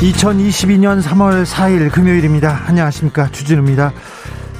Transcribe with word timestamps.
2022년 0.00 1.02
3월 1.02 1.44
4일 1.44 1.90
금요일입니다. 1.90 2.62
안녕하십니까. 2.66 3.30
주진우입니다. 3.32 3.92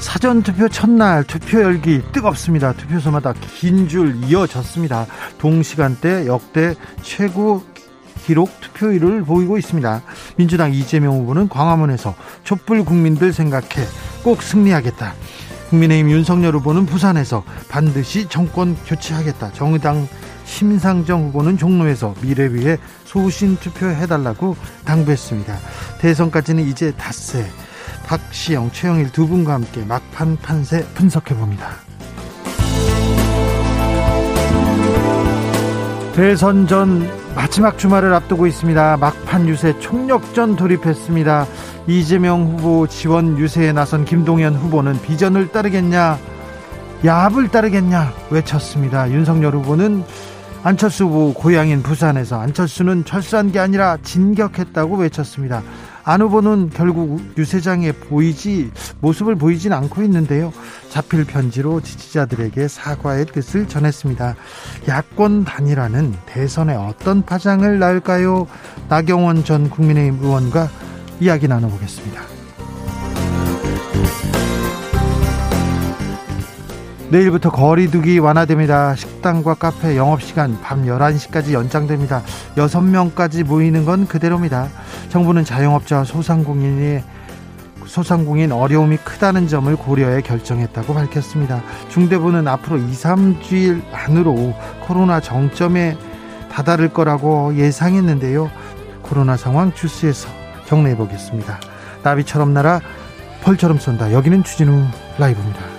사전투표 0.00 0.68
첫날 0.68 1.22
투표 1.22 1.62
열기 1.62 2.02
뜨겁습니다. 2.12 2.72
투표소마다 2.72 3.34
긴 3.34 3.86
줄 3.88 4.16
이어졌습니다. 4.24 5.06
동시간대 5.38 6.26
역대 6.26 6.74
최고 7.02 7.62
기록 8.24 8.50
투표율을 8.60 9.22
보이고 9.22 9.56
있습니다. 9.56 10.02
민주당 10.36 10.74
이재명 10.74 11.14
후보는 11.20 11.48
광화문에서 11.48 12.16
촛불 12.42 12.84
국민들 12.84 13.32
생각해 13.32 13.86
꼭 14.24 14.42
승리하겠다. 14.42 15.14
국민의힘 15.70 16.10
윤석열 16.10 16.56
후보는 16.56 16.84
부산에서 16.86 17.44
반드시 17.68 18.28
정권 18.28 18.76
교체하겠다. 18.86 19.52
정의당 19.52 20.08
심상정 20.48 21.26
후보는 21.26 21.58
종로에서 21.58 22.14
미래 22.22 22.52
위해 22.52 22.78
소신 23.04 23.56
투표해달라고 23.56 24.56
당부했습니다. 24.84 25.56
대선까지는 26.00 26.64
이제 26.66 26.90
닷새. 26.92 27.46
박시영, 28.06 28.70
최영일 28.72 29.12
두 29.12 29.28
분과 29.28 29.52
함께 29.52 29.84
막판 29.84 30.38
판세 30.38 30.84
분석해 30.94 31.36
봅니다. 31.36 31.68
대선 36.14 36.66
전 36.66 37.08
마지막 37.36 37.78
주말을 37.78 38.12
앞두고 38.14 38.46
있습니다. 38.46 38.96
막판 38.96 39.46
유세 39.48 39.78
총력전 39.78 40.56
돌입했습니다. 40.56 41.46
이재명 41.86 42.46
후보 42.46 42.86
지원 42.88 43.38
유세에 43.38 43.72
나선 43.72 44.04
김동연 44.04 44.56
후보는 44.56 45.00
비전을 45.02 45.52
따르겠냐, 45.52 46.18
야합을 47.04 47.48
따르겠냐 47.48 48.12
외쳤습니다. 48.30 49.10
윤석열 49.10 49.54
후보는 49.54 50.02
안철수 50.62 51.04
후보 51.04 51.34
고향인 51.34 51.82
부산에서 51.82 52.40
안철수는 52.40 53.04
철수한 53.04 53.52
게 53.52 53.58
아니라 53.58 53.96
진격했다고 54.02 54.96
외쳤습니다. 54.96 55.62
안 56.04 56.22
후보는 56.22 56.70
결국 56.70 57.20
유세장에 57.36 57.92
보이지 57.92 58.70
모습을 59.00 59.36
보이진 59.36 59.72
않고 59.72 60.02
있는데요. 60.02 60.52
자필 60.88 61.24
편지로 61.24 61.80
지지자들에게 61.82 62.66
사과의 62.66 63.26
뜻을 63.26 63.68
전했습니다. 63.68 64.34
야권 64.88 65.44
단일화는 65.44 66.14
대선에 66.26 66.74
어떤 66.74 67.22
파장을 67.22 67.78
낳을까요? 67.78 68.46
나경원 68.88 69.44
전 69.44 69.68
국민의힘 69.68 70.22
의원과 70.22 70.68
이야기 71.20 71.46
나눠보겠습니다. 71.46 72.37
내일부터 77.10 77.50
거리두기 77.50 78.18
완화됩니다. 78.18 78.94
식당과 78.94 79.54
카페 79.54 79.96
영업시간 79.96 80.60
밤 80.60 80.84
11시까지 80.84 81.52
연장됩니다. 81.52 82.22
6명까지 82.56 83.44
모이는 83.44 83.86
건 83.86 84.06
그대로입니다. 84.06 84.68
정부는 85.08 85.44
자영업자와 85.44 86.04
소상공인이 86.04 87.00
소상공인 87.86 88.52
어려움이 88.52 88.98
크다는 88.98 89.48
점을 89.48 89.74
고려해 89.74 90.20
결정했다고 90.20 90.92
밝혔습니다. 90.92 91.62
중대부는 91.88 92.46
앞으로 92.46 92.76
2, 92.76 92.92
3주일 92.92 93.82
안으로 93.90 94.54
코로나 94.86 95.20
정점에 95.20 95.96
다다를 96.52 96.90
거라고 96.90 97.54
예상했는데요. 97.56 98.50
코로나 99.00 99.38
상황 99.38 99.72
주스에서 99.72 100.28
정리해 100.66 100.94
보겠습니다. 100.96 101.58
나비처럼 102.02 102.52
날아 102.52 102.80
벌처럼 103.42 103.78
쏜다. 103.78 104.12
여기는 104.12 104.44
주진우 104.44 104.84
라이브입니다. 105.16 105.77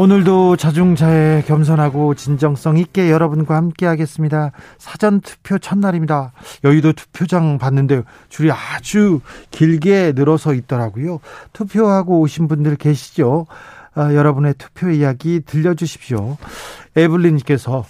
오늘도 0.00 0.56
자중자애 0.56 1.42
겸손하고 1.46 2.14
진정성 2.14 2.78
있게 2.78 3.10
여러분과 3.10 3.54
함께 3.54 3.84
하겠습니다. 3.84 4.50
사전 4.78 5.20
투표 5.20 5.58
첫날입니다. 5.58 6.32
여의도 6.64 6.94
투표장 6.94 7.58
봤는데 7.58 8.04
줄이 8.30 8.50
아주 8.50 9.20
길게 9.50 10.14
늘어서 10.16 10.54
있더라고요. 10.54 11.20
투표하고 11.52 12.20
오신 12.20 12.48
분들 12.48 12.76
계시죠? 12.76 13.46
아, 13.92 14.14
여러분의 14.14 14.54
투표 14.56 14.88
이야기 14.88 15.40
들려주십시오. 15.44 16.38
에블린님께서 16.96 17.84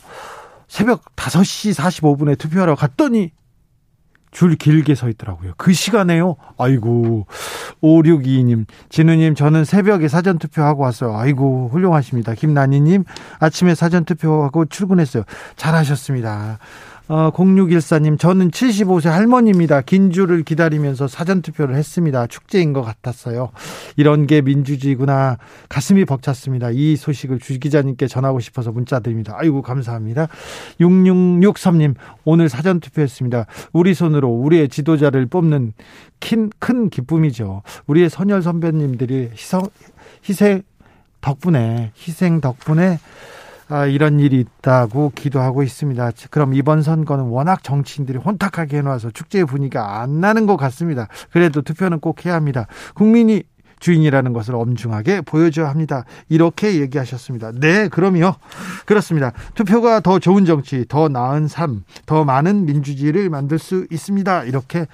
새벽 0.67 1.15
5시 1.15 1.79
45분에 1.79 2.37
투표하러 2.37 2.75
갔더니 2.75 3.31
줄 4.31 4.55
길게 4.57 4.95
서 4.95 5.09
있더라고요. 5.09 5.53
그 5.57 5.73
시간에요? 5.73 6.37
아이고, 6.59 7.27
5622님, 7.83 8.67
진우님, 8.89 9.35
저는 9.35 9.65
새벽에 9.65 10.09
사전투표하고 10.09 10.83
왔어요. 10.83 11.17
아이고, 11.17 11.69
훌륭하십니다. 11.73 12.35
김난희님, 12.35 13.05
아침에 13.41 13.75
사전투표하고 13.75 14.67
출근했어요. 14.67 15.25
잘하셨습니다. 15.57 16.59
어, 17.13 17.33
0614님, 17.33 18.21
저는 18.21 18.53
75세 18.53 19.09
할머니입니다. 19.09 19.81
긴 19.81 20.13
줄을 20.13 20.45
기다리면서 20.45 21.09
사전투표를 21.09 21.75
했습니다. 21.75 22.29
축제인 22.29 22.73
것 22.73 22.83
같았어요. 22.83 23.51
이런 23.97 24.29
게 24.29 24.41
민주주의구나. 24.41 25.39
가슴이 25.69 26.05
벅찼습니다. 26.05 26.71
이 26.71 26.95
소식을 26.95 27.41
주 27.41 27.59
기자님께 27.59 28.07
전하고 28.07 28.39
싶어서 28.39 28.71
문자 28.71 29.01
드립니다. 29.01 29.35
아이고, 29.37 29.61
감사합니다. 29.61 30.29
6663님, 30.79 31.97
오늘 32.25 32.49
사전투표했습니다. 32.49 33.47
우리 33.73 33.93
손으로 33.93 34.29
우리의 34.29 34.69
지도자를 34.69 35.27
뽑는 35.27 35.73
큰, 36.21 36.51
큰 36.61 36.91
기쁨이죠. 36.91 37.63
우리의 37.89 38.09
선열 38.09 38.41
선배님들이 38.41 39.31
희성, 39.35 39.63
희생 40.29 40.63
덕분에, 41.21 41.91
희생 41.97 42.41
덕분에 42.41 43.01
아, 43.71 43.87
이런 43.87 44.19
일이 44.19 44.41
있다고 44.41 45.13
기도하고 45.15 45.63
있습니다. 45.63 46.11
그럼 46.31 46.55
이번 46.55 46.83
선거는 46.83 47.27
워낙 47.27 47.63
정치인들이 47.63 48.19
혼탁하게 48.19 48.79
해놔서 48.79 49.13
축제의 49.13 49.47
분위기가 49.47 50.01
안 50.01 50.21
나는 50.21 50.47
것 50.47 50.57
같습니다. 50.57 51.07
그래도 51.31 51.63
투표는 51.63 52.01
꼭 52.01 52.27
해야 52.27 52.35
합니다. 52.35 52.67
국민이 52.95 53.45
주인이라는 53.79 54.33
것을 54.33 54.57
엄중하게 54.57 55.23
보여줘야 55.23 55.69
합니다. 55.71 56.05
이렇게 56.29 56.81
얘기하셨습니다. 56.81 57.53
네, 57.61 57.89
그럼요. 57.89 58.35
그렇습니다. 58.87 59.33
투표가 59.55 60.01
더 60.01 60.19
좋은 60.19 60.45
정치, 60.45 60.85
더 60.89 61.09
나은 61.09 61.47
삶, 61.47 61.85
더 62.07 62.25
많은 62.25 62.67
민주주의를 62.67 63.31
만들 63.31 63.59
수 63.59 63.87
있습니다. 63.91 64.45
이렇게 64.45 64.87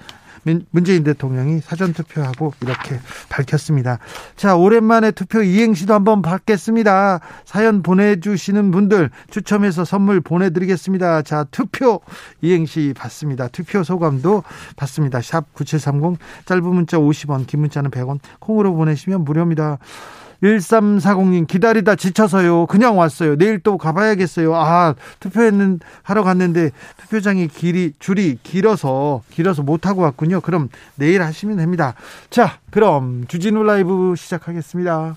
문재인 0.71 1.03
대통령이 1.03 1.61
사전 1.61 1.93
투표하고 1.93 2.53
이렇게 2.61 2.99
밝혔습니다. 3.29 3.99
자, 4.35 4.55
오랜만에 4.55 5.11
투표 5.11 5.41
이행시도 5.41 5.93
한번 5.93 6.21
받겠습니다. 6.21 7.19
사연 7.45 7.83
보내주시는 7.83 8.71
분들 8.71 9.09
추첨해서 9.29 9.85
선물 9.85 10.21
보내드리겠습니다. 10.21 11.21
자, 11.23 11.45
투표 11.51 12.01
이행시 12.41 12.93
받습니다. 12.95 13.47
투표 13.49 13.83
소감도 13.83 14.43
받습니다. 14.75 15.21
샵 15.21 15.53
9730 15.53 16.19
짧은 16.45 16.63
문자 16.63 16.97
50원, 16.97 17.47
긴 17.47 17.61
문자는 17.61 17.91
100원, 17.91 18.19
콩으로 18.39 18.73
보내시면 18.75 19.23
무료입니다. 19.23 19.77
1340님 20.43 21.47
기다리다 21.47 21.95
지쳐서요. 21.95 22.67
그냥 22.67 22.97
왔어요. 22.97 23.35
내일 23.35 23.59
또 23.59 23.77
가봐야겠어요. 23.77 24.55
아, 24.55 24.95
투표했는, 25.19 25.79
하러 26.03 26.23
갔는데 26.23 26.71
투표장이 26.97 27.47
길이, 27.47 27.93
줄이 27.99 28.37
길어서, 28.43 29.21
길어서 29.31 29.63
못 29.63 29.85
하고 29.87 30.01
왔군요. 30.01 30.41
그럼 30.41 30.69
내일 30.95 31.21
하시면 31.23 31.57
됩니다. 31.57 31.95
자, 32.29 32.59
그럼 32.71 33.25
주진우 33.27 33.63
라이브 33.63 34.13
시작하겠습니다. 34.17 35.15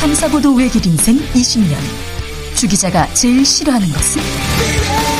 탐사보도 0.00 0.54
외길 0.54 0.84
인생 0.86 1.16
20년. 1.16 1.76
주 2.56 2.66
기자가 2.66 3.06
제일 3.14 3.44
싫어하는 3.44 3.86
것은? 3.88 5.19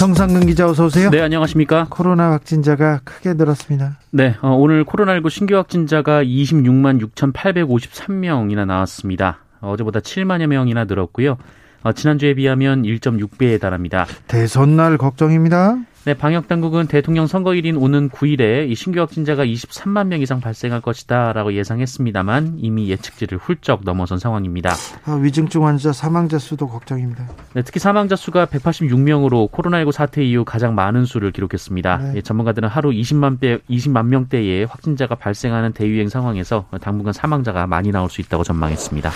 정상근 0.00 0.46
기자 0.46 0.66
어서 0.66 0.86
오세요. 0.86 1.10
네, 1.10 1.20
안녕하십니까? 1.20 1.86
코로나 1.90 2.30
확진자가 2.30 3.00
크게 3.04 3.34
늘었습니다. 3.34 3.98
네, 4.12 4.34
어, 4.40 4.48
오늘 4.52 4.82
코로나19 4.82 5.28
신규 5.28 5.56
확진자가 5.56 6.24
26만 6.24 7.06
6,853명이나 7.14 8.64
나왔습니다. 8.64 9.40
어제보다 9.60 10.00
7만여 10.00 10.46
명이나 10.46 10.84
늘었고요. 10.86 11.36
어, 11.82 11.92
지난주에 11.92 12.34
비하면 12.34 12.82
1.6배에 12.82 13.60
달합니다. 13.60 14.06
대선 14.26 14.76
날 14.76 14.98
걱정입니다. 14.98 15.78
네, 16.06 16.14
방역 16.14 16.48
당국은 16.48 16.86
대통령 16.86 17.26
선거일인 17.26 17.76
오는 17.76 18.08
9일에 18.08 18.70
이 18.70 18.74
신규 18.74 19.00
확진자가 19.00 19.44
23만 19.44 20.06
명 20.06 20.22
이상 20.22 20.40
발생할 20.40 20.80
것이다라고 20.80 21.52
예상했습니다만 21.52 22.54
이미 22.56 22.88
예측치를 22.88 23.36
훌쩍 23.36 23.82
넘어선 23.84 24.18
상황입니다. 24.18 24.72
아, 25.04 25.12
위중증 25.12 25.66
환자 25.66 25.92
사망자 25.92 26.38
수도 26.38 26.68
걱정입니다. 26.68 27.28
네, 27.52 27.60
특히 27.62 27.80
사망자 27.80 28.16
수가 28.16 28.46
186명으로 28.46 29.50
코로나19 29.50 29.92
사태 29.92 30.24
이후 30.24 30.42
가장 30.46 30.74
많은 30.74 31.04
수를 31.04 31.32
기록했습니다. 31.32 31.96
네. 31.98 32.12
예, 32.16 32.22
전문가들은 32.22 32.66
하루 32.70 32.90
20만 32.90 33.38
배, 33.38 33.58
20만 33.68 34.06
명대의 34.06 34.64
확진자가 34.64 35.16
발생하는 35.16 35.74
대유행 35.74 36.08
상황에서 36.08 36.64
당분간 36.80 37.12
사망자가 37.12 37.66
많이 37.66 37.90
나올 37.90 38.08
수 38.08 38.22
있다고 38.22 38.42
전망했습니다. 38.42 39.10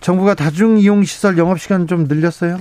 정부가 0.00 0.34
다중 0.34 0.78
이용 0.78 1.02
시설 1.04 1.38
영업 1.38 1.58
시간 1.58 1.86
좀 1.86 2.04
늘렸어요? 2.04 2.58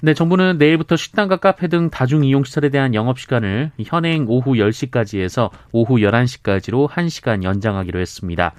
네, 0.00 0.12
정부는 0.12 0.58
내일부터 0.58 0.96
식당과 0.96 1.38
카페 1.38 1.66
등 1.68 1.88
다중 1.88 2.24
이용 2.24 2.44
시설에 2.44 2.68
대한 2.68 2.94
영업 2.94 3.18
시간을 3.18 3.70
현행 3.82 4.26
오후 4.28 4.52
10시까지 4.52 5.20
해서 5.20 5.50
오후 5.72 5.96
11시까지로 5.96 6.88
1시간 6.88 7.42
연장하기로 7.42 7.98
했습니다. 8.00 8.52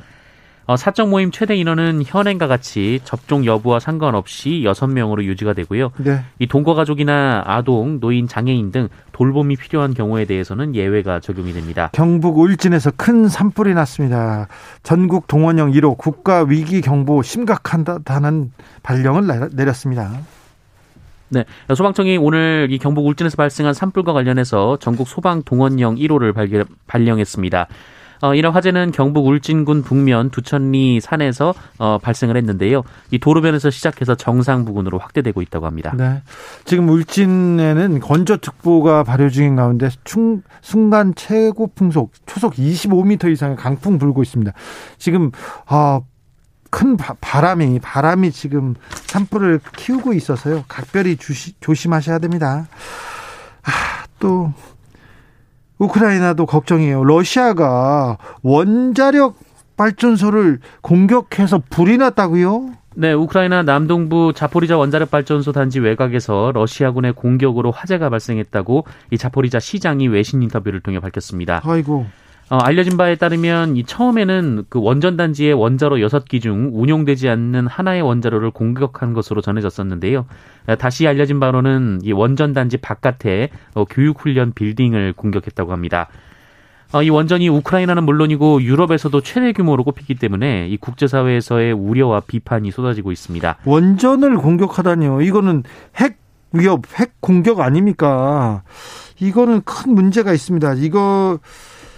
어, 0.68 0.76
사적 0.76 1.10
모임 1.10 1.30
최대 1.30 1.56
인원은 1.56 2.04
현행과 2.06 2.48
같이 2.48 3.00
접종 3.04 3.46
여부와 3.46 3.80
상관없이 3.80 4.64
6명으로 4.66 5.24
유지가 5.24 5.54
되고요. 5.54 5.92
네. 5.98 6.22
이 6.40 6.48
동거 6.48 6.74
가족이나 6.74 7.44
아동, 7.46 8.00
노인, 8.00 8.28
장애인 8.28 8.72
등 8.72 8.88
돌봄이 9.12 9.58
필요한 9.58 9.94
경우에 9.94 10.26
대해서는 10.26 10.74
예외가 10.76 11.20
적용이 11.20 11.54
됩니다. 11.54 11.90
경북 11.94 12.40
울진에서 12.40 12.92
큰 12.98 13.28
산불이 13.28 13.76
났습니다. 13.76 14.48
전국 14.82 15.28
동원령 15.28 15.72
1호 15.72 15.98
국가 15.98 16.44
위기 16.44 16.82
경보 16.82 17.22
심각하다는 17.22 18.52
발령을 18.82 19.50
내렸습니다. 19.54 20.12
네. 21.30 21.44
소방청이 21.74 22.18
오늘 22.18 22.68
이 22.72 22.80
경북 22.80 23.06
울진에서 23.06 23.36
발생한 23.36 23.74
산불과 23.74 24.14
관련해서 24.14 24.78
전국 24.80 25.08
소방 25.08 25.44
동원령 25.44 25.96
1호를 25.96 26.34
발견, 26.34 26.66
발령했습니다. 26.88 27.68
어, 28.26 28.34
이런 28.34 28.54
화재는 28.54 28.92
경북 28.92 29.28
울진군 29.28 29.84
북면 29.84 30.32
두천리 30.32 31.00
산에서 31.00 31.54
어, 31.78 32.00
발생을 32.00 32.36
했는데요. 32.38 32.82
이 33.12 33.20
도로변에서 33.20 33.70
시작해서 33.70 34.16
정상 34.16 34.66
부근으로 34.66 34.98
확대되고 34.98 35.44
있다고 35.44 35.68
합니다. 35.68 35.94
네. 35.96 36.24
지금 36.64 36.90
울진에는 36.90 38.00
건조특보가 38.00 39.04
발효 39.04 39.30
중인 39.30 39.56
가운데 39.56 39.90
충, 40.04 40.42
순간 40.62 41.14
최고 41.16 41.68
풍속 41.68 42.14
초속 42.26 42.56
25m 42.56 43.32
이상의 43.32 43.58
강풍 43.58 44.00
불고 44.00 44.24
있습니다. 44.24 44.52
지금 44.98 45.30
어, 45.70 46.04
큰 46.72 46.98
바, 46.98 47.42
람이 47.42 47.80
바람이 47.80 48.32
지금 48.32 48.74
산불을 49.06 49.60
키우고 49.78 50.14
있어서요. 50.14 50.66
각별히 50.68 51.16
주시, 51.16 51.54
조심하셔야 51.60 52.18
됩니다. 52.18 52.68
아, 53.62 54.06
또 54.20 54.52
우크라이나도 55.78 56.46
걱정이에요. 56.46 57.04
러시아가 57.04 58.18
원자력 58.42 59.36
발전소를 59.78 60.60
공격해서 60.82 61.62
불이 61.70 61.98
났다고요? 61.98 62.72
네, 62.98 63.12
우크라이나 63.12 63.64
남동부 63.64 64.32
자포리자 64.34 64.78
원자력 64.78 65.12
발전소 65.12 65.52
단지 65.52 65.80
외곽에서 65.82 66.52
러시아군의 66.54 67.14
공격으로 67.14 67.72
화재가 67.72 68.10
발생했다고 68.10 68.86
이 69.12 69.18
자포리자 69.18 69.60
시장이 69.60 70.08
외신 70.08 70.42
인터뷰를 70.42 70.80
통해 70.80 71.00
밝혔습니다. 71.00 71.62
아이고. 71.66 72.06
어, 72.50 72.58
알려진 72.58 72.96
바에 72.96 73.16
따르면 73.16 73.76
이 73.76 73.84
처음에는 73.84 74.66
그 74.70 74.80
원전 74.80 75.18
단지의 75.18 75.54
원자로 75.54 75.98
6기 75.98 76.42
중 76.42 76.70
운용되지 76.74 77.28
않는 77.28 77.66
하나의 77.66 78.04
원자로를 78.04 78.52
공격한 78.52 79.14
것으로 79.14 79.42
전해졌었는데요. 79.42 80.28
어, 80.68 80.76
다시 80.76 81.08
알려진 81.08 81.40
바로는 81.40 82.02
이 82.04 82.12
원전 82.12 82.54
단지 82.54 82.78
바깥에 82.78 83.50
어, 83.74 83.86
교육 83.86 84.22
훈련 84.22 84.54
빌딩을 84.54 85.14
공격했다고 85.14 85.72
합니다. 85.72 86.08
어, 86.94 87.02
이 87.02 87.10
원전이 87.10 87.50
우크라이나는 87.50 88.04
물론이고 88.04 88.62
유럽에서도 88.62 89.20
최대 89.22 89.52
규모로 89.52 89.84
꼽히기 89.84 90.16
때문에 90.16 90.68
이 90.68 90.78
국제사회에서의 90.78 91.74
우려와 91.74 92.22
비판이 92.28 92.70
쏟아지고 92.70 93.12
있습니다. 93.12 93.58
원전을 93.66 94.38
공격하다니요. 94.38 95.22
이거는 95.22 95.64
핵 95.96 96.20
위협, 96.54 96.84
핵 97.00 97.20
공격 97.20 97.60
아닙니까? 97.60 98.62
이거는 99.20 99.62
큰 99.66 99.94
문제가 99.96 100.32
있습니다. 100.32 100.76
이거 100.76 101.40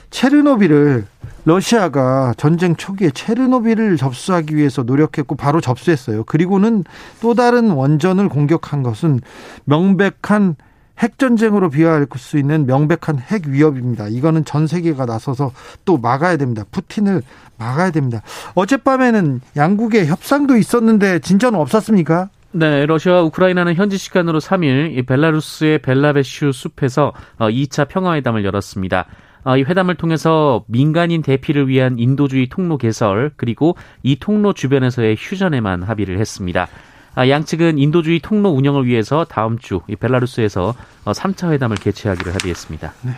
체르노비를 0.10 1.06
러시아가 1.46 2.34
전쟁 2.36 2.76
초기에 2.76 3.12
체르노비를 3.12 3.98
접수하기 3.98 4.56
위해서 4.56 4.84
노력했고 4.84 5.36
바로 5.36 5.62
접수했어요. 5.62 6.24
그리고는 6.26 6.84
또 7.22 7.34
다른 7.34 7.72
원전을 7.72 8.28
공격한 8.28 8.84
것은 8.84 9.22
명백한 9.64 10.56
핵전쟁으로 11.00 11.70
비화할 11.70 12.08
수 12.18 12.38
있는 12.38 12.66
명백한 12.66 13.20
핵 13.20 13.48
위협입니다. 13.48 14.08
이거는 14.08 14.46
전 14.46 14.68
세계가 14.68 15.06
나서서 15.06 15.52
또 15.86 15.98
막아야 15.98 16.38
됩니다. 16.38 16.64
푸틴을 16.72 17.22
막아야 17.58 17.92
됩니다. 17.92 18.22
어젯밤에는 18.56 19.42
양국의 19.56 20.08
협상도 20.08 20.58
있었는데 20.58 21.20
진전은 21.20 21.60
없었습니까? 21.60 22.30
네, 22.52 22.86
러시아와 22.86 23.22
우크라이나는 23.24 23.76
현지 23.76 23.98
시간으로 23.98 24.40
3일 24.40 25.06
벨라루스의 25.06 25.80
벨라베슈 25.80 26.52
숲에서 26.52 27.14
2차 27.38 27.84
어, 27.84 27.86
평화회담을 27.88 28.44
열었습니다. 28.44 29.06
어, 29.44 29.58
이 29.58 29.64
회담을 29.64 29.96
통해서 29.96 30.64
민간인 30.68 31.22
대피를 31.22 31.68
위한 31.68 31.98
인도주의 32.00 32.48
통로 32.50 32.78
개설 32.78 33.32
그리고 33.36 33.76
이 34.04 34.18
통로 34.20 34.54
주변에서의 34.54 35.16
휴전에만 35.18 35.84
합의를 35.84 36.20
했습니다. 36.20 36.68
아, 37.16 37.30
양측은 37.30 37.80
인도주의 37.80 38.20
통로 38.20 38.50
운영을 38.50 38.86
위해서 38.86 39.26
다음 39.26 39.58
주 39.58 39.82
벨라루스에서 40.00 40.76
3차 41.06 41.48
어, 41.48 41.52
회담을 41.52 41.78
개최하기로 41.78 42.32
합의했습니다. 42.32 42.94
네, 43.02 43.12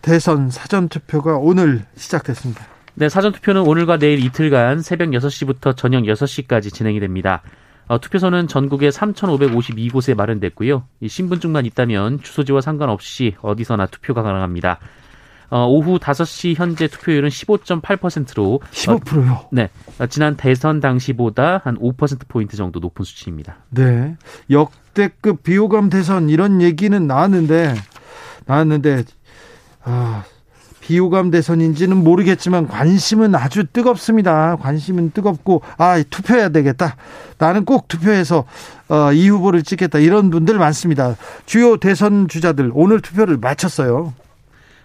대선 0.00 0.50
사전 0.50 0.88
투표가 0.88 1.36
오늘 1.36 1.84
시작됐습니다. 1.96 2.64
네, 2.94 3.08
사전 3.08 3.32
투표는 3.32 3.62
오늘과 3.62 3.98
내일 3.98 4.24
이틀간 4.24 4.82
새벽 4.82 5.10
6시부터 5.10 5.76
저녁 5.76 6.04
6시까지 6.04 6.72
진행이 6.72 7.00
됩니다. 7.00 7.42
어, 7.88 8.00
투표소는 8.00 8.48
전국에 8.48 8.88
3,552곳에 8.88 10.14
마련됐고요. 10.14 10.84
이 11.00 11.08
신분증만 11.08 11.66
있다면 11.66 12.22
주소지와 12.22 12.60
상관없이 12.60 13.34
어디서나 13.42 13.86
투표가 13.86 14.22
가능합니다. 14.22 14.78
어, 15.52 15.66
오후 15.66 15.98
5시 15.98 16.56
현재 16.56 16.88
투표율은 16.88 17.28
15.8%로 17.28 18.62
15%요? 18.70 19.32
어, 19.32 19.48
네. 19.52 19.68
어, 19.98 20.06
지난 20.06 20.34
대선 20.34 20.80
당시보다 20.80 21.60
한 21.62 21.78
5%포인트 21.78 22.56
정도 22.56 22.80
높은 22.80 23.04
수치입니다. 23.04 23.56
네. 23.68 24.16
역대급 24.48 25.42
비호감 25.42 25.90
대선 25.90 26.30
이런 26.30 26.62
얘기는 26.62 27.06
나왔는데 27.06 27.74
나왔는데 28.46 29.04
아, 29.84 30.24
비호감 30.80 31.30
대선인지는 31.30 31.98
모르겠지만 31.98 32.66
관심은 32.66 33.34
아주 33.34 33.66
뜨겁습니다. 33.66 34.56
관심은 34.56 35.10
뜨겁고 35.10 35.60
아 35.76 36.02
투표해야 36.08 36.48
되겠다. 36.48 36.96
나는 37.36 37.66
꼭 37.66 37.88
투표해서 37.88 38.46
어, 38.88 39.12
이 39.12 39.28
후보를 39.28 39.64
찍겠다. 39.64 39.98
이런 39.98 40.30
분들 40.30 40.56
많습니다. 40.56 41.14
주요 41.44 41.76
대선 41.76 42.26
주자들 42.26 42.70
오늘 42.72 43.02
투표를 43.02 43.36
마쳤어요. 43.36 44.14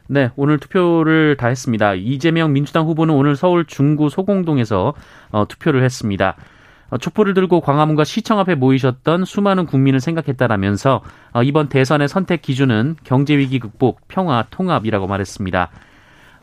네, 0.09 0.31
오늘 0.37 0.57
투표를 0.57 1.35
다 1.37 1.47
했습니다. 1.47 1.93
이재명 1.95 2.53
민주당 2.53 2.85
후보는 2.85 3.13
오늘 3.13 3.35
서울 3.35 3.65
중구 3.65 4.09
소공동에서 4.09 4.93
어, 5.31 5.45
투표를 5.47 5.83
했습니다. 5.83 6.35
어, 6.89 6.97
촛불을 6.97 7.33
들고 7.33 7.59
광화문과 7.59 8.05
시청 8.05 8.39
앞에 8.39 8.55
모이셨던 8.55 9.25
수많은 9.25 9.65
국민을 9.65 9.99
생각했다라면서 9.99 11.01
어, 11.33 11.43
이번 11.43 11.67
대선의 11.67 12.07
선택 12.07 12.41
기준은 12.41 12.95
경제 13.03 13.37
위기 13.37 13.59
극복, 13.59 14.07
평화, 14.07 14.45
통합이라고 14.49 15.07
말했습니다. 15.07 15.69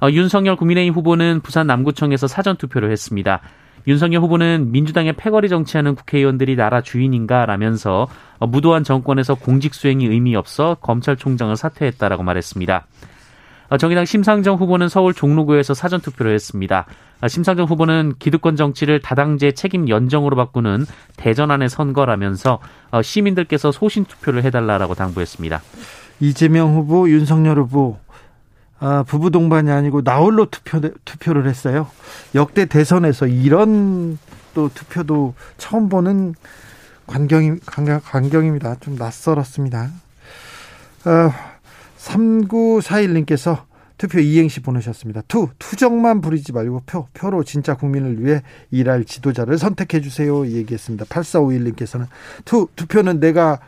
어, 0.02 0.10
윤석열 0.10 0.56
국민의힘 0.56 0.92
후보는 0.92 1.40
부산 1.40 1.66
남구청에서 1.66 2.26
사전 2.26 2.56
투표를 2.56 2.90
했습니다. 2.90 3.40
윤석열 3.86 4.22
후보는 4.22 4.72
민주당의 4.72 5.14
패거리 5.14 5.48
정치하는 5.48 5.94
국회의원들이 5.94 6.56
나라 6.56 6.82
주인인가라면서 6.82 8.08
어, 8.38 8.46
무도한 8.46 8.84
정권에서 8.84 9.36
공직 9.36 9.74
수행이 9.74 10.06
의미 10.06 10.36
없어 10.36 10.76
검찰총장을 10.82 11.56
사퇴했다라고 11.56 12.22
말했습니다. 12.22 12.86
어, 13.68 13.78
정의당 13.78 14.04
심상정 14.04 14.56
후보는 14.56 14.88
서울 14.88 15.14
종로구에서 15.14 15.74
사전 15.74 16.00
투표를 16.00 16.34
했습니다. 16.34 16.86
어, 17.20 17.28
심상정 17.28 17.66
후보는 17.66 18.14
기득권 18.18 18.56
정치를 18.56 19.00
다당제 19.00 19.52
책임 19.52 19.88
연정으로 19.88 20.36
바꾸는 20.36 20.86
대전안의 21.16 21.68
선거라면서 21.68 22.60
어, 22.90 23.02
시민들께서 23.02 23.72
소신 23.72 24.04
투표를 24.04 24.44
해달라라고 24.44 24.94
당부했습니다. 24.94 25.62
이재명 26.20 26.74
후보, 26.74 27.08
윤석열 27.08 27.58
후보 27.58 27.98
아, 28.80 29.02
부부 29.06 29.30
동반이 29.30 29.70
아니고 29.70 30.02
나홀로 30.02 30.46
투표 30.50 30.80
투표를 31.04 31.48
했어요. 31.48 31.88
역대 32.34 32.66
대선에서 32.66 33.26
이런 33.26 34.18
또 34.52 34.68
투표도 34.74 35.34
처음 35.56 35.88
보는 35.88 36.34
광경이 37.06 37.60
광경, 37.64 38.00
광경입니다. 38.04 38.76
좀 38.80 38.96
낯설었습니다. 38.96 39.90
어, 41.06 41.53
3941님께서 42.04 43.62
투표 43.96 44.18
이행시 44.18 44.60
보내셨습니다. 44.60 45.22
투, 45.28 45.48
투정만 45.58 46.20
부리지 46.20 46.52
말고 46.52 46.82
표, 46.84 47.06
표로 47.14 47.44
진짜 47.44 47.74
국민을 47.74 48.24
위해 48.24 48.42
일할 48.70 49.04
지도자를 49.04 49.56
선택해 49.56 50.00
주세요. 50.00 50.46
얘기했습니다. 50.46 51.04
8451님께서는 51.06 52.06
투, 52.44 52.68
투표는 52.76 53.20
내가 53.20 53.60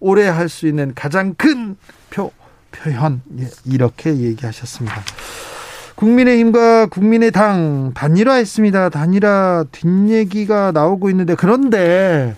오래 0.00 0.26
할수 0.26 0.66
있는 0.66 0.92
가장 0.94 1.34
큰 1.34 1.76
표, 2.10 2.32
표현. 2.72 3.20
예, 3.38 3.46
이렇게 3.66 4.16
얘기하셨습니다. 4.16 5.02
국민의힘과 5.94 6.86
국민의당 6.86 7.92
단일화했습니다. 7.94 8.88
단일화 8.88 9.66
뒷얘기가 9.70 10.72
나오고 10.72 11.08
있는데 11.10 11.34
그런데 11.36 12.34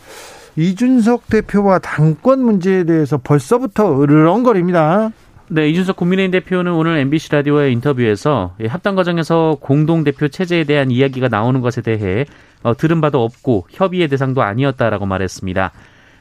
이준석 0.56 1.28
대표와 1.28 1.78
당권 1.78 2.44
문제에 2.44 2.84
대해서 2.84 3.18
벌써부터 3.18 4.02
으르렁거립니다. 4.02 5.12
네, 5.48 5.68
이준석 5.68 5.96
국민의힘 5.96 6.32
대표는 6.32 6.72
오늘 6.72 6.98
MBC 6.98 7.30
라디오의 7.30 7.72
인터뷰에서 7.72 8.56
합당 8.68 8.96
과정에서 8.96 9.56
공동 9.60 10.02
대표 10.02 10.26
체제에 10.26 10.64
대한 10.64 10.90
이야기가 10.90 11.28
나오는 11.28 11.60
것에 11.60 11.82
대해 11.82 12.24
어, 12.64 12.76
들은 12.76 13.00
바도 13.00 13.22
없고 13.22 13.68
협의의 13.70 14.08
대상도 14.08 14.42
아니었다라고 14.42 15.06
말했습니다. 15.06 15.70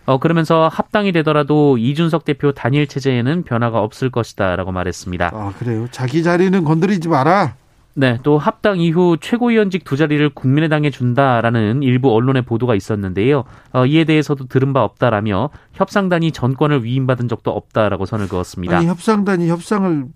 어, 0.06 0.20
그러면서 0.20 0.68
합당이 0.72 1.12
되더라도 1.14 1.80
이준석 1.80 2.24
대표 2.24 2.52
단일 2.52 2.86
체제에는 2.86 3.44
변화가 3.44 3.82
없을 3.82 4.12
것이다라고 4.12 4.72
말했습니다. 4.72 5.32
아, 5.34 5.54
그래요? 5.58 5.88
자기 5.90 6.22
자리는 6.22 6.64
건드리지 6.64 7.10
마라. 7.10 7.56
네, 7.98 8.20
또 8.24 8.38
합당 8.38 8.80
이후 8.80 9.16
최고위원직 9.20 9.86
두 9.86 9.96
자리를 9.96 10.30
국민의당에 10.30 10.90
준다라는 10.90 11.82
일부 11.82 12.14
언론의 12.14 12.42
보도가 12.44 12.76
있었는데요. 12.76 13.46
어, 13.72 13.86
이에 13.86 14.04
대해서도 14.04 14.48
들은 14.48 14.74
바 14.74 14.84
없다라며 14.84 15.50
협상단이 15.74 16.34
전권을 16.34 16.84
위임받은 16.84 17.30
적도 17.30 17.52
없다라고 17.52 18.06
선을 18.06 18.28
그었습니다. 18.28 18.78
아니, 18.78 18.88
협상단이 18.88 19.48
협상을 19.50 20.08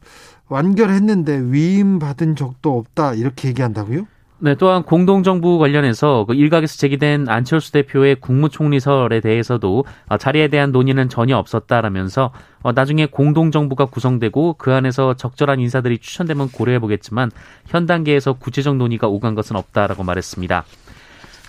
완결했는데 0.49 1.43
위임받은 1.45 2.35
적도 2.35 2.77
없다 2.77 3.13
이렇게 3.13 3.47
얘기한다고요? 3.47 4.05
네, 4.41 4.55
또한 4.55 4.83
공동정부 4.83 5.59
관련해서 5.59 6.23
그 6.25 6.33
일각에서 6.33 6.77
제기된 6.77 7.27
안철수 7.27 7.73
대표의 7.73 8.21
국무총리설에 8.21 9.19
대해서도 9.19 9.83
어, 10.07 10.17
자리에 10.17 10.47
대한 10.47 10.71
논의는 10.71 11.09
전혀 11.09 11.35
없었다라면서 11.35 12.31
어, 12.61 12.71
나중에 12.71 13.07
공동정부가 13.07 13.85
구성되고 13.85 14.55
그 14.57 14.73
안에서 14.73 15.15
적절한 15.15 15.59
인사들이 15.59 15.97
추천되면 15.97 16.51
고려해보겠지만 16.51 17.31
현 17.67 17.85
단계에서 17.85 18.33
구체적 18.33 18.77
논의가 18.77 19.09
오간 19.09 19.35
것은 19.35 19.57
없다라고 19.57 20.03
말했습니다. 20.03 20.63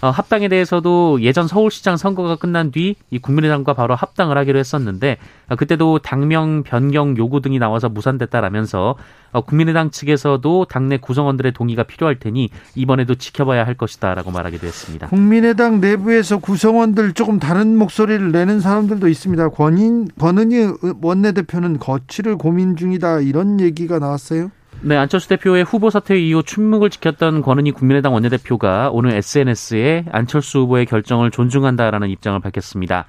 어, 0.02 0.11
합당에 0.11 0.49
대해서도 0.49 1.21
예전 1.23 1.47
서울시장 1.47 1.97
선거가 1.97 2.37
끝난 2.37 2.71
뒤 2.71 2.97
이 3.11 3.19
국민의당과 3.19 3.75
바로 3.75 3.95
합당을 3.95 4.38
하기로 4.38 4.59
했었는데 4.59 5.19
어, 5.49 5.57
그때도 5.57 5.99
당명 5.99 6.62
변경 6.62 7.16
요구 7.16 7.40
등이 7.40 7.59
나와서 7.59 7.88
무산됐다라면서 7.88 8.97
어, 9.33 9.40
국민의당 9.42 9.90
측에서도 9.90 10.66
당내 10.66 10.99
구성원들의 10.99 11.52
동의가 11.52 11.83
필요할 11.83 12.19
테니 12.19 12.50
이번에도 12.75 13.14
지켜봐야 13.14 13.66
할 13.66 13.75
것이다라고 13.75 14.30
말하기도 14.30 14.66
했습니다. 14.66 15.09
국민의당 15.09 15.80
내부에서 15.80 16.38
구성원들 16.38 17.12
조금 17.14 17.38
다른 17.38 17.76
목소리를 17.76 18.30
내는 18.33 18.61
사람들도 18.61 19.09
있습니다. 19.09 19.49
권인 19.50 20.09
권은희 20.19 20.75
원내대표는 21.02 21.78
거취를 21.78 22.37
고민 22.37 22.76
중이다 22.76 23.21
이런 23.21 23.61
얘기가 23.61 23.99
나왔어요. 23.99 24.50
네, 24.82 24.96
안철수 24.96 25.28
대표의 25.28 25.62
후보 25.64 25.90
사퇴 25.90 26.18
이후 26.18 26.42
침묵을 26.42 26.88
지켰던 26.88 27.42
권은희 27.42 27.72
국민의당 27.72 28.14
원내대표가 28.14 28.88
오늘 28.90 29.12
SNS에 29.12 30.06
안철수 30.10 30.60
후보의 30.60 30.87
결정을 30.87 31.30
존중한다라는 31.30 32.08
입장을 32.08 32.40
밝혔습니다. 32.40 33.04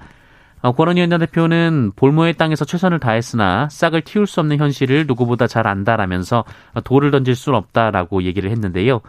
어, 0.60 0.72
권은희 0.72 1.00
원내대표는 1.00 1.92
볼모의 1.96 2.34
땅에서 2.34 2.66
최선을 2.66 2.98
다했으나 3.00 3.70
싹을 3.70 4.02
틔울 4.02 4.26
수 4.26 4.40
없는 4.40 4.58
현실을 4.58 5.06
누구보다 5.06 5.46
잘 5.46 5.66
안다라면서 5.66 6.44
돌을 6.84 7.10
던질 7.10 7.34
수는 7.34 7.58
없다라고 7.58 8.22
얘기를 8.24 8.50
했는데요. 8.50 9.00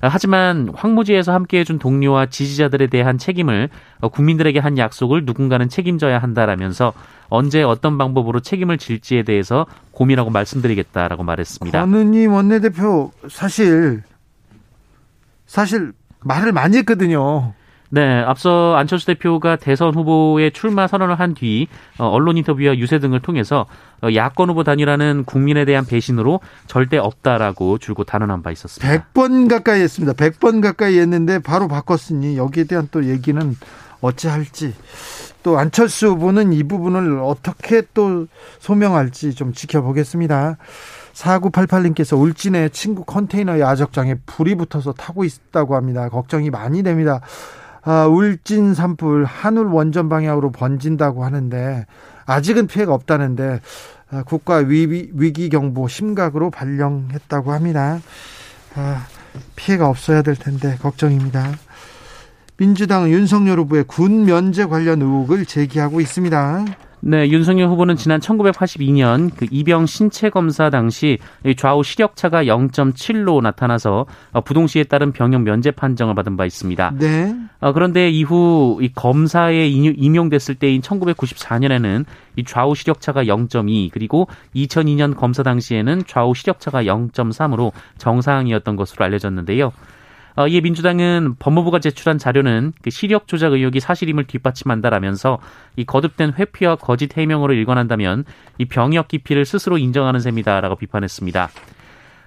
하지만 0.00 0.70
황무지에서 0.74 1.32
함께해준 1.32 1.78
동료와 1.78 2.26
지지자들에 2.26 2.88
대한 2.88 3.16
책임을 3.18 3.68
어, 4.00 4.08
국민들에게 4.08 4.58
한 4.58 4.76
약속을 4.76 5.24
누군가는 5.24 5.68
책임져야 5.68 6.18
한다라면서 6.18 6.92
언제 7.28 7.62
어떤 7.62 7.96
방법으로 7.98 8.40
책임을 8.40 8.78
질지에 8.78 9.22
대해서 9.22 9.66
고민하고 9.92 10.30
말씀드리겠다라고 10.30 11.22
말했습니다. 11.22 11.80
권은희 11.80 12.26
원내대표 12.26 13.12
사실 13.30 14.02
사실 15.46 15.92
말을 16.20 16.52
많이 16.52 16.76
했거든요. 16.78 17.54
네, 17.94 18.24
앞서 18.26 18.74
안철수 18.74 19.06
대표가 19.06 19.54
대선 19.54 19.94
후보의 19.94 20.50
출마 20.50 20.88
선언을 20.88 21.20
한뒤 21.20 21.68
어, 21.96 22.08
언론 22.08 22.36
인터뷰와 22.36 22.76
유세 22.76 22.98
등을 22.98 23.20
통해서 23.20 23.66
어, 24.02 24.08
야권 24.12 24.50
후보 24.50 24.64
단일화는 24.64 25.22
국민에 25.26 25.64
대한 25.64 25.86
배신으로 25.86 26.40
절대 26.66 26.98
없다라고 26.98 27.78
줄곧 27.78 28.02
단언한 28.02 28.42
바 28.42 28.50
있었습니다. 28.50 29.06
100번 29.12 29.48
가까이 29.48 29.80
했습니다. 29.80 30.12
100번 30.14 30.60
가까이 30.60 30.98
했는데 30.98 31.38
바로 31.38 31.68
바꿨으니 31.68 32.36
여기에 32.36 32.64
대한 32.64 32.88
또 32.90 33.04
얘기는 33.04 33.56
어찌할지 34.00 34.74
또 35.44 35.56
안철수 35.56 36.08
후보는 36.08 36.52
이 36.52 36.64
부분을 36.64 37.20
어떻게 37.20 37.82
또 37.94 38.26
소명할지 38.58 39.36
좀 39.36 39.52
지켜보겠습니다. 39.52 40.56
4988님께서 41.12 42.20
울진의 42.20 42.70
친구 42.70 43.04
컨테이너 43.04 43.60
야적장에 43.60 44.16
불이 44.26 44.56
붙어서 44.56 44.94
타고 44.94 45.22
있다고 45.22 45.76
합니다. 45.76 46.08
걱정이 46.08 46.50
많이 46.50 46.82
됩니다. 46.82 47.20
아, 47.84 48.06
울진 48.06 48.74
산불 48.74 49.24
한울 49.24 49.66
원전 49.66 50.08
방향으로 50.08 50.52
번진다고 50.52 51.24
하는데 51.24 51.86
아직은 52.26 52.66
피해가 52.66 52.94
없다는데 52.94 53.60
아, 54.10 54.22
국가 54.22 54.56
위기, 54.56 55.10
위기 55.12 55.48
경보 55.48 55.88
심각으로 55.88 56.50
발령했다고 56.50 57.52
합니다. 57.52 58.00
아, 58.74 59.06
피해가 59.56 59.88
없어야 59.88 60.22
될 60.22 60.34
텐데 60.36 60.76
걱정입니다. 60.80 61.52
민주당 62.56 63.10
윤석열 63.10 63.58
후보의 63.60 63.84
군 63.84 64.24
면제 64.24 64.64
관련 64.66 65.02
의혹을 65.02 65.44
제기하고 65.44 66.00
있습니다. 66.00 66.64
네, 67.06 67.28
윤석열 67.28 67.68
후보는 67.68 67.96
지난 67.96 68.18
1982년 68.18 69.30
그 69.36 69.46
이병 69.50 69.84
신체 69.84 70.30
검사 70.30 70.70
당시 70.70 71.18
좌우 71.58 71.82
시력차가 71.82 72.44
0.7로 72.44 73.42
나타나서 73.42 74.06
어, 74.32 74.40
부동시에 74.40 74.84
따른 74.84 75.12
병역 75.12 75.42
면제 75.42 75.70
판정을 75.70 76.14
받은 76.14 76.38
바 76.38 76.46
있습니다. 76.46 76.94
네. 76.98 77.36
어, 77.60 77.74
그런데 77.74 78.08
이후 78.08 78.78
이 78.80 78.88
검사에 78.88 79.68
임용됐을 79.68 80.54
때인 80.54 80.80
1994년에는 80.80 82.06
이 82.36 82.44
좌우 82.44 82.74
시력차가 82.74 83.24
0.2 83.24 83.90
그리고 83.92 84.26
2002년 84.56 85.14
검사 85.14 85.42
당시에는 85.42 86.04
좌우 86.06 86.34
시력차가 86.34 86.84
0.3으로 86.84 87.72
정상이었던 87.98 88.76
것으로 88.76 89.04
알려졌는데요. 89.04 89.72
어, 90.36 90.48
이에 90.48 90.60
민주당은 90.60 91.36
법무부가 91.38 91.78
제출한 91.78 92.18
자료는 92.18 92.72
그 92.82 92.90
시력 92.90 93.28
조작 93.28 93.52
의혹이 93.52 93.78
사실임을 93.78 94.24
뒷받침한다라면서 94.24 95.38
이 95.76 95.84
거듭된 95.84 96.34
회피와 96.38 96.76
거짓 96.76 97.16
해명으로 97.16 97.52
일관한다면 97.52 98.24
이 98.58 98.64
병역 98.64 99.08
기피를 99.08 99.44
스스로 99.44 99.78
인정하는 99.78 100.18
셈이다라고 100.18 100.76
비판했습니다. 100.76 101.50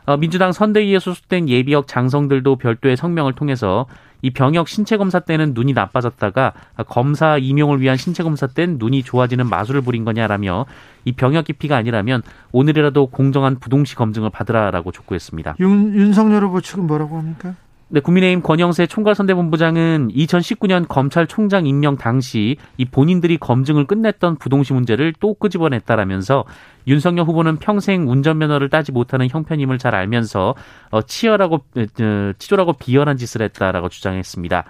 어, 0.06 0.16
민주당 0.16 0.54
선대위에 0.54 1.00
소속된 1.00 1.50
예비역 1.50 1.88
장성들도 1.88 2.56
별도의 2.56 2.96
성명을 2.96 3.34
통해서 3.34 3.88
이 4.22 4.32
병역 4.32 4.70
신체 4.70 4.96
검사 4.96 5.20
때는 5.20 5.54
눈이 5.54 5.74
나빠졌다가 5.74 6.54
검사 6.88 7.38
임용을 7.38 7.82
위한 7.82 7.98
신체 7.98 8.24
검사 8.24 8.48
때는 8.48 8.78
눈이 8.80 9.04
좋아지는 9.04 9.48
마술을 9.48 9.82
부린 9.82 10.06
거냐라며 10.06 10.66
이 11.04 11.12
병역 11.12 11.46
기피가 11.46 11.76
아니라면 11.76 12.24
오늘이라도 12.54 13.08
공정한 13.08 13.60
부동시 13.60 13.96
검증을 13.96 14.30
받으라라고 14.30 14.94
촉구했습니다. 14.94 15.58
윤, 15.60 15.94
윤석열 15.94 16.44
후보 16.46 16.62
측은 16.62 16.88
뭐라고 16.88 17.18
합니까? 17.18 17.56
네, 17.89 18.01
국민의힘 18.01 18.41
권영세 18.41 18.86
총괄선대본부장은 18.86 20.10
2019년 20.13 20.88
검찰총장 20.89 21.65
임명 21.67 21.96
당시 21.96 22.58
이 22.75 22.84
본인들이 22.84 23.38
검증을 23.38 23.86
끝냈던 23.86 24.36
부동시 24.36 24.74
문제를 24.74 25.13
또 25.22 25.34
끄집어냈다라면서 25.36 26.44
윤석열 26.88 27.25
후보는 27.25 27.58
평생 27.58 28.10
운전면허를 28.10 28.70
따지 28.70 28.91
못하는 28.91 29.29
형편임을 29.29 29.77
잘 29.77 29.96
알면서 29.96 30.53
어, 30.91 31.01
치열하고 31.01 31.56
어, 31.56 32.32
치졸하고 32.38 32.74
비열한 32.74 33.15
짓을 33.15 33.41
했다라고 33.41 33.88
주장했습니다. 33.88 34.65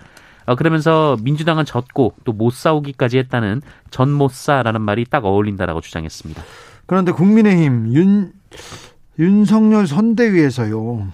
어, 0.45 0.55
그러면서 0.55 1.17
민주당은 1.24 1.65
졌고 1.65 2.13
또 2.24 2.33
못 2.33 2.53
싸우기까지 2.53 3.17
했다는 3.17 3.63
전 3.89 4.09
못 4.09 4.31
싸라는 4.31 4.81
말이 4.81 5.05
딱 5.05 5.25
어울린다라고 5.25 5.81
주장했습니다. 5.81 6.43
그런데 6.86 7.12
국민의힘 7.12 7.93
윤 7.95 8.31
윤석열 9.17 9.88
선대위에서요. 9.88 11.07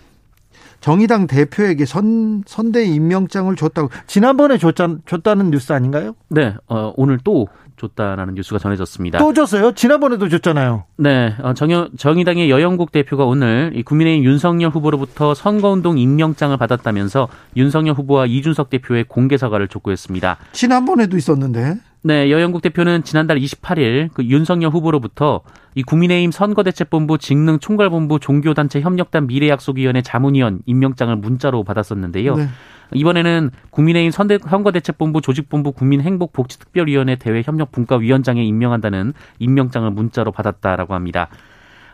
정의당 0.84 1.28
대표에게 1.28 1.86
선, 1.86 2.44
선대 2.46 2.84
임명장을 2.84 3.56
줬다고 3.56 3.88
지난번에 4.06 4.58
줬자, 4.58 4.98
줬다는 5.06 5.50
뉴스 5.50 5.72
아닌가요? 5.72 6.14
네, 6.28 6.56
어, 6.68 6.92
오늘 6.98 7.20
또 7.24 7.48
줬다라는 7.78 8.34
뉴스가 8.34 8.60
전해졌습니다. 8.60 9.20
또 9.20 9.32
줬어요? 9.32 9.72
지난번에도 9.72 10.28
줬잖아요. 10.28 10.84
네, 10.98 11.36
어, 11.42 11.54
정, 11.54 11.88
정의당의 11.98 12.50
여영국 12.50 12.92
대표가 12.92 13.24
오늘 13.24 13.72
이 13.76 13.82
국민의힘 13.82 14.26
윤석열 14.26 14.72
후보로부터 14.72 15.34
선거운동 15.34 15.98
임명장을 15.98 16.58
받았다면서 16.58 17.30
윤석열 17.56 17.96
후보와 17.96 18.26
이준석 18.26 18.70
대표의 18.70 19.06
공개 19.06 19.38
사과를 19.38 19.70
촉구했습니다. 19.70 20.36
지난번에도 20.52 21.16
있었는데. 21.16 21.78
네, 22.02 22.30
여영국 22.30 22.62
대표는 22.62 23.06
지난달 23.06 23.40
28일 23.40 24.10
그 24.14 24.26
윤석열 24.26 24.72
후보로부터 24.72 25.44
이 25.76 25.84
국민의힘 25.84 26.32
선거대책본부 26.32 27.18
직능 27.18 27.60
총괄본부 27.60 28.20
종교단체 28.20 28.82
협력단 28.82 29.28
미래약속위원회 29.28 30.02
자문위원 30.02 30.62
임명장을 30.66 31.16
문자로 31.16 31.64
받았었는데요. 31.64 32.36
네. 32.36 32.48
이번에는 32.94 33.50
국민의힘 33.72 34.12
선대, 34.12 34.38
선거대책본부 34.38 35.22
조직본부 35.22 35.72
국민행복복지특별위원회 35.72 37.16
대외협력분과위원장에 37.16 38.44
임명한다는 38.44 39.14
임명장을 39.40 39.90
문자로 39.90 40.32
받았다라고 40.32 40.94
합니다. 40.94 41.30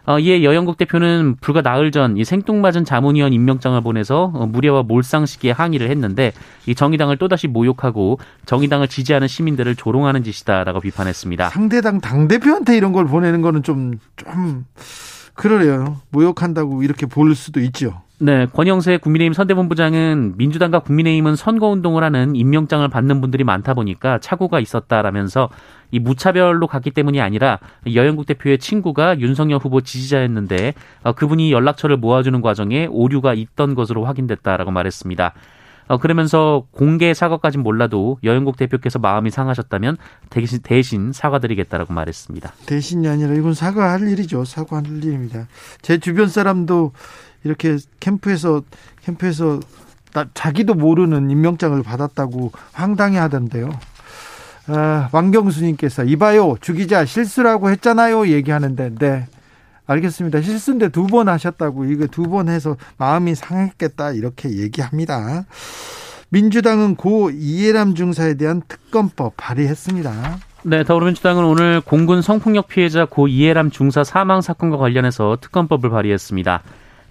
어, 0.10 0.18
이에 0.18 0.44
여영국 0.44 0.78
대표는 0.78 1.36
불과 1.40 1.62
나흘 1.62 1.92
전 1.92 2.18
이 2.18 2.26
생뚱맞은 2.26 2.84
자문위원 2.84 3.32
임명장을 3.32 3.80
보내서 3.82 4.32
어, 4.34 4.48
무례와 4.48 4.82
몰상식에 4.82 5.52
항의를 5.52 5.92
했는데 5.92 6.32
이 6.66 6.74
정의당을 6.74 7.18
또다시 7.18 7.48
모욕하고 7.48 8.18
정의당을 8.48 8.88
지지하는 8.88 9.28
시민들을 9.28 9.76
조롱하는 9.76 10.24
짓이다라고 10.24 10.80
비판했습니다. 10.80 11.50
상대당 11.50 12.02
당 12.02 12.28
대표한테 12.28 12.76
이런 12.76 12.92
걸 12.92 13.06
보내는 13.06 13.42
거는 13.42 13.62
좀좀 13.62 14.00
좀 14.18 14.66
그러래요. 15.36 15.98
모욕한다고 16.10 16.82
이렇게 16.82 17.06
볼 17.06 17.36
수도 17.36 17.60
있죠. 17.62 18.02
네, 18.22 18.48
권영세 18.48 18.98
국민의힘 18.98 19.32
선대본부장은 19.32 20.34
민주당과 20.36 20.80
국민의힘은 20.80 21.38
선거운동을 21.38 22.04
하는 22.04 22.36
임명장을 22.36 22.86
받는 22.90 23.22
분들이 23.22 23.46
많다 23.46 23.74
보니까 23.74 24.20
착오가 24.20 24.60
있었다라면서 24.60 25.50
이 25.92 26.00
무차별로 26.00 26.68
갔기 26.68 26.92
때문이 26.92 27.22
아니라 27.22 27.60
여영국 27.94 28.26
대표의 28.26 28.60
친구가 28.60 29.20
윤석열 29.20 29.60
후보 29.60 29.82
지지자였는데 29.82 30.74
어, 31.04 31.14
그분이 31.14 31.52
연락처를 31.52 31.98
모아주는 31.98 32.42
과정에 32.42 32.88
오류가 32.90 33.34
있던 33.34 33.76
것으로 33.76 34.06
확인됐다라고 34.06 34.72
말했습니다. 34.72 35.34
어, 35.90 35.98
그러면서 35.98 36.66
공개 36.72 37.14
사과까진 37.16 37.62
몰라도 37.64 38.20
여영국 38.24 38.58
대표께서 38.58 39.00
마음이 39.00 39.32
상하셨다면 39.32 39.98
대신, 40.30 40.60
대신 40.62 41.12
사과드리겠다라고 41.12 41.94
말했습니다. 41.94 42.54
대신이 42.68 43.08
아니라 43.08 43.34
이건 43.34 43.56
사과할 43.56 44.08
일이죠. 44.08 44.46
사과할 44.46 44.86
일입니다. 44.86 45.48
제 45.82 45.98
주변 45.98 46.28
사람도 46.28 46.92
이렇게 47.44 47.78
캠프에서 48.00 48.62
캠프에서 49.02 49.60
나, 50.14 50.26
자기도 50.36 50.76
모르는 50.76 51.32
임명장을 51.32 51.82
받았다고 51.82 52.52
황당해 52.74 53.18
하던데요. 53.18 53.70
아, 54.72 55.10
왕경수님께서 55.12 56.04
이봐요 56.06 56.56
주기자 56.62 57.06
실수라고 57.06 57.70
했잖아요 57.72 58.28
얘기하는데 58.28 58.96
네. 58.96 59.28
알겠습니다. 59.88 60.42
실수인데 60.42 60.90
두 60.90 61.08
번 61.08 61.28
하셨다고. 61.30 61.86
이거 61.86 62.06
두 62.06 62.24
번 62.30 62.48
해서 62.48 62.78
마음이 62.98 63.34
상했겠다. 63.34 64.12
이렇게 64.12 64.50
얘기합니다. 64.60 65.46
민주당은 66.30 66.96
고 66.96 67.32
이해람 67.32 67.96
중사에 67.96 68.36
대한 68.36 68.62
특검법 68.68 69.34
발의했습니다. 69.36 70.38
네, 70.62 70.84
더불어민주당은 70.84 71.44
오늘 71.44 71.82
공군 71.82 72.22
성폭력 72.22 72.68
피해자 72.68 73.06
고 73.06 73.28
이해람 73.28 73.72
중사 73.72 74.04
사망 74.04 74.42
사건과 74.42 74.78
관련해서 74.78 75.38
특검법을 75.42 75.90
발의했습니다. 75.90 76.62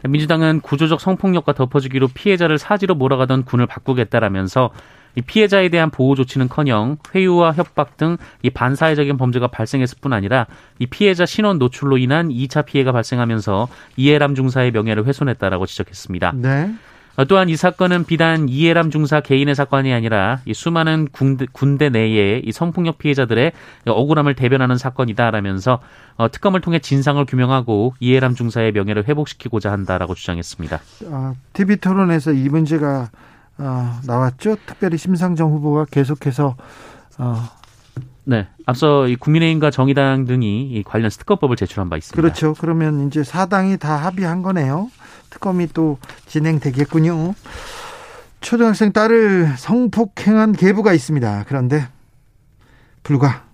민주당은 0.09 0.61
구조적 0.61 1.01
성폭력과 1.01 1.55
덮어주기로 1.55 2.07
피해자를 2.15 2.59
사지로 2.59 2.95
몰아가던 2.95 3.45
군을 3.45 3.67
바꾸겠다라면서 3.67 4.71
이 5.19 5.23
피해자에 5.23 5.69
대한 5.69 5.91
보호 5.91 6.15
조치는커녕 6.15 6.99
회유와 7.15 7.53
협박 7.53 7.97
등 7.97 8.17
이 8.43 8.51
반사회적인 8.51 9.17
범죄가 9.17 9.49
발생했을 9.49 9.99
뿐 10.01 10.13
아니라 10.13 10.47
이 10.79 10.87
피해자 10.87 11.27
신원 11.27 11.59
노출로 11.59 11.99
인한 11.99 12.29
2차 12.29 12.65
피해가 12.65 12.93
발생하면서 12.93 13.69
이해람 13.97 14.35
중사의 14.35 14.71
명예를 14.71 15.07
훼손했다라고 15.07 15.67
지적했습니다. 15.67 16.33
네. 16.37 16.73
어, 17.17 17.25
또한 17.25 17.49
이 17.49 17.57
사건은 17.57 18.05
비단 18.05 18.49
이해람 18.49 18.93
중사 18.93 19.21
개인의 19.21 19.57
사건이 19.57 19.93
아니라 19.93 20.39
이 20.45 20.55
수많은 20.55 21.09
군대, 21.11 21.47
군대 21.51 21.89
내의 21.89 22.43
이 22.45 22.53
성폭력 22.53 22.99
피해자들의 22.99 23.51
억울함을 23.89 24.35
대변하는 24.35 24.79
사건이다라면서 24.79 25.81
어, 26.17 26.31
특검을 26.31 26.61
통해 26.61 26.79
진상을 26.79 27.25
규명하고 27.25 27.95
이해람 27.99 28.37
중사의 28.37 28.71
명예를 28.71 29.09
회복시키고자 29.09 29.73
한다라고 29.73 30.15
주장했습니다. 30.15 30.81
어, 31.07 31.33
TV 31.55 31.79
토론에서 31.79 32.33
이 32.33 32.49
문제가 32.49 33.11
어, 33.59 34.01
나왔죠. 34.07 34.57
특별히 34.67 34.97
심상정 34.97 35.53
후보가 35.53 35.87
계속해서 35.91 36.57
어, 37.19 37.49
네. 38.25 38.47
앞서 38.67 39.09
이 39.09 39.17
국민의힘과 39.17 39.71
정의당 39.71 40.27
등이 40.27 40.71
이 40.71 40.83
관련 40.83 41.11
특검법을 41.11 41.57
제출한 41.57 41.89
바 41.89 41.97
있습니다. 41.97 42.21
그렇죠. 42.21 42.55
그러면 42.61 43.07
이제 43.07 43.25
사당이 43.25 43.79
다 43.79 43.97
합의한 43.97 44.43
거네요. 44.43 44.91
특검이 45.31 45.69
또 45.73 45.99
진행되겠군요. 46.27 47.35
초등학생 48.41 48.93
딸을 48.93 49.55
성폭행한 49.57 50.53
계부가 50.53 50.93
있습니다. 50.93 51.45
그런데 51.49 51.89
불과 53.03 53.45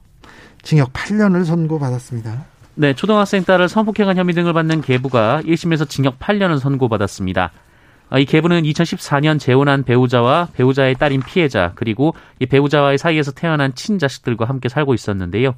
징역 0.62 0.92
8년을 0.92 1.44
선고받았습니다. 1.44 2.44
네, 2.74 2.94
초등학생 2.94 3.44
딸을 3.44 3.68
성폭행한 3.68 4.16
혐의 4.16 4.34
등을 4.34 4.52
받는 4.52 4.80
계부가 4.80 5.40
1심에서 5.44 5.88
징역 5.88 6.18
8년을 6.18 6.58
선고받았습니다. 6.58 7.52
아, 8.10 8.18
이 8.18 8.24
계부는 8.24 8.62
2014년 8.62 9.40
재혼한 9.40 9.82
배우자와 9.82 10.48
배우자의 10.54 10.94
딸인 10.94 11.22
피해자 11.22 11.72
그리고 11.74 12.14
이 12.38 12.46
배우자와의 12.46 12.98
사이에서 12.98 13.32
태어난 13.32 13.74
친자식들과 13.74 14.44
함께 14.44 14.68
살고 14.68 14.94
있었는데요. 14.94 15.54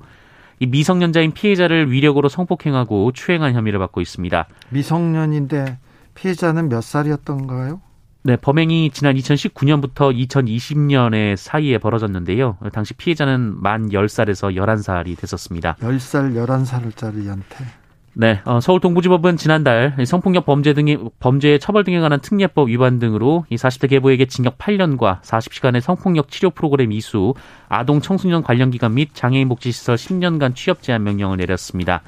이 0.58 0.66
미성년자인 0.66 1.32
피해자를 1.32 1.90
위력으로 1.92 2.28
성폭행하고 2.28 3.12
추행한 3.12 3.54
혐의를 3.54 3.78
받고 3.78 4.00
있습니다. 4.00 4.46
미성년인데 4.70 5.78
피해자는 6.14 6.68
몇 6.68 6.80
살이었던가요? 6.82 7.82
네, 8.22 8.36
범행이 8.36 8.90
지난 8.90 9.14
2019년부터 9.14 10.12
2020년에 10.28 11.36
사이에 11.36 11.78
벌어졌는데요. 11.78 12.56
당시 12.72 12.94
피해자는 12.94 13.62
만 13.62 13.90
10살에서 13.90 14.56
11살이 14.56 15.16
됐었습니다. 15.16 15.76
10살, 15.80 16.34
11살짜리한테. 16.34 17.85
네, 18.18 18.40
어, 18.46 18.60
서울 18.60 18.80
동부지법은 18.80 19.36
지난달 19.36 19.94
성폭력 20.06 20.46
범죄 20.46 20.72
등의 20.72 20.98
범죄의 21.20 21.60
처벌 21.60 21.84
등에 21.84 22.00
관한 22.00 22.18
특례법 22.18 22.68
위반 22.68 22.98
등으로 22.98 23.44
이 23.50 23.56
40대 23.56 23.90
계보에게 23.90 24.24
징역 24.24 24.56
8년과 24.56 25.20
40시간의 25.20 25.82
성폭력 25.82 26.30
치료 26.30 26.48
프로그램 26.48 26.92
이수, 26.92 27.34
아동 27.68 28.00
청소년 28.00 28.42
관련 28.42 28.70
기관 28.70 28.94
및 28.94 29.10
장애인 29.12 29.50
복지 29.50 29.70
시설 29.70 29.96
10년간 29.96 30.54
취업 30.54 30.80
제한 30.80 31.02
명령을 31.02 31.36
내렸습니다. 31.36 32.00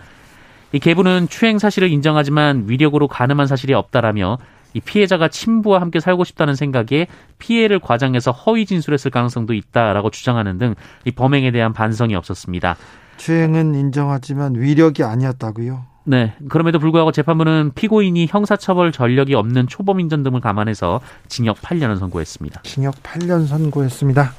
이 0.73 0.79
계부는 0.79 1.29
추행 1.29 1.59
사실을 1.59 1.90
인정하지만 1.90 2.64
위력으로 2.68 3.07
가늠한 3.07 3.47
사실이 3.47 3.75
없다라며 3.75 4.38
이 4.73 4.81
피해자가 4.81 5.29
친부와 5.29 5.81
함께 5.83 6.01
살고 6.01 6.25
싶다는 6.25 6.55
생각에 6.55 7.07
피해를 7.38 7.81
과장해서 7.81 8.33
허위 8.33 8.64
진술했을 8.64 9.11
가능성도 9.11 9.53
있다라고 9.53 10.09
주장하는 10.11 10.57
등 10.57 10.75
이 11.05 11.11
범행에 11.11 11.51
대한 11.51 11.75
반성이 11.75 12.14
없었습니다. 12.14 12.77
추행은 13.18 13.75
인정하지만 13.75 14.55
위력이 14.55 15.03
아니었다고요? 15.03 15.97
네. 16.09 16.33
그럼에도 16.49 16.79
불구하고 16.79 17.12
재판부는 17.12 17.73
피고인이 17.75 18.29
형사처벌 18.31 18.92
전력이 18.92 19.35
없는 19.35 19.66
초범인전 19.66 20.23
등을 20.23 20.40
감안해서 20.40 21.03
징역 21.29 21.61
8년을 21.61 21.99
선고했습니다. 21.99 22.62
징역 22.62 22.94
8년 23.03 23.47
선고했습니다. 23.47 24.33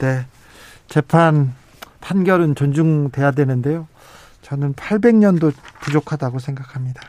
네. 0.00 0.26
재판 0.86 1.54
판결은 2.02 2.54
존중돼야 2.54 3.30
되는데요. 3.30 3.88
저는 4.42 4.74
800년도 4.74 5.54
부족하다고 5.80 6.40
생각합니다. 6.40 7.00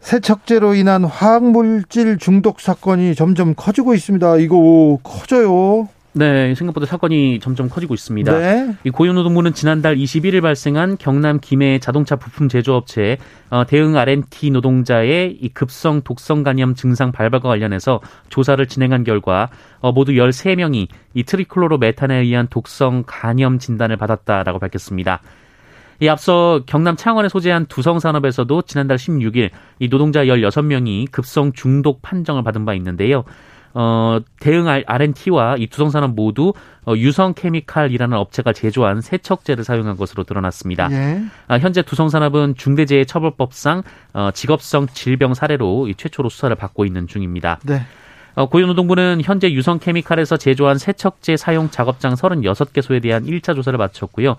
세척제로 0.00 0.74
인한 0.74 1.04
화학물질 1.04 2.18
중독 2.18 2.60
사건이 2.60 3.14
점점 3.14 3.54
커지고 3.54 3.94
있습니다. 3.94 4.38
이거 4.38 4.98
커져요. 5.04 5.88
네, 6.16 6.54
생각보다 6.54 6.86
사건이 6.86 7.40
점점 7.40 7.68
커지고 7.68 7.92
있습니다. 7.92 8.38
네. 8.38 8.76
이 8.84 8.90
고용노동부는 8.90 9.52
지난달 9.52 9.96
21일 9.96 10.42
발생한 10.42 10.96
경남 10.96 11.40
김해 11.40 11.80
자동차 11.80 12.14
부품 12.14 12.48
제조업체 12.48 13.18
어, 13.50 13.64
대흥 13.66 13.96
R&T 13.96 14.50
노동자의 14.50 15.36
이 15.40 15.48
급성 15.48 16.02
독성 16.02 16.44
간염 16.44 16.76
증상 16.76 17.10
발발과 17.10 17.48
관련해서 17.48 18.00
조사를 18.28 18.64
진행한 18.66 19.02
결과 19.02 19.48
어, 19.80 19.90
모두 19.90 20.12
13명이 20.12 20.86
이 21.14 21.22
트리클로로 21.24 21.78
메탄에 21.78 22.20
의한 22.20 22.46
독성 22.48 23.02
간염 23.08 23.58
진단을 23.58 23.96
받았다라고 23.96 24.60
밝혔습니다. 24.60 25.20
이 26.00 26.08
앞서 26.08 26.60
경남 26.66 26.96
창원에 26.96 27.28
소재한 27.28 27.66
두성산업에서도 27.66 28.62
지난달 28.62 28.98
16일 28.98 29.50
이 29.80 29.88
노동자 29.88 30.24
16명이 30.24 31.10
급성 31.10 31.52
중독 31.52 32.02
판정을 32.02 32.44
받은 32.44 32.64
바 32.64 32.74
있는데요. 32.74 33.24
어, 33.74 34.20
대흥 34.38 34.68
R&T와 34.68 35.56
이 35.58 35.66
두성산업 35.66 36.14
모두 36.14 36.52
어, 36.86 36.94
유성케미칼이라는 36.96 38.16
업체가 38.16 38.52
제조한 38.52 39.00
세척제를 39.00 39.64
사용한 39.64 39.96
것으로 39.96 40.22
드러났습니다. 40.22 40.88
예. 40.92 41.22
아, 41.48 41.58
현재 41.58 41.82
두성산업은 41.82 42.54
중대재해처벌법상 42.56 43.82
어, 44.14 44.30
직업성 44.32 44.86
질병 44.88 45.34
사례로 45.34 45.88
이 45.88 45.94
최초로 45.96 46.28
수사를 46.28 46.54
받고 46.54 46.84
있는 46.84 47.08
중입니다. 47.08 47.58
네. 47.64 47.82
어, 48.36 48.48
고용노동부는 48.48 49.20
현재 49.22 49.52
유성케미칼에서 49.52 50.36
제조한 50.36 50.78
세척제 50.78 51.36
사용 51.36 51.70
작업장 51.70 52.14
36개소에 52.14 53.02
대한 53.02 53.24
1차 53.24 53.54
조사를 53.54 53.76
마쳤고요. 53.76 54.36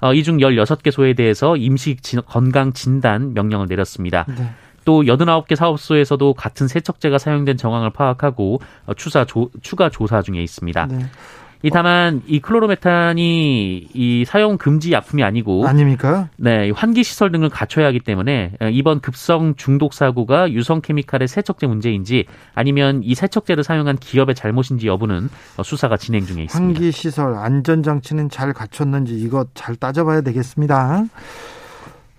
어, 0.00 0.12
이중 0.14 0.38
16개소에 0.38 1.16
대해서 1.16 1.56
임시 1.56 1.96
건강 2.26 2.72
진단 2.72 3.34
명령을 3.34 3.68
내렸습니다. 3.68 4.26
네. 4.28 4.50
또 4.84 5.02
89개 5.02 5.56
사업소에서도 5.56 6.34
같은 6.34 6.68
세척제가 6.68 7.18
사용된 7.18 7.56
정황을 7.56 7.90
파악하고 7.90 8.60
어, 8.86 8.94
추사 8.94 9.24
조, 9.24 9.50
추가 9.62 9.88
조사 9.88 10.22
중에 10.22 10.42
있습니다. 10.42 10.86
네. 10.86 11.06
이 11.64 11.70
다만 11.70 12.22
이 12.26 12.40
클로로메탄이 12.40 13.88
이 13.94 14.24
사용 14.26 14.58
금지 14.58 14.92
약품이 14.92 15.22
아니고 15.22 15.66
아닙니까? 15.66 16.28
네, 16.36 16.70
환기 16.70 17.04
시설 17.04 17.30
등을 17.30 17.50
갖춰야 17.50 17.86
하기 17.86 18.00
때문에 18.00 18.52
어, 18.60 18.66
이번 18.66 19.00
급성 19.00 19.54
중독 19.54 19.94
사고가 19.94 20.50
유성 20.50 20.80
케미칼의 20.80 21.28
세척제 21.28 21.68
문제인지 21.68 22.24
아니면 22.54 23.02
이 23.04 23.14
세척제를 23.14 23.62
사용한 23.62 23.98
기업의 23.98 24.34
잘못인지 24.34 24.88
여부는 24.88 25.28
어, 25.56 25.62
수사가 25.62 25.96
진행 25.96 26.26
중에 26.26 26.42
있습니다. 26.42 26.52
환기 26.52 26.90
시설 26.90 27.34
안전 27.36 27.84
장치는 27.84 28.28
잘 28.28 28.52
갖췄는지 28.52 29.14
이것 29.14 29.48
잘 29.54 29.76
따져봐야 29.76 30.22
되겠습니다. 30.22 31.04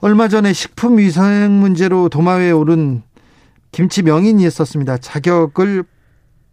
얼마 0.04 0.28
전에 0.28 0.52
식품 0.52 0.98
위생 0.98 1.62
문제로 1.62 2.10
도마 2.10 2.34
위에 2.34 2.52
오른 2.52 3.04
김치 3.72 4.04
명인이 4.04 4.46
있었습니다. 4.46 4.98
자격을 4.98 5.86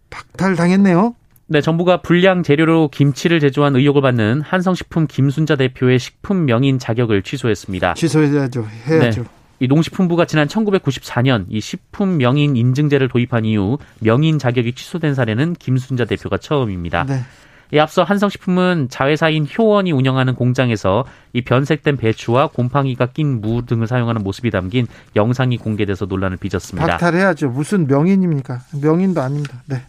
박탈당했네요. 0.09 1.17
네, 1.49 1.61
정부가 1.61 2.01
불량 2.01 2.45
재료로 2.45 2.91
김치를 2.93 3.41
제조한 3.41 3.75
의혹을 3.75 4.03
받는 4.03 4.43
한성식품 4.43 5.09
김순자 5.09 5.57
대표의 5.57 5.99
식품 5.99 6.45
명인 6.45 6.79
자격을 6.79 7.23
취소했습니다. 7.23 7.95
취소해야죠. 7.95 8.69
해야죠. 8.87 9.23
네. 9.23 9.29
이 9.59 9.67
농식품부가 9.67 10.27
지난 10.27 10.47
1994년 10.47 11.47
이 11.49 11.61
식품 11.61 12.19
명인 12.19 12.55
인증제를 12.55 13.09
도입한 13.09 13.47
이후 13.47 13.79
명인 13.99 14.39
자격이 14.39 14.75
취소된 14.75 15.17
사례는 15.17 15.55
김순자 15.55 16.05
대표가 16.05 16.39
처음입니다. 16.39 17.05
네. 17.05 17.25
이 17.73 17.79
앞서 17.79 18.03
한성식품은 18.03 18.89
자회사인 18.91 19.47
효원이 19.47 19.93
운영하는 19.93 20.35
공장에서 20.35 21.05
이 21.33 21.43
변색된 21.43 21.97
배추와 21.97 22.49
곰팡이가 22.49 23.07
낀 23.07 23.41
무 23.41 23.65
등을 23.65 23.87
사용하는 23.87 24.23
모습이 24.23 24.51
담긴 24.51 24.87
영상이 25.17 25.57
공개돼서 25.59 26.07
논란을 26.07 26.37
빚었습니다. 26.37 26.87
박탈해야죠. 26.87 27.51
무슨 27.51 27.87
명인입니까? 27.87 28.61
명인도 28.83 29.21
아닙니다. 29.21 29.63
네. 29.67 29.83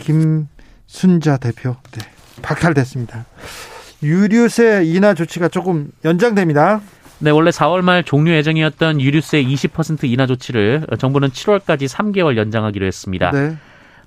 김 0.00 0.48
순자 0.86 1.36
대표 1.36 1.76
네, 1.92 2.00
박탈됐습니다. 2.42 3.26
유류세 4.02 4.84
인하 4.84 5.14
조치가 5.14 5.48
조금 5.48 5.90
연장됩니다. 6.04 6.80
네, 7.20 7.30
원래 7.30 7.50
4월 7.50 7.82
말 7.82 8.02
종료 8.02 8.32
예정이었던 8.32 9.00
유류세 9.00 9.42
20% 9.42 10.04
인하 10.10 10.26
조치를 10.26 10.86
정부는 10.98 11.30
7월까지 11.30 11.88
3개월 11.88 12.36
연장하기로 12.36 12.84
했습니다. 12.86 13.30
네. 13.30 13.56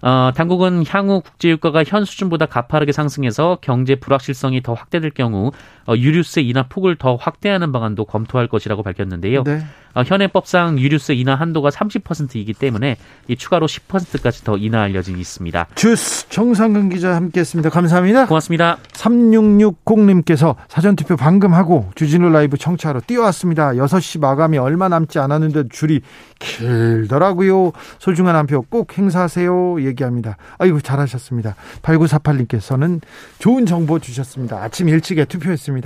어, 0.01 0.31
당국은 0.35 0.83
향후 0.87 1.21
국제유가가 1.21 1.83
현 1.85 2.05
수준보다 2.05 2.45
가파르게 2.45 2.91
상승해서 2.91 3.57
경제 3.61 3.95
불확실성이 3.95 4.61
더 4.61 4.73
확대될 4.73 5.11
경우 5.11 5.51
어, 5.76 5.76
유류세 5.95 6.41
인하 6.41 6.63
폭을 6.67 6.95
더 6.97 7.15
확대하는 7.15 7.71
방안도 7.71 8.05
검토할 8.05 8.47
것이라고 8.47 8.83
밝혔는데요. 8.83 9.43
네. 9.43 9.61
어, 9.93 10.03
현행법상 10.05 10.77
유류세 10.79 11.15
인하 11.15 11.33
한도가 11.35 11.69
30%이기 11.69 12.53
때문에 12.53 12.97
이 13.27 13.35
추가로 13.35 13.65
10%까지 13.67 14.43
더 14.43 14.57
인하할 14.57 14.93
여진이 14.93 15.19
있습니다. 15.19 15.67
주스 15.75 16.27
정상근 16.29 16.89
기자 16.89 17.15
함께했습니다. 17.15 17.69
감사합니다. 17.69 18.25
고맙습니다. 18.27 18.77
3660님께서 18.93 20.55
사전투표 20.67 21.15
방금 21.15 21.53
하고 21.53 21.89
주진우 21.95 22.29
라이브 22.29 22.57
청취하러 22.57 23.01
뛰어왔습니다. 23.01 23.71
6시 23.71 24.19
마감이 24.19 24.57
얼마 24.57 24.87
남지 24.89 25.19
않았는데 25.19 25.69
줄이 25.69 26.01
길더라고요. 26.39 27.71
소중한 27.99 28.35
한 28.35 28.45
표 28.47 28.57
꼭 28.69 28.97
행사하세요. 28.97 29.81
얘기합니다. 29.83 30.37
아이고 30.57 30.79
잘하셨습니다. 30.81 31.55
8948님께서는 31.81 33.01
좋은 33.39 33.65
정보 33.65 33.99
주셨습니다. 33.99 34.57
아침 34.61 34.89
일찍에 34.89 35.25
투표했습니다. 35.25 35.76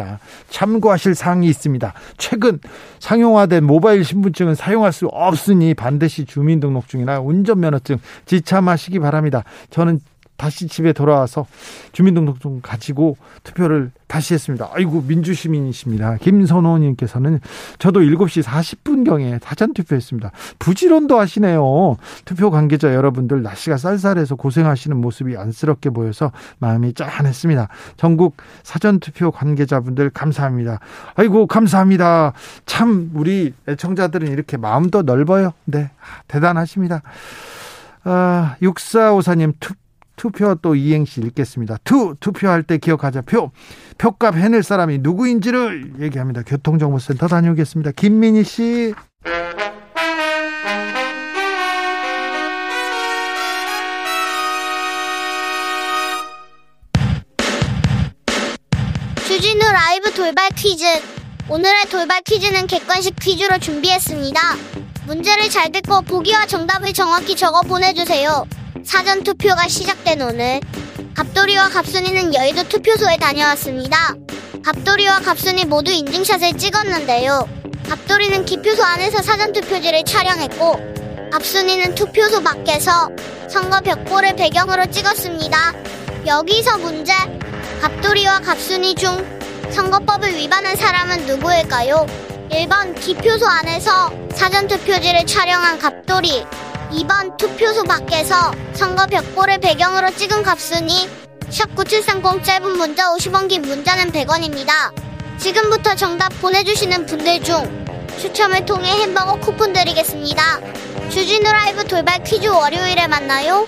참고하실 0.49 1.15
사항이 1.15 1.47
있습니다. 1.47 1.93
최근 2.17 2.59
상용화된 2.99 3.63
모바일 3.63 4.03
신분증은 4.03 4.55
사용할 4.55 4.91
수 4.93 5.07
없으니 5.07 5.73
반드시 5.73 6.25
주민등록증이나 6.25 7.19
운전면허증 7.19 7.97
지참하시기 8.25 8.99
바랍니다. 8.99 9.43
저는 9.69 9.99
다시 10.41 10.67
집에 10.67 10.91
돌아와서 10.91 11.45
주민등록증 11.91 12.61
가지고 12.63 13.15
투표를 13.43 13.91
다시 14.07 14.33
했습니다. 14.33 14.71
아이고 14.73 15.03
민주시민이십니다. 15.07 16.17
김선호님께서는 16.17 17.39
저도 17.77 17.99
7시 17.99 18.41
40분경에 18.41 19.39
사전 19.39 19.75
투표했습니다. 19.75 20.31
부지런도 20.57 21.19
하시네요. 21.19 21.95
투표 22.25 22.49
관계자 22.49 22.91
여러분들 22.95 23.43
날씨가 23.43 23.77
쌀쌀해서 23.77 24.33
고생하시는 24.33 24.97
모습이 24.97 25.37
안쓰럽게 25.37 25.91
보여서 25.91 26.31
마음이 26.57 26.93
짠했습니다. 26.95 27.67
전국 27.97 28.37
사전 28.63 28.99
투표 28.99 29.29
관계자분들 29.29 30.09
감사합니다. 30.09 30.79
아이고 31.13 31.45
감사합니다. 31.45 32.33
참 32.65 33.11
우리 33.13 33.53
애청자들은 33.69 34.27
이렇게 34.27 34.57
마음도 34.57 35.03
넓어요. 35.03 35.53
네 35.65 35.91
대단하십니다. 36.27 37.03
아, 38.03 38.55
6454님 38.61 39.53
투 39.59 39.75
투표 40.21 40.53
또 40.53 40.75
이행시 40.75 41.19
읽겠습니다. 41.19 41.77
투 41.83 42.15
투표할 42.19 42.61
때 42.61 42.77
기억하자 42.77 43.23
표 43.23 43.49
표값 43.97 44.35
해낼 44.35 44.61
사람이 44.61 44.99
누구인지를 44.99 45.93
얘기합니다. 45.99 46.43
교통정보센터 46.43 47.27
다녀오겠습니다. 47.27 47.89
김민희 47.93 48.43
씨. 48.43 48.93
주진우 59.25 59.59
라이브 59.59 60.13
돌발 60.13 60.49
퀴즈. 60.55 60.85
오늘의 61.49 61.85
돌발 61.89 62.21
퀴즈는 62.21 62.67
객관식 62.67 63.15
퀴즈로 63.19 63.57
준비했습니다. 63.57 64.39
문제를 65.07 65.49
잘 65.49 65.71
듣고 65.71 66.03
보기와 66.03 66.45
정답을 66.45 66.93
정확히 66.93 67.35
적어 67.35 67.61
보내주세요. 67.61 68.45
사전 68.83 69.23
투표가 69.23 69.67
시작된 69.67 70.21
오늘 70.21 70.59
갑돌이와 71.15 71.69
갑순이는 71.69 72.33
여의도 72.33 72.67
투표소에 72.67 73.17
다녀왔습니다. 73.17 74.15
갑돌이와 74.63 75.19
갑순이 75.19 75.65
모두 75.65 75.91
인증샷을 75.91 76.57
찍었는데요. 76.57 77.47
갑돌이는 77.87 78.45
기표소 78.45 78.83
안에서 78.83 79.21
사전 79.21 79.53
투표지를 79.53 80.03
촬영했고 80.03 80.79
갑순이는 81.31 81.95
투표소 81.95 82.41
밖에서 82.43 83.09
선거 83.47 83.79
벽보를 83.81 84.35
배경으로 84.35 84.89
찍었습니다. 84.89 85.73
여기서 86.25 86.77
문제. 86.79 87.13
갑돌이와 87.81 88.39
갑순이 88.41 88.95
중 88.95 89.11
선거법을 89.71 90.35
위반한 90.35 90.75
사람은 90.75 91.25
누구일까요? 91.25 92.05
1번 92.51 92.99
기표소 92.99 93.47
안에서 93.47 94.11
사전 94.33 94.67
투표지를 94.67 95.25
촬영한 95.25 95.79
갑돌이 95.79 96.45
2번 96.91 97.37
투표소 97.37 97.83
밖에서 97.83 98.51
선거 98.73 99.05
벽보를 99.07 99.59
배경으로 99.59 100.11
찍은 100.11 100.43
값순이 100.43 101.09
샵9730 101.49 102.43
짧은 102.43 102.77
문자 102.77 103.13
50원 103.13 103.47
긴 103.49 103.61
문자는 103.61 104.11
100원입니다. 104.11 104.93
지금부터 105.37 105.95
정답 105.95 106.29
보내주시는 106.41 107.05
분들 107.05 107.41
중 107.43 107.85
추첨을 108.19 108.65
통해 108.65 108.89
햄버거 109.01 109.39
쿠폰 109.39 109.73
드리겠습니다. 109.73 110.59
주진우 111.09 111.43
라이브 111.43 111.83
돌발 111.85 112.23
퀴즈 112.23 112.47
월요일에 112.47 113.07
만나요. 113.07 113.65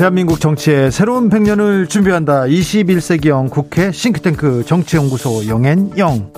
대한민국 0.00 0.40
정치의 0.40 0.90
새로운 0.90 1.28
100년을 1.28 1.86
준비한다. 1.86 2.44
21세기형 2.44 3.50
국회 3.50 3.92
싱크탱크 3.92 4.64
정치연구소 4.64 5.46
영앤영. 5.46 6.32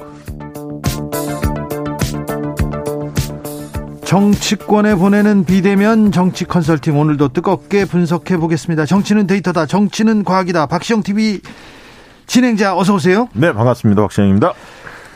정치권에 4.05 4.97
보내는 4.97 5.45
비대면 5.45 6.11
정치 6.11 6.45
컨설팅 6.45 6.99
오늘도 6.99 7.29
뜨겁게 7.29 7.85
분석해 7.85 8.37
보겠습니다. 8.37 8.85
정치는 8.85 9.29
데이터다. 9.29 9.67
정치는 9.67 10.25
과학이다. 10.25 10.67
박시영 10.67 11.05
TV 11.05 11.39
진행자 12.27 12.77
어서 12.77 12.95
오세요. 12.95 13.29
네, 13.33 13.53
반갑습니다. 13.53 14.03
박시영입니다. 14.03 14.55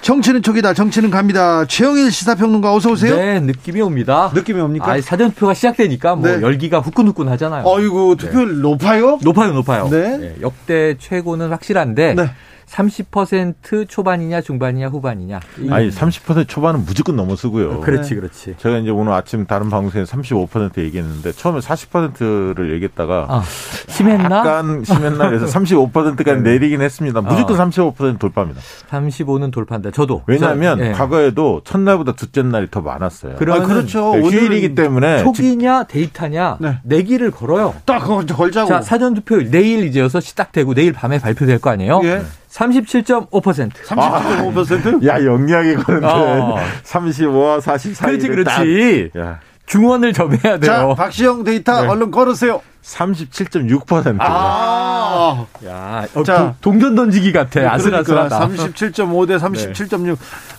정치는 0.07 0.40
촉이다. 0.40 0.73
정치는 0.73 1.11
갑니다. 1.11 1.64
최영일 1.64 2.12
시사평론가 2.12 2.73
어서 2.73 2.92
오세요. 2.92 3.16
네, 3.16 3.40
느낌이 3.40 3.81
옵니다. 3.81 4.31
느낌이 4.33 4.61
옵니까? 4.61 4.92
아, 4.92 5.01
사전투표가 5.01 5.53
시작되니까 5.53 6.14
뭐 6.14 6.29
네. 6.31 6.40
열기가 6.42 6.79
후끈후끈 6.79 7.29
하잖아요. 7.31 7.64
어이구, 7.66 8.14
투표 8.16 8.45
네. 8.45 8.53
높아요? 8.53 9.19
높아요, 9.25 9.53
높아요. 9.53 9.88
네. 9.90 10.16
네. 10.16 10.35
역대 10.42 10.95
최고는 11.01 11.51
확실한데 11.51 12.14
네. 12.14 12.31
30% 12.68 13.88
초반이냐 13.88 14.40
중반이냐 14.40 14.88
후반이냐. 14.88 15.40
아니 15.70 15.90
30% 15.90 16.48
초반은 16.48 16.85
무조건 16.85 17.16
넘어서고요. 17.16 17.81
그렇지, 17.81 18.14
그렇지. 18.14 18.57
제가 18.59 18.79
이제 18.79 18.90
오늘 18.90 19.12
아침 19.12 19.46
다른 19.46 19.70
방송에서 19.70 20.16
35% 20.16 20.79
얘기했는데 20.79 21.33
처음에 21.33 21.61
40%를 21.61 22.72
얘기했다가 22.74 23.26
아, 23.29 23.42
심했나? 23.88 24.38
약간 24.38 24.85
심했나 24.85 25.29
그래서 25.29 25.46
35%까지 25.46 26.42
네. 26.42 26.52
내리긴 26.52 26.83
했습니다. 26.83 27.20
무조건 27.20 27.57
35% 27.57 28.18
돌파입니다. 28.18 28.61
35는 28.90 29.52
돌파한다. 29.52 29.90
저도. 29.92 30.22
왜냐하면 30.26 30.79
저, 30.79 30.87
예. 30.87 30.92
과거에도 30.92 31.62
첫날보다 31.64 32.12
둘째 32.12 32.42
날이 32.42 32.68
더 32.70 32.81
많았어요. 32.81 33.35
아, 33.35 33.37
그렇죠. 33.37 34.12
네, 34.14 34.20
휴일이기 34.20 34.74
때문에 34.74 35.22
초기냐 35.22 35.85
데이터냐 35.85 36.59
네. 36.61 36.79
내기를 36.83 37.31
걸어요. 37.31 37.74
딱 37.85 38.00
걸자고. 38.00 38.68
자, 38.68 38.83
사전 38.83 39.14
투표 39.14 39.37
내일 39.37 39.85
이제 39.87 40.02
6시 40.02 40.35
딱 40.37 40.52
되고 40.52 40.74
내일 40.74 40.92
밤에 40.92 41.18
발표될 41.18 41.61
거 41.61 41.70
아니에요? 41.70 42.00
예. 42.05 42.22
37.5%. 42.57 43.73
37.5%? 43.85 45.07
야 45.07 45.23
영리하게 45.23 45.75
거는데 45.77 46.07
어. 46.07 46.57
35와 46.85 47.61
40 47.61 47.95
사이 47.95 48.19
그렇지, 48.19 48.29
그렇지. 48.29 49.11
야 49.19 49.40
중원을 49.66 50.12
점해야 50.12 50.40
자, 50.40 50.59
돼요. 50.59 50.95
박시영 50.97 51.45
데이터 51.45 51.83
네. 51.83 51.88
얼른 51.88 52.11
걸으세요. 52.11 52.62
37.6%. 52.83 54.16
아. 54.21 55.45
야, 55.66 56.07
어, 56.14 56.23
자. 56.23 56.37
도- 56.38 56.55
동전 56.61 56.95
던지기 56.95 57.33
같아. 57.33 57.51
그러니까 57.51 57.75
아슬아슬하다. 57.75 58.40
37.5 58.49 59.27
대 59.27 59.37
37.6. 59.37 60.12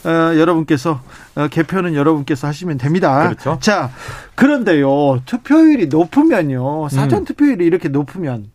어, 0.06 0.38
여러분께서 0.38 1.00
어, 1.36 1.48
개표는 1.48 1.96
여러분께서 1.96 2.48
하시면 2.48 2.78
됩니다. 2.80 3.30
그렇죠. 3.30 3.58
자, 3.62 3.92
그런데요. 4.36 5.22
투표율이 5.26 5.88
높으면요. 5.88 6.90
사전 6.90 7.20
음. 7.20 7.26
투표율이 7.26 7.66
이렇게 7.66 7.88
높으면 7.88 8.48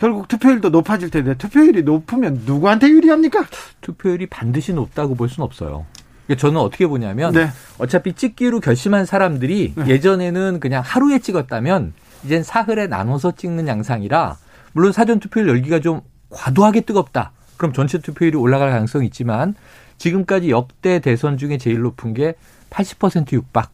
결국 0.00 0.28
투표율도 0.28 0.70
높아질 0.70 1.10
텐데 1.10 1.34
투표율이 1.34 1.82
높으면 1.82 2.42
누구한테 2.46 2.88
유리합니까? 2.88 3.44
투표율이 3.82 4.26
반드시 4.26 4.72
높다고 4.72 5.14
볼 5.14 5.28
수는 5.28 5.44
없어요. 5.44 5.84
그러니까 6.26 6.40
저는 6.40 6.60
어떻게 6.60 6.86
보냐면 6.86 7.34
네. 7.34 7.48
어차피 7.76 8.14
찍기로 8.14 8.60
결심한 8.60 9.04
사람들이 9.04 9.74
예전에는 9.86 10.58
그냥 10.58 10.82
하루에 10.84 11.18
찍었다면 11.18 11.92
이젠 12.24 12.42
사흘에 12.42 12.86
나눠서 12.86 13.32
찍는 13.32 13.68
양상이라 13.68 14.38
물론 14.72 14.92
사전 14.92 15.20
투표율 15.20 15.48
열기가 15.48 15.80
좀 15.80 16.00
과도하게 16.30 16.82
뜨겁다. 16.82 17.32
그럼 17.58 17.74
전체 17.74 17.98
투표율이 17.98 18.38
올라갈 18.38 18.70
가능성이 18.70 19.06
있지만 19.06 19.54
지금까지 19.98 20.50
역대 20.50 21.00
대선 21.00 21.36
중에 21.36 21.58
제일 21.58 21.82
높은 21.82 22.14
게 22.14 22.34
80% 22.70 23.32
육박. 23.32 23.70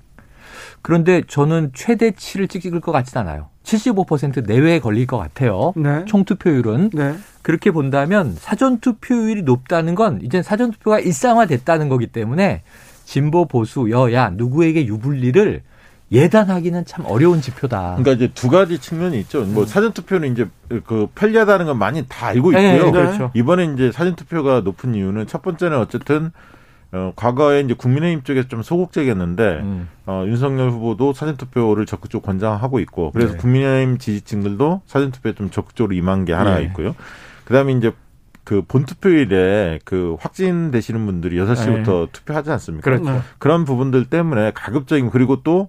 그런데 0.87 1.23
저는 1.27 1.73
최대치를 1.75 2.47
찍을 2.47 2.81
것 2.81 2.93
같진 2.93 3.19
않아요. 3.19 3.49
75% 3.65 4.47
내외에 4.47 4.79
걸릴 4.79 5.09
것 5.09 5.19
같아요. 5.19 5.73
네. 5.75 6.05
총 6.05 6.25
투표율은 6.25 6.91
네. 6.95 7.17
그렇게 7.43 7.73
본다면 7.73 8.37
사전 8.39 8.79
투표율이 8.79 9.43
높다는 9.43 9.97
건 9.97 10.21
이제 10.23 10.45
사전 10.45 10.71
투표가 10.71 11.01
일상화됐다는 11.01 11.89
거기 11.89 12.07
때문에 12.07 12.63
진보 13.05 13.47
보수 13.47 13.91
여야 13.91 14.31
누구에게 14.31 14.87
유불리를 14.87 15.63
예단하기는 16.13 16.85
참 16.85 17.05
어려운 17.09 17.41
지표다. 17.41 17.97
그러니까 17.99 18.13
이제 18.13 18.33
두 18.33 18.49
가지 18.49 18.79
측면이 18.79 19.19
있죠. 19.23 19.43
뭐 19.43 19.67
사전 19.67 19.93
투표는 19.93 20.31
이제 20.31 20.47
그 20.69 21.09
편리하다는 21.17 21.67
건 21.67 21.79
많이 21.79 22.07
다 22.07 22.29
알고 22.29 22.53
있고요. 22.53 22.63
네, 22.63 22.91
그렇죠. 22.93 23.33
이번에 23.35 23.65
이제 23.75 23.91
사전 23.91 24.15
투표가 24.15 24.61
높은 24.61 24.95
이유는 24.95 25.27
첫 25.27 25.43
번째는 25.43 25.79
어쨌든 25.79 26.31
어, 26.93 27.13
과거에 27.17 27.61
이제 27.61 27.75
국민의힘 27.75 28.23
쪽에서 28.23 28.49
좀 28.49 28.63
소극적이었는데 28.63 29.59
음. 29.63 29.89
어, 30.07 30.25
윤석열 30.27 30.71
후보도 30.71 31.13
사전 31.13 31.37
투표를 31.37 31.85
적극적으로 31.85 32.25
권장하고 32.25 32.79
있고 32.81 33.11
그래서 33.11 33.33
네. 33.33 33.39
국민의힘 33.39 33.99
지지층들도 33.99 34.83
사전 34.87 35.11
투표에 35.11 35.35
좀 35.35 35.51
적극적으로 35.51 35.95
임한 35.95 36.25
게 36.25 36.33
하나 36.33 36.61
예. 36.61 36.65
있고요. 36.65 36.95
그다음에 37.45 37.73
이제 37.73 37.93
그 38.45 38.63
본투표일에 38.63 39.81
그 39.85 40.17
확진되시는 40.21 41.05
분들이 41.05 41.37
6시부터 41.39 42.13
투표하지 42.13 42.51
않습니까? 42.53 42.91
네. 42.91 42.99
그렇죠. 42.99 43.23
그런 43.39 43.65
부분들 43.65 44.05
때문에 44.05 44.53
가급적이면 44.55 45.11
그리고 45.11 45.43
또 45.43 45.69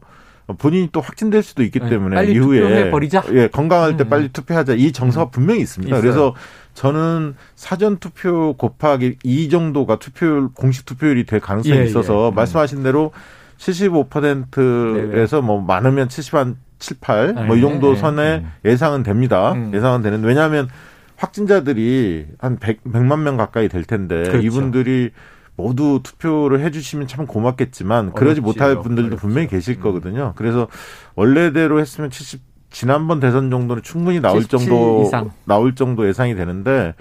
본인이 0.60 0.88
또 0.92 1.02
확진될 1.02 1.44
수도 1.44 1.64
있기 1.64 1.80
네, 1.80 1.90
때문에 1.90 2.26
이후에 2.26 2.62
투표해버리자. 2.62 3.24
예 3.34 3.48
건강할 3.48 3.98
때 3.98 4.06
음. 4.06 4.10
빨리 4.10 4.30
투표하자 4.30 4.76
이 4.76 4.92
정서가 4.92 5.30
분명히 5.30 5.62
있습니다. 5.62 5.98
있어요. 5.98 6.02
그래서 6.02 6.36
저는 6.78 7.34
사전 7.56 7.98
투표 7.98 8.54
곱하기 8.56 9.18
2 9.24 9.50
정도가 9.50 9.98
투표율 9.98 10.50
공식 10.54 10.86
투표율이 10.86 11.26
될 11.26 11.40
가능성이 11.40 11.80
예, 11.80 11.84
있어서 11.86 12.30
예. 12.32 12.36
말씀하신 12.36 12.84
대로 12.84 13.12
75%에서 13.58 15.42
뭐 15.42 15.60
많으면 15.60 16.08
70한 16.08 16.56
7, 16.78 16.98
8 17.02 17.34
뭐이 17.34 17.60
네, 17.60 17.62
정도 17.62 17.94
네, 17.94 18.00
선에 18.00 18.36
음. 18.44 18.52
예상은 18.64 19.02
됩니다. 19.02 19.54
음. 19.54 19.72
예상은 19.74 20.04
되는 20.04 20.24
왜냐하면 20.24 20.70
확진자들이 21.16 22.28
한 22.38 22.60
100, 22.60 22.84
100 22.84 23.04
만 23.04 23.24
명 23.24 23.38
가까이 23.38 23.70
될 23.70 23.84
텐데 23.84 24.22
그렇죠. 24.22 24.38
이분들이 24.38 25.10
모두 25.56 26.02
투표를 26.04 26.60
해주시면 26.60 27.08
참 27.08 27.26
고맙겠지만 27.26 28.14
그러지 28.14 28.42
어렵지, 28.42 28.42
못할. 28.42 28.80
분들도 28.84 29.16
분명히 29.16 29.48
계실 29.48 29.80
거거든요. 29.80 30.34
그래서 30.36 30.68
원래대로 31.16 31.80
했으면 31.80 32.12
70 32.12 32.47
지난번 32.78 33.20
대선 33.20 33.50
정도는 33.50 33.82
충분히 33.82 34.20
나올 34.20 34.42
77 34.44 34.60
정도 34.60 35.02
이상. 35.04 35.32
나올 35.46 35.74
정도 35.74 36.08
예상이 36.08 36.36
되는데 36.36 36.94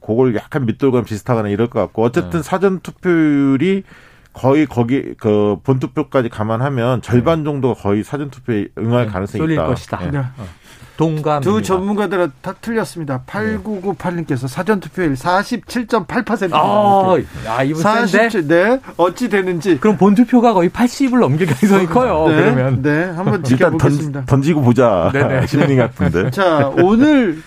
그걸 0.00 0.36
약간 0.36 0.64
밑돌감 0.64 1.02
비슷하거나 1.02 1.48
이럴 1.48 1.68
것 1.68 1.80
같고 1.80 2.04
어쨌든 2.04 2.38
네. 2.38 2.42
사전 2.44 2.78
투표율이 2.78 3.82
거의 4.32 4.64
거기 4.66 5.14
그 5.18 5.56
본투표까지 5.64 6.28
감안하면 6.28 7.02
절반 7.02 7.44
정도가 7.44 7.82
거의 7.82 8.04
사전 8.04 8.30
투표에 8.30 8.68
응할 8.78 9.06
네, 9.06 9.12
가능성이 9.12 9.38
쏠릴 9.40 9.54
있다. 9.54 9.66
것이다. 9.66 10.06
예. 10.06 10.10
네. 10.12 10.18
동감. 10.96 11.42
두 11.42 11.62
전문가들은 11.62 12.32
다 12.40 12.54
틀렸습니다. 12.60 13.22
8998님께서 13.26 14.48
사전 14.48 14.80
투표율 14.80 15.14
47.8%. 15.14 16.50
아, 16.52 17.16
야, 17.46 17.62
이분 17.62 17.82
센데? 17.82 18.06
47, 18.06 18.48
네. 18.48 18.80
어찌 18.96 19.28
되는지. 19.28 19.78
그럼 19.80 19.96
본 19.96 20.14
투표가 20.14 20.52
거의 20.52 20.68
80을 20.70 21.18
넘길 21.18 21.46
가능성이 21.46 21.86
커요. 21.86 22.26
네, 22.28 22.36
그러면. 22.36 22.82
네, 22.82 23.04
한번 23.04 23.42
지켜보겠습니다. 23.42 24.20
던, 24.20 24.26
던지고 24.26 24.62
보자 24.62 25.10
네네. 25.12 25.46
심리 25.46 25.76
같은데. 25.76 26.30
자, 26.30 26.72
오늘 26.76 27.42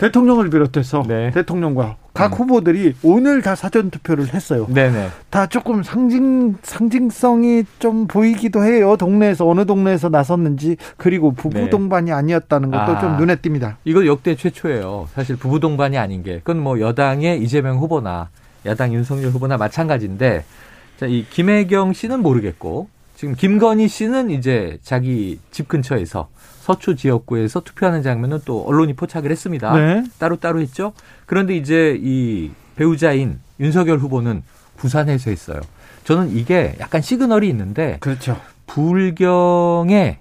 대통령을 0.00 0.48
비롯해서 0.48 1.04
네. 1.06 1.30
대통령과 1.30 1.96
각 2.14 2.32
음. 2.32 2.38
후보들이 2.38 2.94
오늘 3.02 3.42
다 3.42 3.54
사전 3.54 3.90
투표를 3.90 4.32
했어요. 4.32 4.66
네네. 4.70 5.08
다 5.28 5.46
조금 5.46 5.82
상징 5.82 6.56
상징성이 6.62 7.64
좀 7.78 8.06
보이기도 8.06 8.64
해요. 8.64 8.96
동네에서 8.96 9.46
어느 9.46 9.66
동네에서 9.66 10.08
나섰는지 10.08 10.78
그리고 10.96 11.32
부부 11.32 11.58
네. 11.58 11.70
동반이 11.70 12.12
아니었다는 12.12 12.70
것도 12.70 12.96
아. 12.96 13.00
좀 13.00 13.16
눈에 13.18 13.36
띕니다. 13.36 13.74
이거 13.84 14.06
역대 14.06 14.34
최초예요. 14.34 15.08
사실 15.12 15.36
부부 15.36 15.60
동반이 15.60 15.98
아닌 15.98 16.22
게. 16.22 16.38
그건 16.38 16.60
뭐 16.62 16.80
여당의 16.80 17.42
이재명 17.42 17.76
후보나 17.76 18.30
야당 18.64 18.94
윤석열 18.94 19.30
후보나 19.30 19.58
마찬가지인데 19.58 20.44
자, 20.96 21.06
이 21.06 21.26
김혜경 21.28 21.92
씨는 21.92 22.22
모르겠고 22.22 22.88
지금 23.16 23.34
김건희 23.34 23.88
씨는 23.88 24.30
이제 24.30 24.78
자기 24.82 25.38
집 25.50 25.68
근처에서 25.68 26.28
서초 26.60 26.94
지역구에서 26.94 27.60
투표하는 27.60 28.02
장면은 28.02 28.40
또 28.44 28.62
언론이 28.66 28.94
포착을 28.94 29.30
했습니다. 29.30 29.72
네. 29.74 30.04
따로따로 30.18 30.60
했죠. 30.60 30.92
그런데 31.26 31.56
이제 31.56 31.98
이 32.00 32.50
배우자인 32.76 33.40
윤석열 33.58 33.98
후보는 33.98 34.42
부산에서 34.76 35.30
했어요. 35.30 35.60
저는 36.04 36.36
이게 36.36 36.76
약간 36.80 37.02
시그널이 37.02 37.48
있는데 37.48 37.96
그렇죠. 38.00 38.38
불경에 38.66 40.18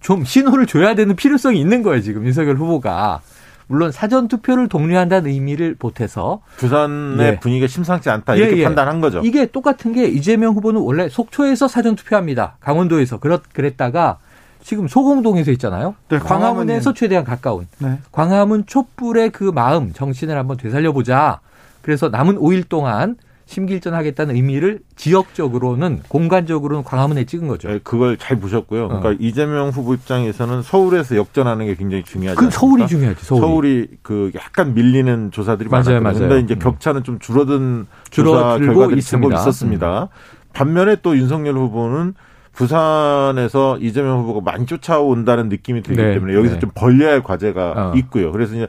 좀 0.00 0.24
신호를 0.24 0.66
줘야 0.66 0.94
되는 0.94 1.16
필요성이 1.16 1.60
있는 1.60 1.82
거예요, 1.82 2.00
지금 2.00 2.24
윤석열 2.24 2.56
후보가. 2.56 3.20
물론 3.66 3.92
사전 3.92 4.26
투표를 4.26 4.68
독려한다는 4.68 5.30
의미를 5.30 5.76
보태서 5.76 6.42
부산의 6.56 7.26
예. 7.26 7.38
분위기가 7.38 7.68
심상치 7.68 8.10
않다 8.10 8.36
예, 8.36 8.40
이렇게 8.40 8.58
예. 8.58 8.64
판단한 8.64 9.00
거죠. 9.00 9.20
이게 9.24 9.46
똑같은 9.46 9.92
게 9.92 10.06
이재명 10.06 10.54
후보는 10.54 10.80
원래 10.80 11.08
속초에서 11.08 11.68
사전 11.68 11.94
투표합니다. 11.94 12.56
강원도에서 12.58 13.20
그렇 13.20 13.40
그랬다가 13.52 14.18
지금 14.62 14.88
소공동에서 14.88 15.50
있잖아요. 15.52 15.94
네, 16.08 16.18
광화문에서 16.18 16.92
최대한 16.94 17.24
가까운 17.24 17.66
네. 17.78 17.98
광화문 18.12 18.66
촛불의 18.66 19.30
그 19.30 19.44
마음 19.44 19.92
정신을 19.92 20.36
한번 20.36 20.56
되살려 20.56 20.92
보자. 20.92 21.40
그래서 21.82 22.08
남은 22.08 22.36
5일 22.38 22.68
동안 22.68 23.16
심길전하겠다는 23.46 24.36
의미를 24.36 24.78
지역적으로는 24.94 26.02
공간적으로는 26.06 26.84
광화문에 26.84 27.24
찍은 27.24 27.48
거죠. 27.48 27.68
예, 27.68 27.80
그걸 27.82 28.16
잘 28.16 28.38
보셨고요. 28.38 28.86
그러니까 28.86 29.08
어. 29.08 29.16
이재명 29.18 29.70
후보 29.70 29.92
입장에서는 29.94 30.62
서울에서 30.62 31.16
역전하는 31.16 31.66
게 31.66 31.74
굉장히 31.74 32.04
중요하지 32.04 32.38
그? 32.38 32.48
서울이 32.50 32.86
중요하지. 32.86 33.24
서울이. 33.24 33.40
서울이 33.40 33.88
그 34.02 34.30
약간 34.36 34.74
밀리는 34.74 35.32
조사들이 35.32 35.68
맞아요, 35.68 36.00
많았거든요. 36.00 36.02
맞아요. 36.02 36.28
근데 36.28 36.44
이제 36.44 36.54
음. 36.54 36.58
격차는 36.60 37.02
좀 37.02 37.18
줄어든 37.18 37.86
조사 38.10 38.30
줄어들고 38.30 38.72
결과들이 38.72 38.98
있습니다. 38.98 39.26
음. 39.26 39.30
제법 39.30 39.40
있었습니다. 39.40 40.08
반면에 40.52 40.96
또 41.02 41.16
윤석열 41.16 41.56
후보는 41.56 42.14
부산에서 42.52 43.78
이재명 43.78 44.20
후보가 44.20 44.40
많이 44.50 44.66
쫓아온다는 44.66 45.48
느낌이 45.48 45.82
들기 45.82 46.00
네, 46.02 46.14
때문에 46.14 46.34
여기서 46.34 46.54
네. 46.54 46.60
좀 46.60 46.70
벌려야 46.74 47.12
할 47.12 47.22
과제가 47.22 47.72
어. 47.76 47.92
있고요. 47.96 48.32
그래서 48.32 48.54
이제 48.54 48.66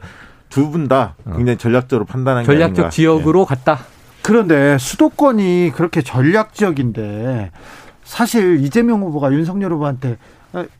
두 0.48 0.70
분 0.70 0.86
다 0.88 1.14
굉장히 1.34 1.56
전략적으로 1.56 2.04
판단한 2.04 2.44
게 2.44 2.50
아닌가. 2.50 2.66
전략적 2.66 2.90
지역으로 2.92 3.44
갔다. 3.46 3.80
그런데 4.22 4.76
수도권이 4.78 5.72
그렇게 5.74 6.02
전략적인데 6.02 7.50
사실 8.04 8.62
이재명 8.62 9.00
후보가 9.02 9.32
윤석열 9.32 9.72
후보한테 9.72 10.18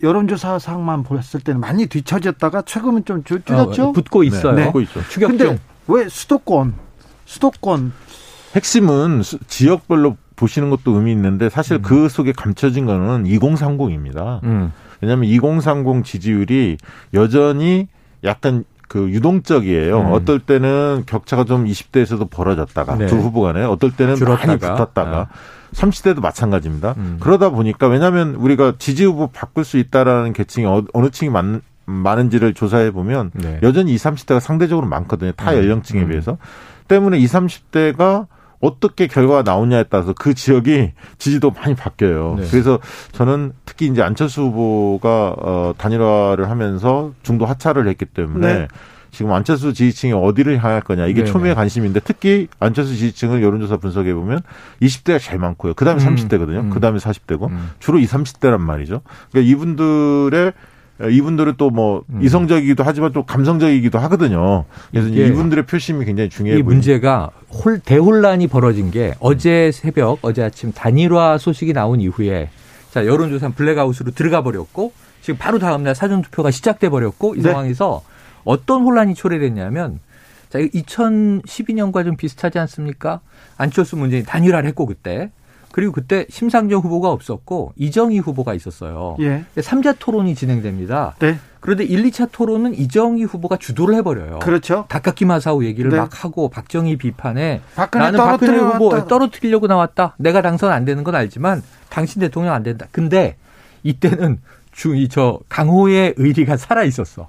여론조사상만 0.03 1.03
보았을 1.03 1.41
때는 1.41 1.61
많이 1.61 1.87
뒤처졌다가 1.87 2.63
최근은 2.63 3.05
좀 3.07 3.25
줄- 3.25 3.43
줄였죠. 3.43 3.89
어, 3.89 3.93
붙고 3.93 4.23
있어요. 4.25 4.53
네. 4.53 4.65
붙고 4.65 4.81
있죠. 4.83 5.01
추격 5.09 5.29
근데 5.29 5.47
중. 5.47 5.59
왜 5.89 6.09
수도권 6.09 6.75
수도권 7.25 7.93
핵심은 8.55 9.23
수- 9.23 9.39
지역별로 9.47 10.17
보시는 10.37 10.71
것도 10.71 10.93
의미 10.93 11.13
있는데 11.13 11.49
사실 11.49 11.77
음. 11.77 11.83
그 11.83 12.09
속에 12.09 12.33
감춰진 12.33 12.87
거는 12.87 13.25
2030입니다. 13.25 14.43
음. 14.45 14.73
왜냐하면 15.01 15.29
2030 15.29 16.05
지지율이 16.05 16.79
여전히 17.15 17.89
약간 18.25 18.65
그 18.89 19.09
유동적이에요. 19.11 20.01
음. 20.01 20.13
어떨 20.13 20.39
때는 20.39 21.05
격차가 21.07 21.45
좀 21.45 21.65
20대에서도 21.65 22.29
벌어졌다가 22.31 22.97
네. 22.97 23.07
두 23.07 23.17
후보 23.17 23.41
간에 23.41 23.63
어떨 23.65 23.91
때는 23.91 24.17
줄었다가. 24.17 24.47
많이 24.47 24.59
붙었다가 24.59 25.29
30대도 25.73 26.21
마찬가지입니다. 26.21 26.95
음. 26.99 27.17
그러다 27.21 27.49
보니까 27.51 27.89
왜냐하면 27.89 28.35
우리가 28.35 28.75
지지 28.79 29.05
후보 29.05 29.29
바꿀 29.29 29.65
수 29.65 29.79
있다라는 29.79 30.35
계층이 30.35 30.67
어, 30.67 30.85
어느 30.93 31.09
층이 31.11 31.31
많, 31.31 31.63
많은지를 31.87 32.55
조사해 32.55 32.91
보면 32.91 33.31
네. 33.33 33.59
여전히 33.63 33.95
20, 33.95 34.13
30대가 34.13 34.41
상대적으로 34.41 34.87
많거든요. 34.87 35.33
타 35.33 35.53
음. 35.53 35.57
연령층에 35.57 36.03
음. 36.03 36.09
비해서. 36.09 36.37
때문에 36.89 37.19
20, 37.19 37.35
30대가 37.73 38.27
어떻게 38.63 39.09
결과가 39.09 39.43
나오냐에 39.43 39.85
따라서 39.91 40.15
그 40.15 40.35
지역이 40.35 40.93
지지도 41.19 41.51
많이 41.51 41.75
바뀌어요. 41.75 42.37
네. 42.39 42.47
그래서 42.49 42.79
저는 43.11 43.53
특히 43.67 43.87
이제 43.89 44.03
안철수 44.03 44.43
후보가 44.43 45.35
어 45.37 45.75
단일화를 45.77 46.49
하면서 46.49 47.13
중도 47.23 47.45
하차를 47.45 47.89
했기 47.89 48.07
때문에 48.07 48.55
네. 48.55 48.69
지금 49.11 49.33
안철수 49.33 49.75
지지층이 49.75 50.13
어디를 50.15 50.63
향할 50.65 50.81
거냐 50.81 51.07
이게 51.07 51.23
네네. 51.23 51.31
초미의 51.31 51.55
관심인데 51.57 52.01
특히 52.05 52.49
안철수 52.61 52.95
지지층을 52.95 53.43
여론조사 53.43 53.77
분석해 53.79 54.15
보면 54.15 54.41
20대가 54.81 55.21
제일 55.21 55.41
많고요. 55.41 55.75
그다음에 55.75 56.03
음. 56.03 56.15
30대거든요. 56.15 56.61
음. 56.61 56.71
그다음에 56.71 56.99
40대고 56.99 57.51
음. 57.51 57.71
주로 57.81 57.99
20, 57.99 58.11
30대란 58.11 58.59
말이죠. 58.61 59.03
그러니까 59.33 59.51
이분들의 59.51 60.53
이분들은 61.11 61.55
또뭐 61.57 62.05
음. 62.09 62.23
이성적이기도 62.23 62.85
하지만 62.85 63.13
또 63.13 63.25
감성적이기도 63.25 63.99
하거든요. 64.01 64.65
그래서 64.91 65.09
이게 65.09 65.27
이분들의 65.27 65.67
표심이 65.67 66.05
굉장히 66.05 66.31
중요해 66.31 66.59
이 66.59 66.63
보입니다. 66.63 66.75
문제가 66.75 67.31
홀, 67.51 67.81
대혼란이 67.81 68.47
벌어진 68.47 68.91
게 68.91 69.15
어제 69.21 69.71
새벽, 69.73 70.19
어제 70.23 70.43
아침 70.43 70.73
단일화 70.73 71.39
소식이 71.39 71.73
나온 71.73 72.01
이후에 72.01 72.51
자, 72.91 73.07
여론조사 73.07 73.51
블랙아웃으로 73.51 74.13
들어가 74.13 74.43
버렸고 74.43 74.93
지금 75.23 75.39
바로 75.39 75.59
다음 75.59 75.83
날 75.83 75.95
사전 75.95 76.23
투표가 76.23 76.51
시작돼 76.51 76.89
버렸고 76.91 77.35
이 77.35 77.39
네. 77.39 77.51
상황에서 77.51 78.03
어떤 78.45 78.83
혼란이 78.83 79.15
초래됐냐면 79.15 79.99
자, 80.51 80.59
2012년과 80.59 82.05
좀 82.05 82.17
비슷하지 82.17 82.59
않습니까? 82.59 83.21
안철수 83.57 83.97
문재인 83.97 84.25
단일화를 84.25 84.69
했고 84.69 84.85
그때 84.85 85.31
그리고 85.73 85.93
그때 85.93 86.27
심상정 86.29 86.81
후보가 86.81 87.11
없었고 87.11 87.73
이정희 87.77 88.19
후보가 88.19 88.55
있었어요. 88.55 89.17
예. 89.21 89.45
3자 89.57 89.97
토론이 89.99 90.35
진행됩니다. 90.35 91.15
네. 91.19 91.39
그런데 91.61 91.85
1, 91.85 92.03
2차 92.05 92.29
토론은 92.33 92.75
이정희 92.75 93.25
후보가 93.25 93.57
주도를 93.57 93.95
해버려요. 93.97 94.41
그렇죠. 94.41 94.85
다카키 94.89 95.25
마사오 95.25 95.65
얘기를 95.65 95.91
네. 95.91 95.97
막 95.97 96.25
하고 96.25 96.49
박정희 96.49 96.97
비판에 96.97 97.63
박근혜 97.77 98.05
나는 98.05 98.19
박근혜 98.19 98.59
후보 98.59 98.89
왔다. 98.89 99.07
떨어뜨리려고 99.07 99.69
나왔다. 99.69 100.15
내가 100.19 100.43
당선 100.43 100.73
안 100.73 100.85
되는 100.85 101.05
건 101.05 101.15
알지만 101.15 101.63
당신 101.89 102.21
대통령 102.21 102.53
안 102.53 102.63
된다. 102.63 102.87
근데 102.91 103.37
이때는 103.85 104.41
주이저 104.73 105.41
강호의 105.49 106.15
의리가 106.17 106.57
살아 106.57 106.83
있었어. 106.83 107.29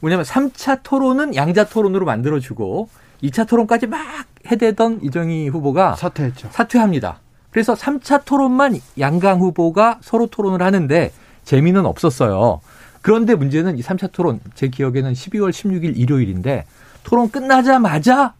뭐냐면 0.00 0.24
3차 0.24 0.80
토론은 0.82 1.34
양자 1.34 1.64
토론으로 1.64 2.04
만들어 2.04 2.38
주고 2.38 2.88
2차 3.22 3.48
토론까지 3.48 3.86
막 3.86 4.00
해대던 4.46 5.00
이정희 5.02 5.48
후보가 5.48 5.96
사퇴했죠. 5.96 6.48
사퇴합니다. 6.52 7.20
그래서 7.54 7.74
3차 7.74 8.24
토론만 8.24 8.80
양강 8.98 9.38
후보가 9.38 10.00
서로 10.02 10.26
토론을 10.26 10.60
하는데 10.60 11.12
재미는 11.44 11.86
없었어요. 11.86 12.60
그런데 13.00 13.36
문제는 13.36 13.78
이 13.78 13.80
3차 13.80 14.10
토론 14.10 14.40
제 14.56 14.66
기억에는 14.66 15.12
12월 15.12 15.50
16일 15.50 15.96
일요일인데 15.96 16.64
토론 17.04 17.30
끝나자마자 17.30 18.34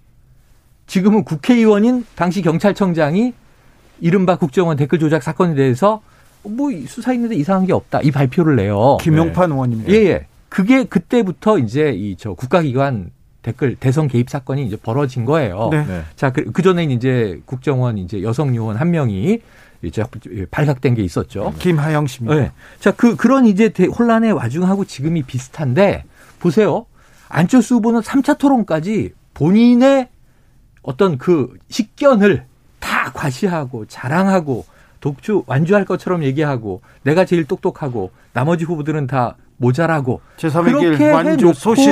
지금은 0.89 1.23
국회의원인 1.23 2.05
당시 2.17 2.43
경찰청장이 2.43 3.35
이른바 4.01 4.35
국정원 4.37 4.77
댓글 4.77 4.99
조작 4.99 5.23
사건에 5.23 5.55
대해서 5.55 6.03
뭐 6.43 6.73
수사 6.89 7.13
있는데 7.13 7.37
이상한 7.37 7.67
게 7.67 7.73
없다 7.73 8.01
이 8.01 8.11
발표를 8.11 8.57
내요. 8.57 8.97
김용판 9.01 9.53
의원입니다. 9.53 9.93
예, 9.93 9.97
예. 10.07 10.27
그게 10.49 10.83
그때부터 10.83 11.59
이제 11.59 11.93
이 11.93 12.17
저 12.19 12.35
국가기관 12.35 13.11
댓글 13.45 13.77
대선 13.77 14.09
개입 14.09 14.31
사건이 14.31 14.65
이제 14.67 14.77
벌어진 14.77 15.25
거예요. 15.27 15.69
네. 15.71 15.85
네. 15.87 16.03
자, 16.17 16.33
그, 16.33 16.51
그 16.51 16.63
전에 16.63 16.85
이제 16.85 17.41
국정원 17.45 17.99
이제 17.99 18.23
여성 18.23 18.57
요원 18.57 18.77
한 18.77 18.91
명이 18.91 19.39
이제 19.83 20.03
발각된 20.51 20.95
게 20.95 21.03
있었죠. 21.03 21.53
김하영 21.59 22.07
씨입니다. 22.07 22.35
네. 22.41 22.53
자, 22.81 22.91
그, 22.91 23.17
그런 23.17 23.45
이제 23.45 23.69
대- 23.69 23.85
혼란의 23.85 24.33
와중하고 24.33 24.87
지금이 24.87 25.25
비슷한데 25.25 26.05
보세요. 26.41 26.87
안철수 27.29 27.75
후보는 27.77 28.01
3차 28.01 28.39
토론까지 28.39 29.13
본인의 29.35 30.09
어떤 30.83 31.19
그 31.19 31.53
식견을 31.69 32.47
다 32.81 33.11
과시하고 33.13 33.85
자랑하고 33.87 34.65
독주 35.01 35.43
완주할 35.47 35.85
것처럼 35.85 36.25
얘기하고 36.25 36.81
내가 37.03 37.27
제일 37.27 37.45
똑똑하고 37.45 38.11
나머지 38.33 38.65
후보들은 38.65 39.07
다 39.07 39.37
모자라고 39.59 40.23
제3의 40.39 40.65
길 40.65 40.89
그렇게 40.97 41.11
완주 41.11 41.53
소신. 41.55 41.91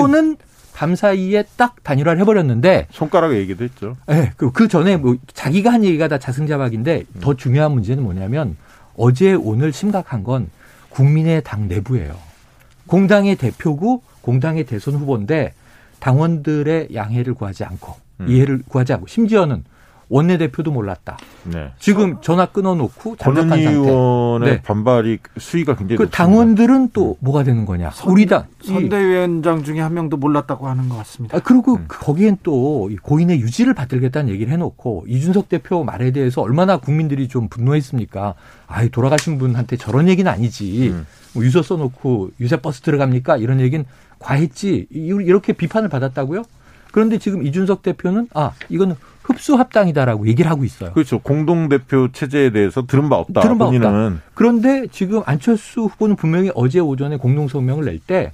해놓고는 0.73 0.75
밤사이에 0.75 1.45
딱 1.57 1.77
단일화를 1.83 2.21
해버렸는데 2.21 2.89
손가락 2.91 3.35
얘기도 3.35 3.65
했죠. 3.65 3.97
네, 4.07 4.33
그, 4.37 4.51
그 4.53 4.69
전에 4.69 4.97
뭐 4.97 5.17
자기가 5.33 5.73
한 5.73 5.85
얘기가 5.85 6.09
다 6.09 6.19
자승자박인데 6.19 7.05
더 7.21 7.35
중요한 7.35 7.73
문제는 7.73 8.03
뭐냐면 8.03 8.57
어제 8.97 9.35
오늘 9.35 9.73
심각한 9.73 10.25
건 10.25 10.51
국민의 10.91 11.43
당 11.45 11.69
내부예요. 11.69 12.15
공당의 12.87 13.37
대표고 13.37 14.03
공당의 14.21 14.65
대선 14.65 14.95
후보인데 14.95 15.55
당원들의 16.01 16.89
양해를 16.95 17.35
구하지 17.35 17.65
않고 17.65 17.95
음. 18.21 18.29
이해를 18.29 18.63
구하지 18.69 18.93
않고 18.95 19.07
심지어는 19.07 19.65
원내대표도 20.17 20.71
몰랐다. 20.73 21.17
네. 21.45 21.73
지금 21.79 22.21
전화 22.21 22.45
끊어놓고 22.45 23.17
잠적한 23.17 23.49
권은희 23.49 23.65
상태. 23.65 23.79
의원의 23.79 24.51
네. 24.57 24.63
반발이 24.63 25.19
수위가 25.39 25.75
굉장히 25.75 25.97
그 25.97 26.03
높습니다. 26.03 26.17
당원들은 26.17 26.91
또 26.93 27.17
뭐가 27.21 27.43
되는 27.45 27.65
거냐? 27.65 27.91
우리 28.07 28.27
당 28.27 28.45
이- 28.63 28.67
선대위원장 28.67 29.65
중에 29.65 29.81
한 29.81 29.95
명도 29.95 30.19
몰랐다고 30.19 30.69
하는 30.69 30.91
것 30.91 30.97
같습니다. 30.99 31.39
아, 31.39 31.41
그리고 31.43 31.79
거기엔 31.89 32.37
또이 32.43 32.97
고인의 32.97 33.41
유지를 33.41 33.73
받들겠다는 33.73 34.31
얘기를 34.31 34.53
해놓고 34.53 35.07
이준석 35.09 35.49
대표 35.49 35.83
말에 35.83 36.11
대해서 36.11 36.43
얼마나 36.43 36.77
국민들이 36.77 37.27
좀 37.27 37.49
분노했습니까? 37.49 38.35
아이, 38.67 38.91
돌아가신 38.91 39.39
분한테 39.39 39.79
저런 39.79 40.09
얘기는 40.09 40.31
아니지. 40.31 40.91
음. 40.91 41.07
뭐 41.33 41.43
유서 41.43 41.63
써놓고 41.63 42.33
유세 42.39 42.59
버스 42.59 42.83
들어갑니까? 42.83 43.39
이런 43.39 43.61
얘기는 43.61 43.83
과했지. 44.19 44.89
이- 44.93 44.99
이렇게 45.25 45.55
비판을 45.55 45.89
받았다고요? 45.89 46.43
그런데 46.93 47.17
지금 47.17 47.47
이준석 47.47 47.81
대표는 47.83 48.29
아, 48.35 48.51
이거는 48.69 48.97
흡수 49.33 49.55
합당이다라고 49.57 50.27
얘기를 50.29 50.51
하고 50.51 50.65
있어요. 50.65 50.93
그렇죠. 50.93 51.19
공동 51.19 51.69
대표 51.69 52.11
체제에 52.13 52.51
대해서 52.51 52.87
들은 52.87 53.09
바 53.09 53.17
없다. 53.17 53.41
들은 53.41 53.59
바 53.59 53.67
없다. 53.67 53.79
본인은 53.81 54.21
그런데 54.35 54.87
지금 54.93 55.23
안철수 55.27 55.83
후보는 55.83 56.17
분명히 56.17 56.51
어제 56.55 56.79
오전에 56.79 57.17
공동 57.17 57.49
성명을 57.49 57.85
낼 57.85 57.99
때 57.99 58.33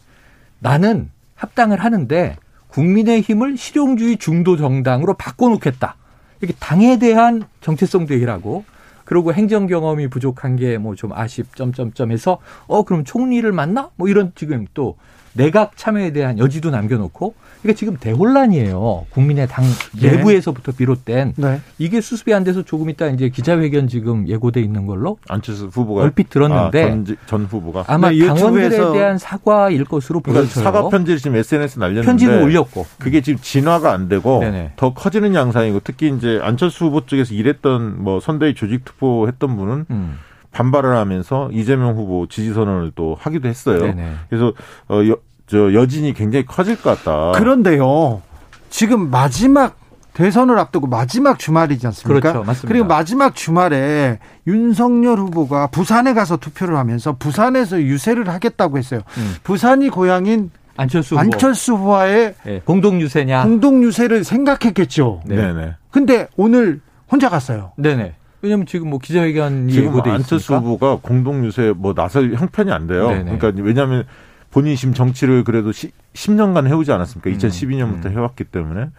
나는 0.61 1.11
합당을 1.37 1.79
하는데 1.83 2.37
국민의힘을 2.69 3.57
실용주의 3.57 4.17
중도 4.19 4.57
정당으로 4.57 5.15
바꿔놓겠다. 5.15 5.97
이렇게 6.41 6.55
당에 6.61 6.99
대한 6.99 7.43
정체성도 7.61 8.15
얘기를 8.15 8.33
하고 8.33 8.65
그리고 9.05 9.33
행정 9.33 9.67
경험이 9.67 10.09
부족한 10.09 10.57
게 10.57 10.77
뭐 10.77 10.95
좀 10.95 11.13
아쉽 11.13 11.57
점점점 11.57 12.13
해서 12.13 12.39
어 12.67 12.83
그럼 12.85 13.05
총리를 13.05 13.51
만나? 13.53 13.91
뭐 13.97 14.09
이런 14.09 14.33
지금 14.35 14.67
또 14.75 14.97
내각 15.39 15.77
참여에 15.77 16.13
대한 16.13 16.39
여지도 16.39 16.71
남겨놓고 16.71 17.35
그러니까 17.63 17.79
지금 17.79 17.97
대혼란이에요. 17.97 19.07
국민의 19.11 19.47
당 19.49 19.65
예. 20.03 20.11
내부에서부터 20.11 20.73
비롯된 20.73 21.35
네. 21.37 21.61
이게 21.79 22.01
수습이 22.01 22.35
안 22.35 22.43
돼서 22.45 22.63
조금 22.63 22.91
있다 22.91 23.09
이제 23.09 23.29
기자회견 23.29 23.87
지금 23.89 24.29
예고돼 24.29 24.61
있는 24.61 24.87
걸로 24.87 25.19
안철수 25.29 25.67
후보가 25.67 26.03
얼핏 26.03 26.29
들었는데 26.29 26.85
아, 26.85 26.89
전, 26.89 27.17
전 27.27 27.45
후보가 27.45 27.85
아마 27.87 28.11
네, 28.11 28.27
당원들에 28.27 28.93
대한 28.93 29.19
사과일 29.19 29.85
것으로 29.85 30.21
그러니까 30.21 30.43
보여져요. 30.43 30.65
사과 30.65 30.89
편지를 30.89 31.19
지금 31.19 31.37
SNS 31.37 31.79
에 31.79 31.81
날렸는데 31.81 32.07
편지를 32.07 32.43
올렸고. 32.43 32.87
그게 32.99 33.21
지금 33.21 33.39
진화가 33.41 33.93
안 33.93 34.09
되고 34.09 34.41
네네. 34.41 34.73
더 34.77 34.93
커지는 34.93 35.35
양상이고 35.35 35.81
특히 35.85 36.13
이제 36.17 36.41
안철수 36.43 36.87
후보 36.87 37.07
쪽에서 37.07 37.35
일했던 37.35 38.03
뭐 38.03 38.19
선대위 38.19 38.55
조직 38.55 38.85
투표했던 38.85 39.57
분은 39.57 39.87
음. 39.91 40.19
반발을 40.51 40.97
하면서 40.97 41.51
이재명 41.53 41.95
후보 41.95 42.27
지지 42.27 42.53
선언을 42.53 42.93
또 42.95 43.17
하기도 43.21 43.49
했어요. 43.49 43.81
네네. 43.81 44.13
그래서 44.29 44.53
어, 44.89 44.97
여, 45.07 45.17
저 45.49 45.73
여진이 45.75 46.15
굉장히 46.15 46.47
커질 46.47 46.81
것 46.81 47.03
같다. 47.03 47.39
그런데요. 47.39 48.23
지금 48.71 49.11
마지막 49.11 49.77
대선을 50.13 50.59
앞두고 50.59 50.89
마지막 50.89 51.39
주말이지 51.39 51.87
않습니까? 51.87 52.21
그렇죠. 52.33 52.45
맞습니다. 52.45 52.75
리고 52.75 52.87
마지막 52.87 53.35
주말에 53.35 54.19
윤석열 54.47 55.19
후보가 55.19 55.69
부산에 55.69 56.13
가서 56.13 56.37
투표를 56.37 56.77
하면서 56.77 57.17
부산에서 57.17 57.81
유세를 57.81 58.29
하겠다고 58.29 58.79
했어요. 58.79 59.01
음. 59.17 59.35
부산이 59.45 59.91
고향인 59.91 60.51
안철수 60.77 61.15
후보 61.15 61.21
안철수 61.21 61.75
후보와의 61.75 62.35
예, 62.47 62.63
공동 62.65 63.01
유세냐? 63.01 63.45
공동 63.45 63.83
유세를 63.83 64.25
생각했겠죠. 64.25 65.23
네. 65.25 65.37
네네. 65.37 65.75
근데 65.91 66.29
오늘 66.37 66.81
혼자 67.11 67.29
갔어요. 67.29 67.73
네네. 67.77 68.15
왜냐면 68.43 68.67
지금 68.67 68.91
뭐 68.91 68.99
기자회견이 68.99 69.73
지금 69.73 69.89
예고돼 69.89 70.11
안철수 70.11 70.53
있으니까. 70.53 70.65
후보가 70.65 70.99
공동 71.03 71.45
유세 71.45 71.73
뭐 71.77 71.95
나설 71.95 72.33
형편이 72.35 72.71
안 72.71 72.87
돼요. 72.87 73.09
네네. 73.09 73.37
그러니까 73.37 73.63
왜냐하면 73.63 74.05
본인이 74.51 74.77
지금 74.77 74.95
정치를 74.95 75.45
그래도 75.45 75.73
시, 75.73 75.91
10년간 76.15 76.67
해오지 76.67 76.93
않았습니까? 76.93 77.31
음, 77.31 77.37
2012년부터 77.37 78.07
음. 78.07 78.13
해왔기 78.13 78.45
때문에 78.45 78.91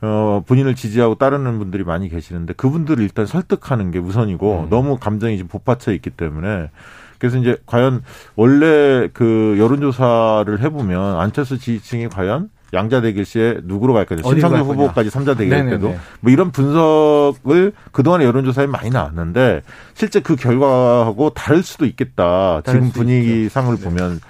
어, 0.00 0.42
본인을 0.46 0.74
지지하고 0.74 1.16
따르는 1.16 1.58
분들이 1.58 1.84
많이 1.84 2.08
계시는데 2.08 2.54
그분들을 2.54 3.02
일단 3.02 3.26
설득하는 3.26 3.90
게 3.90 3.98
우선이고 3.98 4.64
음. 4.64 4.70
너무 4.70 4.96
감정이 4.98 5.36
지금 5.36 5.48
복받쳐 5.48 5.92
있기 5.92 6.10
때문에 6.10 6.70
그래서 7.18 7.36
이제 7.38 7.56
과연 7.66 8.02
원래 8.36 9.08
그 9.12 9.56
여론조사를 9.58 10.60
해보면 10.60 11.18
안철수 11.18 11.58
지지층이 11.58 12.08
과연 12.08 12.50
양자 12.74 13.00
대결 13.00 13.24
시에 13.24 13.58
누구로 13.64 13.94
갈 13.94 14.04
거냐. 14.04 14.22
심상정 14.22 14.66
거냐. 14.66 14.82
후보까지 14.82 15.10
삼자 15.10 15.34
대결 15.34 15.70
때도. 15.70 15.96
뭐 16.20 16.32
이런 16.32 16.52
분석을 16.52 17.72
그동안의 17.92 18.26
여론조사에 18.26 18.66
많이 18.66 18.90
나왔는데 18.90 19.62
실제 19.94 20.20
그 20.20 20.36
결과하고 20.36 21.30
다를 21.30 21.62
수도 21.62 21.86
있겠다. 21.86 22.60
다를 22.64 22.80
지금 22.80 22.92
수 22.92 22.98
분위기상을. 22.98 23.74
네. 23.76 23.84
보면 23.84 24.20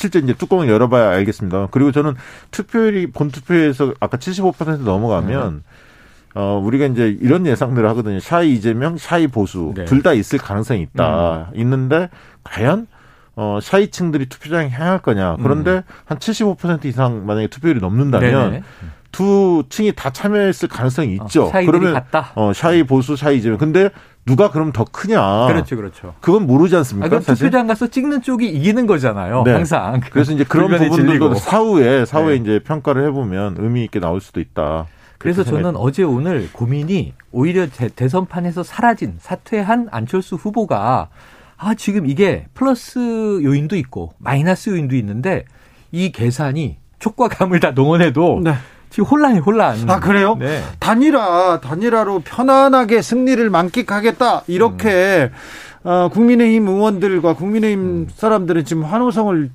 실제 0.00 0.18
이제 0.18 0.32
뚜껑을 0.32 0.66
열어봐야 0.66 1.10
알겠습니다. 1.10 1.68
그리고 1.70 1.92
저는 1.92 2.14
투표율이 2.52 3.08
본 3.08 3.30
투표에서 3.30 3.92
아까 4.00 4.16
75% 4.16 4.78
넘어가면 4.78 5.56
네. 5.56 6.40
어 6.40 6.58
우리가 6.64 6.86
이제 6.86 7.18
이런 7.20 7.44
예상들을 7.46 7.86
하거든요. 7.90 8.18
샤이 8.18 8.54
이재명, 8.54 8.96
샤이 8.96 9.26
보수 9.26 9.74
네. 9.76 9.82
음. 9.82 9.84
둘다 9.84 10.14
있을 10.14 10.38
가능성이 10.38 10.80
있다. 10.82 11.50
있는데 11.54 12.08
과연 12.44 12.86
어 13.36 13.58
shy층들이 13.60 14.26
투표장에 14.26 14.70
향할 14.70 15.00
거냐. 15.00 15.36
그런데 15.42 15.84
한75% 16.08 16.86
이상 16.86 17.26
만약에 17.26 17.48
투표율이 17.48 17.80
넘는다면 17.80 18.46
음. 18.46 18.50
네네. 18.52 18.62
두 19.12 19.64
층이 19.68 19.92
다 19.92 20.10
참여했을 20.10 20.68
가능성이 20.68 21.18
있죠. 21.24 21.44
어, 21.44 21.50
shy들이 21.50 21.78
그러면 21.78 21.92
같다. 21.92 22.30
어 22.36 22.52
shy 22.54 22.84
보수, 22.84 23.16
shy 23.16 23.36
이재명. 23.36 23.58
근데 23.58 23.90
누가 24.26 24.50
그럼 24.50 24.72
더 24.72 24.84
크냐? 24.84 25.46
그렇죠, 25.48 25.76
그렇죠. 25.76 26.14
그건 26.20 26.46
모르지 26.46 26.74
아, 26.76 26.78
않습니까? 26.78 27.08
그럼 27.08 27.22
사실? 27.22 27.46
투표장 27.46 27.66
가서 27.66 27.88
찍는 27.88 28.22
쪽이 28.22 28.48
이기는 28.48 28.86
거잖아요. 28.86 29.42
네. 29.44 29.52
항상. 29.52 30.00
그래서 30.10 30.32
이제 30.32 30.44
그런 30.44 30.70
부분들도. 30.76 31.34
사후에 31.34 32.04
사후에 32.04 32.34
네. 32.34 32.40
이제 32.40 32.60
평가를 32.60 33.06
해보면 33.08 33.56
의미 33.58 33.84
있게 33.84 33.98
나올 33.98 34.20
수도 34.20 34.40
있다. 34.40 34.86
그래서 35.18 35.44
저는 35.44 35.76
어제 35.76 36.02
오늘 36.02 36.50
고민이 36.50 37.12
오히려 37.30 37.66
대, 37.68 37.88
대선판에서 37.88 38.62
사라진 38.62 39.16
사퇴한 39.18 39.88
안철수 39.90 40.36
후보가 40.36 41.08
아 41.58 41.74
지금 41.74 42.06
이게 42.06 42.46
플러스 42.54 42.98
요인도 43.42 43.76
있고 43.76 44.14
마이너스 44.16 44.70
요인도 44.70 44.96
있는데 44.96 45.44
이 45.92 46.10
계산이 46.10 46.78
촉과 47.00 47.28
감을 47.28 47.60
다 47.60 47.74
동원해도 47.74 48.40
네. 48.44 48.54
지금 48.90 49.04
혼란이 49.04 49.38
혼란. 49.38 49.88
아 49.88 50.00
그래요? 50.00 50.36
네. 50.38 50.62
단일화 50.80 51.60
단일화로 51.60 52.22
편안하게 52.24 53.00
승리를 53.00 53.48
만끽하겠다 53.48 54.42
이렇게 54.48 55.30
음. 55.84 55.88
어, 55.88 56.08
국민의힘 56.12 56.68
의원들과 56.68 57.34
국민의힘 57.34 58.08
사람들은 58.14 58.64
지금 58.64 58.84
환호성을 58.84 59.50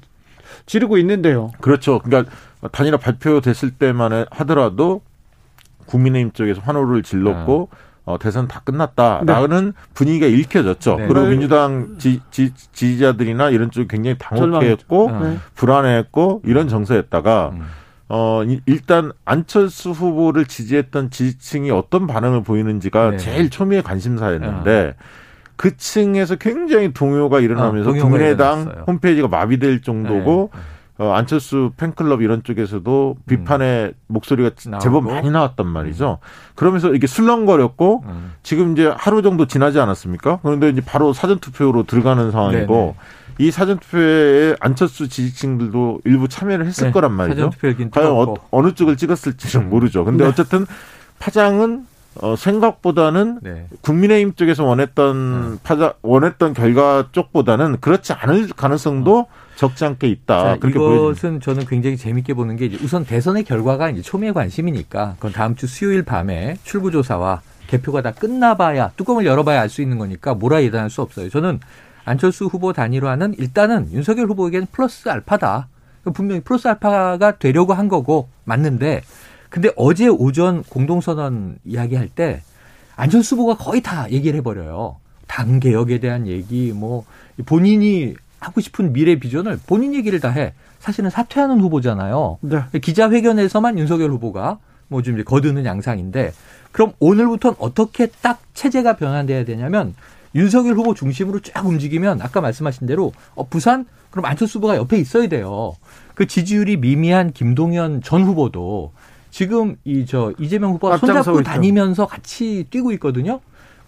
지르고 0.66 0.98
있는데요. 0.98 1.52
그렇죠. 1.62 2.00
그러니까 2.00 2.32
단일화 2.72 2.98
발표됐을 2.98 3.72
때만 3.72 4.26
하더라도 4.32 5.02
국민의힘 5.86 6.32
쪽에서 6.32 6.62
환호를 6.62 7.04
질렀고 7.04 7.70
어, 8.06 8.20
대선 8.20 8.48
다 8.48 8.62
끝났다라는 8.64 9.74
분위기가 9.94 10.28
읽혀졌죠. 10.28 10.96
네. 10.98 11.08
그리고 11.08 11.26
네. 11.26 11.32
민주당 11.32 11.96
지, 11.98 12.22
지, 12.32 12.54
지지자들이나 12.72 13.50
이런 13.50 13.72
쪽이 13.72 13.88
굉장히 13.88 14.16
당혹했고 14.20 15.10
어. 15.10 15.20
네. 15.20 15.38
불안해했고 15.56 16.42
이런 16.46 16.68
정서였다가 16.68 17.52
음. 17.54 17.66
어 18.08 18.44
이- 18.46 18.62
일단 18.68 19.12
안철수 19.26 19.90
후보를 19.92 20.46
지지했던 20.46 21.10
지지층이 21.10 21.72
어떤 21.72 22.06
반응을 22.06 22.44
보이는지가 22.44 23.12
네. 23.12 23.18
제일 23.18 23.50
초미의 23.50 23.82
관심사였는데 23.84 24.96
그 25.56 25.76
층에서 25.78 26.36
굉장히 26.36 26.94
동요가 26.94 27.40
일어나면서 27.40 27.90
어, 27.90 27.94
동요가 27.94 28.10
국민의당 28.10 28.62
일어났어요. 28.62 28.84
홈페이지가 28.88 29.28
마비될 29.28 29.82
정도고 29.82 30.52
네. 30.54 30.60
어, 30.98 31.12
안철수 31.14 31.72
팬클럽 31.76 32.22
이런 32.22 32.42
쪽에서도 32.44 33.18
비판의 33.26 33.94
목소리가 34.08 34.50
음. 34.68 34.72
나오고. 34.72 34.84
제법 34.84 35.04
많이 35.06 35.30
나왔단 35.32 35.66
말이죠. 35.68 36.20
그러면서 36.56 36.94
이게 36.94 37.06
술렁거렸고 37.08 38.04
음. 38.06 38.34
지금 38.44 38.74
이제 38.74 38.94
하루 38.96 39.22
정도 39.22 39.46
지나지 39.48 39.80
않았습니까? 39.80 40.40
그런데 40.44 40.70
이제 40.70 40.82
바로 40.86 41.12
사전 41.12 41.40
투표로 41.40 41.84
들어가는 41.84 42.32
상황이고 42.32 42.96
이 43.38 43.52
사전 43.52 43.78
투표에 43.80 44.56
안철수 44.60 45.10
지지층들도 45.10 46.02
일부 46.06 46.28
참여를 46.28 46.66
했을 46.66 46.88
네. 46.88 46.92
거란 46.92 47.12
말이죠. 47.12 47.52
과연. 47.92 48.36
어, 48.52 48.62
느 48.62 48.74
쪽을 48.74 48.96
찍었을지는 48.98 49.70
모르죠. 49.70 50.06
근데 50.06 50.24
네. 50.24 50.30
어쨌든 50.30 50.66
파장은 51.20 51.86
어, 52.22 52.36
생각보다는 52.38 53.40
네. 53.42 53.68
국민의힘 53.82 54.36
쪽에서 54.36 54.64
원했던 54.64 55.60
파장 55.64 55.94
원했던 56.02 56.54
결과 56.54 57.10
쪽보다는 57.12 57.82
그렇지 57.82 58.14
않을 58.14 58.48
가능성도 58.56 59.28
적지 59.58 59.84
않게 59.84 60.08
있다. 60.08 60.42
자, 60.42 60.50
아, 60.52 60.56
그렇게 60.58 60.80
보여집니다. 60.80 61.04
이것은 61.12 61.42
저는 61.42 61.66
굉장히 61.66 61.98
재밌게 61.98 62.34
보는 62.34 62.56
게 62.56 62.66
이제 62.68 62.78
우선 62.82 63.06
대선의 63.06 63.44
결과가 63.44 63.90
이제 63.90 64.02
초미의 64.02 64.34
관심이니까 64.34 65.16
그건 65.18 65.34
다음 65.34 65.56
주 65.56 65.68
수요일 65.68 66.04
밤에 66.04 66.56
출구조사와 66.64 67.42
개표가 67.68 68.02
다 68.02 68.12
끝나봐야 68.12 68.92
뚜껑을 68.96 69.26
열어봐야 69.26 69.60
알 69.60 69.70
수 69.70 69.82
있는 69.82 69.98
거니까 69.98 70.34
뭐라 70.36 70.64
예단할 70.64 70.90
수 70.90 71.02
없어요. 71.02 71.30
저는 71.30 71.60
안철수 72.06 72.46
후보 72.46 72.72
단일화는 72.72 73.36
일단은 73.38 73.92
윤석열 73.92 74.28
후보에게는 74.28 74.68
플러스 74.72 75.10
알파다. 75.10 75.68
분명히 76.14 76.42
플러스 76.42 76.68
알파가 76.68 77.38
되려고 77.40 77.74
한 77.74 77.88
거고 77.88 78.30
맞는데 78.44 79.02
근데 79.50 79.72
어제 79.76 80.08
오전 80.08 80.64
공동선언 80.64 81.58
이야기할 81.66 82.10
때 82.10 82.42
안철수 82.96 83.36
후보가 83.36 83.58
거의 83.58 83.82
다 83.82 84.10
얘기를 84.12 84.38
해버려요. 84.38 84.98
당 85.28 85.60
개혁에 85.60 86.00
대한 86.00 86.28
얘기, 86.28 86.72
뭐 86.72 87.04
본인이 87.46 88.14
하고 88.40 88.62
싶은 88.62 88.94
미래 88.94 89.18
비전을 89.18 89.60
본인 89.66 89.96
얘기를 89.96 90.20
다 90.20 90.30
해. 90.30 90.54
사실은 90.80 91.10
사퇴하는 91.10 91.60
후보잖아요. 91.62 92.38
네. 92.42 92.62
기자회견에서만 92.80 93.80
윤석열 93.80 94.12
후보가 94.12 94.60
뭐 94.88 95.02
좀 95.02 95.22
거드는 95.24 95.66
양상인데 95.66 96.32
그럼 96.72 96.94
오늘부터는 97.00 97.58
어떻게 97.60 98.08
딱 98.22 98.40
체제가 98.54 98.98
변환돼야 98.98 99.46
되냐면 99.46 99.96
윤석열 100.36 100.76
후보 100.76 100.94
중심으로 100.94 101.40
쫙 101.40 101.66
움직이면 101.66 102.22
아까 102.22 102.42
말씀하신 102.42 102.88
대로 102.88 103.14
어, 103.36 103.48
부산 103.48 103.86
그럼 104.12 104.26
안철수 104.26 104.58
후보가 104.60 104.76
옆에 104.78 104.98
있어야 104.98 105.28
돼요. 105.28 105.76
그 106.14 106.28
지지율이 106.28 106.78
미미한 106.78 107.32
김동연 107.32 108.02
전 108.04 108.24
후보도 108.24 108.92
지금 109.32 109.76
이 109.84 110.06
저 110.06 110.34
이재명 110.40 110.72
후보가 110.74 110.98
손잡고 110.98 111.40
있죠. 111.40 111.44
다니면서 111.44 112.06
같이 112.06 112.66
뛰고 112.70 112.92
있거든요. 112.94 113.40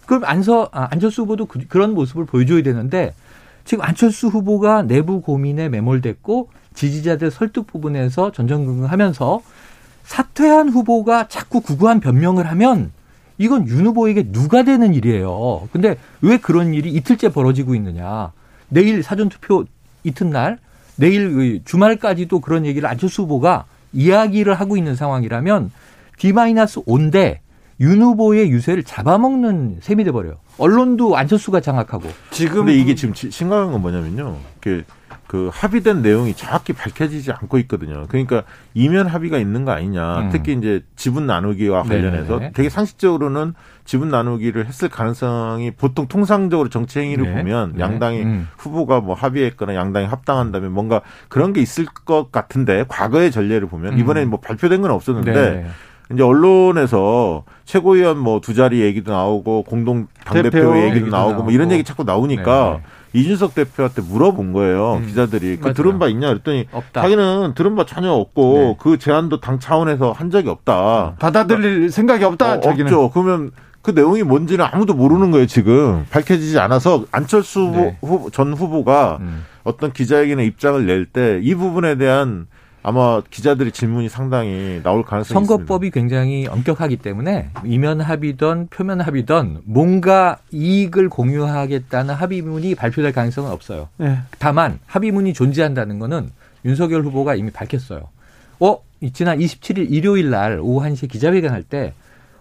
그럼 0.06 0.24
안서 0.24 0.68
아, 0.72 0.88
안철수 0.90 1.22
후보도 1.22 1.46
그, 1.46 1.66
그런 1.68 1.94
모습을 1.94 2.24
보여줘야 2.24 2.62
되는데 2.62 3.14
지금 3.64 3.84
안철수 3.84 4.28
후보가 4.28 4.82
내부 4.82 5.20
고민에 5.20 5.68
매몰됐고 5.68 6.48
지지자들 6.74 7.30
설득 7.30 7.66
부분에서 7.66 8.32
전전긍긍하면서 8.32 9.42
사퇴한 10.04 10.70
후보가 10.70 11.28
자꾸 11.28 11.60
구구한 11.60 12.00
변명을 12.00 12.46
하면 12.46 12.92
이건 13.38 13.66
윤 13.68 13.86
후보에게 13.86 14.30
누가 14.32 14.64
되는 14.64 14.92
일이에요. 14.94 15.68
근데 15.72 15.96
왜 16.20 16.36
그런 16.38 16.74
일이 16.74 16.90
이틀째 16.92 17.30
벌어지고 17.32 17.74
있느냐. 17.76 18.32
내일 18.68 19.02
사전투표 19.02 19.64
이튿날, 20.04 20.58
내일 20.96 21.32
그 21.32 21.58
주말까지도 21.64 22.40
그런 22.40 22.66
얘기를 22.66 22.88
안철수 22.88 23.22
후보가 23.22 23.64
이야기를 23.92 24.54
하고 24.54 24.76
있는 24.76 24.96
상황이라면 24.96 25.70
D-5인데 26.18 27.38
윤 27.80 28.02
후보의 28.02 28.50
유세를 28.50 28.82
잡아먹는 28.82 29.78
셈이 29.82 30.02
돼버려요. 30.04 30.34
언론도 30.58 31.16
안철수가 31.16 31.60
장악하고. 31.60 32.08
지금 32.32 32.64
근데 32.66 32.74
이게 32.74 32.96
지금 32.96 33.14
지- 33.14 33.30
심각한 33.30 33.70
건 33.70 33.80
뭐냐면요. 33.80 34.36
그, 34.60 34.82
그 35.28 35.50
합의된 35.52 36.00
내용이 36.00 36.32
정확히 36.32 36.72
밝혀지지 36.72 37.32
않고 37.32 37.58
있거든요. 37.58 38.06
그러니까 38.08 38.44
이면 38.72 39.06
합의가 39.06 39.36
있는 39.36 39.66
거 39.66 39.72
아니냐. 39.72 40.20
음. 40.20 40.28
특히 40.32 40.54
이제 40.54 40.82
지분 40.96 41.26
나누기와 41.26 41.82
관련해서 41.82 42.32
네네네. 42.32 42.52
되게 42.54 42.70
상식적으로는 42.70 43.52
지분 43.84 44.08
나누기를 44.08 44.66
했을 44.66 44.88
가능성이 44.88 45.70
보통 45.70 46.08
통상적으로 46.08 46.70
정치 46.70 47.00
행위를 47.00 47.26
네. 47.26 47.34
보면 47.34 47.72
네. 47.74 47.80
양당이 47.80 48.22
음. 48.22 48.48
후보가 48.56 49.00
뭐 49.02 49.14
합의했거나 49.14 49.74
양당이 49.74 50.06
합당한다면 50.06 50.72
뭔가 50.72 51.02
그런 51.28 51.52
게 51.52 51.60
있을 51.60 51.84
것 51.84 52.32
같은데 52.32 52.86
과거의 52.88 53.30
전례를 53.30 53.68
보면 53.68 53.92
음. 53.92 53.98
이번에 53.98 54.24
뭐 54.24 54.40
발표된 54.40 54.80
건 54.80 54.90
없었는데 54.92 55.32
네. 55.32 55.66
이제 56.10 56.22
언론에서 56.22 57.44
최고위원 57.66 58.16
뭐 58.16 58.40
두 58.40 58.54
자리 58.54 58.80
얘기도 58.80 59.12
나오고 59.12 59.64
공동 59.64 60.06
당대표 60.24 60.48
대표 60.48 60.76
얘기도 60.78 60.96
얘기도 60.96 61.10
나오고 61.10 61.42
뭐 61.42 61.52
이런 61.52 61.68
나오고. 61.68 61.74
얘기 61.74 61.84
자꾸 61.84 62.04
나오니까 62.04 62.80
이준석 63.12 63.54
대표한테 63.54 64.02
물어본 64.02 64.52
거예요 64.52 64.94
음. 64.96 65.06
기자들이 65.06 65.58
그. 65.58 65.72
들은 65.72 65.98
바 65.98 66.08
있냐 66.08 66.28
그랬더니 66.28 66.66
없다. 66.72 67.02
자기는 67.02 67.54
들은 67.54 67.74
바 67.76 67.86
전혀 67.86 68.10
없고 68.12 68.54
네. 68.58 68.76
그 68.80 68.98
제안도 68.98 69.40
당 69.40 69.58
차원에서 69.58 70.12
한 70.12 70.30
적이 70.30 70.50
없다. 70.50 71.14
받아들일 71.18 71.90
생각이 71.90 72.24
없다. 72.24 72.54
어, 72.54 72.60
자기는. 72.60 72.92
없죠. 72.92 73.10
그러면 73.10 73.50
그 73.82 73.92
내용이 73.92 74.22
뭔지는 74.22 74.66
아무도 74.70 74.92
모르는 74.94 75.30
거예요 75.30 75.46
지금 75.46 76.04
밝혀지지 76.10 76.58
않아서 76.58 77.04
안철수 77.12 77.60
네. 77.74 77.96
후보- 78.02 78.30
전 78.30 78.52
후보가 78.52 79.18
음. 79.20 79.44
어떤 79.64 79.92
기자회견에 79.92 80.44
입장을 80.44 80.84
낼 80.86 81.06
때 81.06 81.40
이 81.42 81.54
부분에 81.54 81.96
대한 81.96 82.46
아마 82.82 83.20
기자들의 83.28 83.72
질문이 83.72 84.08
상당히 84.08 84.80
나올 84.82 85.04
가능성이 85.04 85.34
선거법이 85.34 85.90
굉장히 85.90 86.46
엄격하기 86.46 86.98
때문에 86.98 87.50
이면 87.64 88.00
합의든 88.00 88.68
표면 88.70 89.00
합의든 89.00 89.62
뭔가 89.64 90.38
이익을 90.52 91.08
공유하겠다는 91.08 92.14
합의문이 92.14 92.74
발표될 92.74 93.12
가능성은 93.12 93.50
없어요. 93.50 93.88
네. 93.96 94.18
다만 94.38 94.78
합의문이 94.86 95.32
존재한다는 95.34 95.98
거는 95.98 96.30
윤석열 96.64 97.02
후보가 97.02 97.34
이미 97.34 97.50
밝혔어요. 97.50 98.08
어 98.60 98.80
지난 99.12 99.38
27일 99.38 99.90
일요일 99.90 100.30
날 100.30 100.58
오후 100.60 100.84
1시에 100.86 101.08
기자회견 101.08 101.52
할 101.52 101.62
때, 101.62 101.94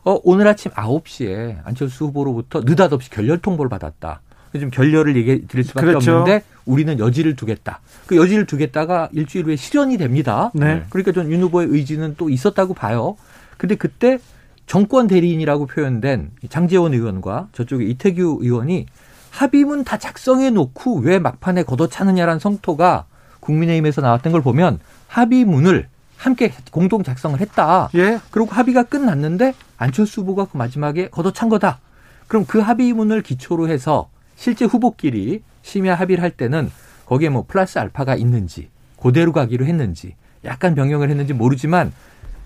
어, 0.04 0.20
오늘 0.24 0.48
아침 0.48 0.72
9시에 0.72 1.58
안철수 1.64 2.06
후보로부터 2.06 2.62
느닷없이 2.62 3.10
결렬 3.10 3.40
통보를 3.40 3.70
받았다. 3.70 4.22
좀 4.60 4.72
결렬을 4.72 5.16
얘기해 5.18 5.42
드릴 5.48 5.64
수밖에 5.66 5.86
그렇죠. 5.86 6.20
없는데 6.20 6.44
우리는 6.68 7.00
여지를 7.00 7.36
두겠다. 7.36 7.80
그 8.06 8.16
여지를 8.18 8.46
두겠다가 8.46 9.10
일주일 9.14 9.46
후에 9.46 9.56
실현이 9.56 9.98
됩니다. 9.98 10.52
네. 10.54 10.84
그러니까 10.90 11.12
전 11.14 11.32
윤 11.32 11.42
후보의 11.42 11.68
의지는 11.70 12.16
또 12.18 12.30
있었다고 12.30 12.74
봐요. 12.76 13.18
근데 13.58 13.76
그때 13.76 14.20
정권 14.68 15.08
대리인이라고 15.08 15.66
표현된 15.66 16.32
장재원 16.50 16.94
의원과 16.94 17.48
저쪽에 17.54 17.86
이태규 17.86 18.40
의원이 18.42 18.86
합의문 19.32 19.84
다 19.84 19.98
작성해 19.98 20.50
놓고 20.52 21.00
왜 21.00 21.20
막판에 21.20 21.64
걷어차느냐라는 21.64 22.40
성토가 22.40 23.06
국민의힘에서 23.40 24.02
나왔던 24.02 24.32
걸 24.34 24.42
보면 24.42 24.80
합의문을 25.08 25.88
함께 26.18 26.52
공동 26.72 27.04
작성을 27.04 27.40
했다. 27.40 27.90
예. 27.96 28.20
그리고 28.32 28.50
합의가 28.52 28.84
끝났는데 28.84 29.54
안철수 29.78 30.22
후보가 30.22 30.46
그 30.52 30.58
마지막에 30.58 31.10
걷어찬 31.10 31.48
거다. 31.50 31.80
그럼 32.28 32.46
그 32.46 32.60
합의문을 32.60 33.22
기초로 33.22 33.70
해서 33.70 34.10
실제 34.36 34.66
후보끼리 34.66 35.44
심야 35.68 35.96
합의를 35.96 36.24
할 36.24 36.32
때는 36.32 36.72
거기에 37.06 37.30
뭐 37.30 37.44
플러스 37.46 37.78
알파가 37.78 38.16
있는지 38.16 38.70
그대로 39.00 39.34
가기로 39.34 39.66
했는지 39.66 40.16
약간 40.46 40.76
변경을 40.76 41.10
했는지 41.10 41.34
모르지만 41.34 41.92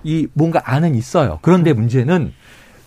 이 0.03 0.27
뭔가 0.33 0.61
안은 0.65 0.95
있어요. 0.95 1.39
그런데 1.43 1.73
문제는 1.73 2.33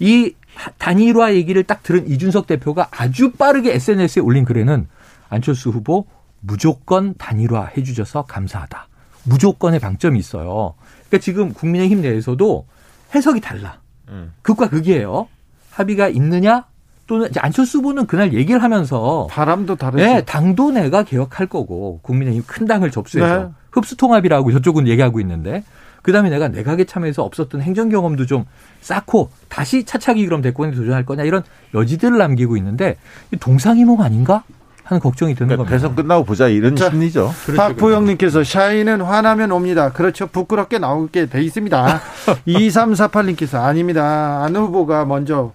이 0.00 0.34
단일화 0.78 1.34
얘기를 1.34 1.62
딱 1.62 1.82
들은 1.82 2.08
이준석 2.08 2.46
대표가 2.48 2.88
아주 2.90 3.32
빠르게 3.32 3.74
SNS에 3.74 4.20
올린 4.22 4.44
글에는 4.44 4.88
안철수 5.28 5.70
후보 5.70 6.06
무조건 6.40 7.14
단일화 7.14 7.70
해주셔서 7.76 8.22
감사하다. 8.24 8.88
무조건의 9.24 9.78
방점이 9.80 10.18
있어요. 10.18 10.74
그러니까 11.06 11.18
지금 11.18 11.52
국민의힘 11.54 12.02
내에서도 12.02 12.66
해석이 13.14 13.40
달라. 13.40 13.80
음. 14.08 14.32
극과 14.42 14.68
극이에요. 14.68 15.28
합의가 15.70 16.08
있느냐 16.08 16.66
또는 17.06 17.28
이제 17.28 17.40
안철수 17.40 17.78
후보는 17.78 18.06
그날 18.06 18.32
얘기를 18.32 18.62
하면서 18.62 19.26
바람도 19.30 19.76
다르죠. 19.76 20.04
네, 20.04 20.24
당도 20.24 20.70
내가 20.70 21.02
개혁할 21.02 21.46
거고 21.46 22.00
국민의힘 22.02 22.44
큰 22.46 22.66
당을 22.66 22.90
접수해서 22.90 23.38
네. 23.38 23.48
흡수 23.70 23.96
통합이라고 23.96 24.52
저쪽은 24.52 24.88
얘기하고 24.88 25.20
있는데 25.20 25.64
그다음에 26.02 26.30
내가 26.30 26.48
내각에 26.48 26.84
참여해서 26.84 27.22
없었던 27.24 27.62
행정 27.62 27.88
경험도 27.88 28.26
좀 28.26 28.44
쌓고 28.80 29.30
다시 29.48 29.84
차차기 29.84 30.24
그럼 30.26 30.42
대권에 30.42 30.72
도전할 30.72 31.06
거냐 31.06 31.24
이런 31.24 31.42
여지들을 31.72 32.16
남기고 32.16 32.56
있는데 32.58 32.96
이 33.32 33.36
동상이몽 33.36 34.02
아닌가 34.02 34.44
하는 34.84 35.00
걱정이 35.00 35.34
드는 35.34 35.48
그러니까 35.48 35.64
겁니다. 35.64 35.76
대선 35.76 35.96
끝나고 35.96 36.24
보자 36.24 36.48
이런 36.48 36.76
자, 36.76 36.90
심리죠. 36.90 37.32
박보영님께서 37.56 38.44
샤이는 38.44 39.00
화나면 39.00 39.50
옵니다. 39.50 39.92
그렇죠. 39.92 40.26
부끄럽게 40.26 40.78
나오게 40.78 41.26
돼 41.26 41.42
있습니다. 41.42 42.00
2348님께서 42.46 43.62
아닙니다. 43.62 44.44
안 44.44 44.54
후보가 44.54 45.06
먼저 45.06 45.52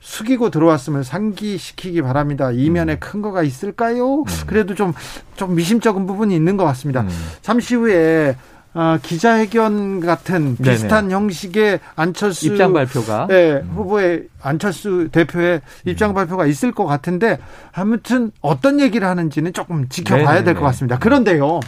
숙이고 0.00 0.50
들어왔으면 0.50 1.02
상기시키기 1.02 2.02
바랍니다. 2.02 2.50
이면에 2.52 2.98
큰 2.98 3.20
거가 3.22 3.42
있을까요? 3.42 4.24
그래도 4.46 4.74
좀, 4.74 4.92
좀 5.36 5.54
미심쩍은 5.54 6.06
부분이 6.06 6.34
있는 6.34 6.56
것 6.56 6.64
같습니다. 6.64 7.02
음. 7.02 7.08
잠시 7.42 7.74
후에 7.74 8.36
어, 8.74 8.98
기자회견 9.02 10.00
같은 10.00 10.56
네네. 10.56 10.70
비슷한 10.70 11.10
형식의 11.10 11.80
안철수 11.96 12.46
입장 12.46 12.72
발표가 12.72 13.26
네, 13.26 13.60
후보의 13.74 14.28
안철수 14.40 15.08
대표의 15.10 15.54
음. 15.56 15.90
입장 15.90 16.14
발표가 16.14 16.46
있을 16.46 16.70
것 16.70 16.84
같은데 16.84 17.38
아무튼 17.72 18.30
어떤 18.40 18.78
얘기를 18.78 19.08
하는지는 19.08 19.52
조금 19.52 19.88
지켜봐야 19.88 20.44
될. 20.44 20.54
것 20.54 20.60
같습니다. 20.60 20.98
그런데요, 20.98 21.60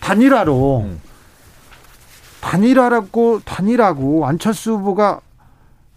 단일화로 0.00 0.84
음. 0.86 1.00
단일화라고 2.40 3.40
단일하고 3.44 4.26
안철수 4.26 4.72
후보가 4.72 5.20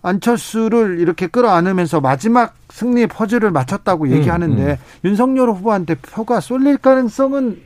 안철수를 0.05 0.99
이렇게 0.99 1.27
끌어안으면서 1.27 1.99
마지막 1.99 2.55
승리 2.69 3.07
퍼즐을 3.07 3.51
맞췄다고 3.51 4.09
얘기하는데 4.09 4.63
음. 4.63 4.77
윤석열 5.03 5.49
후보한테 5.49 5.95
표가 5.95 6.39
쏠릴 6.39 6.77
가능성은 6.77 7.61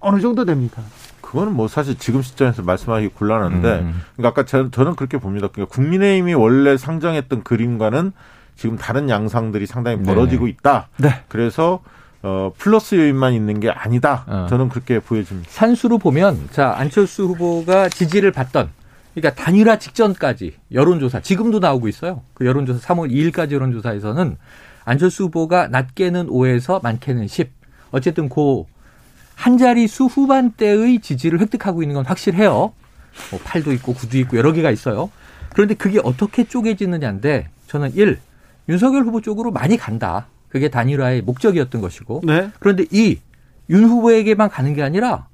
어느 0.00 0.20
정도 0.20 0.44
됩니까? 0.44 0.82
그거는 1.20 1.54
뭐 1.54 1.68
사실 1.68 1.96
지금 1.98 2.22
시점에서 2.22 2.62
말씀하기 2.62 3.08
곤란한데, 3.08 3.68
음. 3.80 4.02
그러니까 4.16 4.28
아까 4.28 4.44
저, 4.44 4.70
저는 4.70 4.96
그렇게 4.96 5.18
봅니다. 5.18 5.48
그러니까 5.48 5.74
국민의힘이 5.74 6.34
원래 6.34 6.76
상정했던 6.76 7.42
그림과는 7.42 8.12
지금 8.56 8.76
다른 8.76 9.08
양상들이 9.08 9.66
상당히 9.66 9.96
네네. 9.98 10.06
벌어지고 10.06 10.48
있다. 10.48 10.88
네. 10.98 11.22
그래서 11.28 11.80
어, 12.22 12.52
플러스 12.56 12.94
요인만 12.94 13.32
있는 13.32 13.60
게 13.60 13.70
아니다. 13.70 14.24
어. 14.26 14.46
저는 14.48 14.68
그렇게 14.68 15.00
보여집니다. 15.00 15.48
산수로 15.50 15.98
보면 15.98 16.48
자 16.52 16.74
안철수 16.76 17.24
후보가 17.24 17.88
지지를 17.88 18.30
받던 18.30 18.70
그러니까 19.14 19.42
단일화 19.42 19.78
직전까지 19.78 20.54
여론조사 20.72 21.20
지금도 21.20 21.58
나오고 21.58 21.88
있어요. 21.88 22.22
그 22.34 22.46
여론조사 22.46 22.94
3월 22.94 23.10
2일까지 23.12 23.52
여론조사에서는 23.52 24.36
안철수 24.84 25.24
후보가 25.24 25.68
낮게는 25.68 26.26
5에서 26.28 26.82
많게는 26.82 27.26
10. 27.28 27.50
어쨌든 27.90 28.28
그 28.28 28.64
한 29.34 29.58
자리 29.58 29.88
수 29.88 30.04
후반대의 30.04 31.00
지지를 31.00 31.40
획득하고 31.40 31.82
있는 31.82 31.94
건 31.96 32.04
확실해요. 32.06 32.50
뭐 33.30 33.40
8도 33.40 33.72
있고 33.74 33.92
9도 33.94 34.14
있고 34.16 34.36
여러 34.36 34.52
개가 34.52 34.70
있어요. 34.70 35.10
그런데 35.54 35.74
그게 35.74 35.98
어떻게 36.04 36.44
쪼개지느냐인데 36.44 37.48
저는 37.66 37.92
1. 37.94 38.18
윤석열 38.68 39.02
후보 39.02 39.20
쪽으로 39.20 39.50
많이 39.50 39.76
간다. 39.76 40.28
그게 40.48 40.68
단일화의 40.68 41.22
목적이었던 41.22 41.80
것이고 41.80 42.20
네. 42.24 42.50
그런데 42.60 42.84
이윤 42.92 43.84
후보에게만 43.84 44.48
가는 44.50 44.74
게 44.74 44.82
아니라 44.82 45.26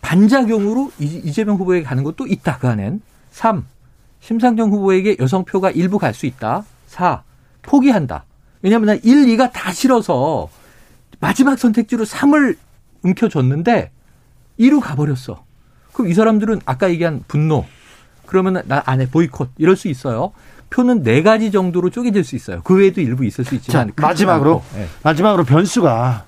반작용으로 0.00 0.90
이- 0.98 1.20
이재명 1.24 1.56
후보에게 1.56 1.84
가는 1.84 2.04
것도 2.04 2.26
있다. 2.26 2.58
그 2.58 2.68
안엔. 2.68 3.02
3. 3.32 3.64
심상정 4.20 4.70
후보에게 4.70 5.16
여성표가 5.18 5.72
일부 5.72 5.98
갈 5.98 6.14
수 6.14 6.26
있다. 6.26 6.64
4. 6.86 7.22
포기한다. 7.62 8.24
왜냐하면 8.62 9.00
1, 9.02 9.26
2가 9.26 9.50
다 9.52 9.72
싫어서 9.72 10.48
마지막 11.18 11.58
선택지로 11.58 12.04
3을 12.04 12.56
움켜줬는데 13.02 13.90
2로 14.60 14.80
가버렸어. 14.80 15.44
그럼 15.92 16.10
이 16.10 16.14
사람들은 16.14 16.60
아까 16.64 16.88
얘기한 16.90 17.24
분노, 17.26 17.64
그러면 18.26 18.62
나 18.66 18.82
안에 18.86 19.06
보이콧 19.08 19.50
이럴 19.58 19.76
수 19.76 19.88
있어요. 19.88 20.32
표는 20.70 21.02
네 21.02 21.22
가지 21.22 21.50
정도로 21.50 21.90
쪼개질 21.90 22.24
수 22.24 22.34
있어요. 22.36 22.62
그 22.62 22.76
외에도 22.76 23.00
일부 23.00 23.24
있을 23.24 23.44
수 23.44 23.54
있지만 23.56 23.88
자, 23.88 23.92
마지막으로. 23.96 24.62
예. 24.76 24.86
마지막으로 25.02 25.44
변수가 25.44 26.24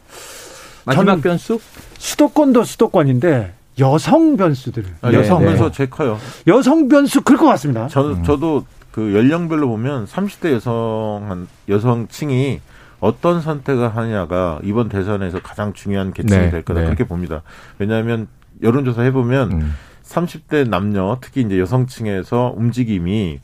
마지막 0.84 1.22
변수 1.22 1.60
수도권도 1.98 2.64
수도권인데 2.64 3.54
여성 3.78 4.36
변수들 4.36 4.84
아, 5.02 5.10
네, 5.10 5.18
여성 5.18 5.40
네. 5.40 5.46
변수 5.46 5.72
제일 5.72 5.90
커요. 5.90 6.18
여성 6.46 6.88
변수 6.88 7.22
클 7.22 7.36
것 7.36 7.46
같습니다. 7.46 7.88
저, 7.88 8.12
음. 8.12 8.22
저도 8.22 8.64
그 8.92 9.14
연령별로 9.14 9.66
보면 9.68 10.06
30대 10.06 10.52
여성, 10.52 11.24
한 11.28 11.48
여성층이 11.68 12.60
어떤 13.00 13.40
선택을 13.40 13.94
하느냐가 13.96 14.60
이번 14.62 14.88
대선에서 14.88 15.40
가장 15.42 15.72
중요한 15.72 16.12
계층이 16.12 16.40
네, 16.40 16.50
될 16.50 16.62
거다. 16.62 16.80
네. 16.80 16.86
그렇게 16.86 17.04
봅니다. 17.04 17.42
왜냐하면 17.78 18.28
여론조사 18.62 19.02
해보면 19.02 19.52
음. 19.52 19.74
30대 20.04 20.68
남녀, 20.68 21.18
특히 21.20 21.40
이제 21.40 21.58
여성층에서 21.58 22.54
움직임이 22.56 23.40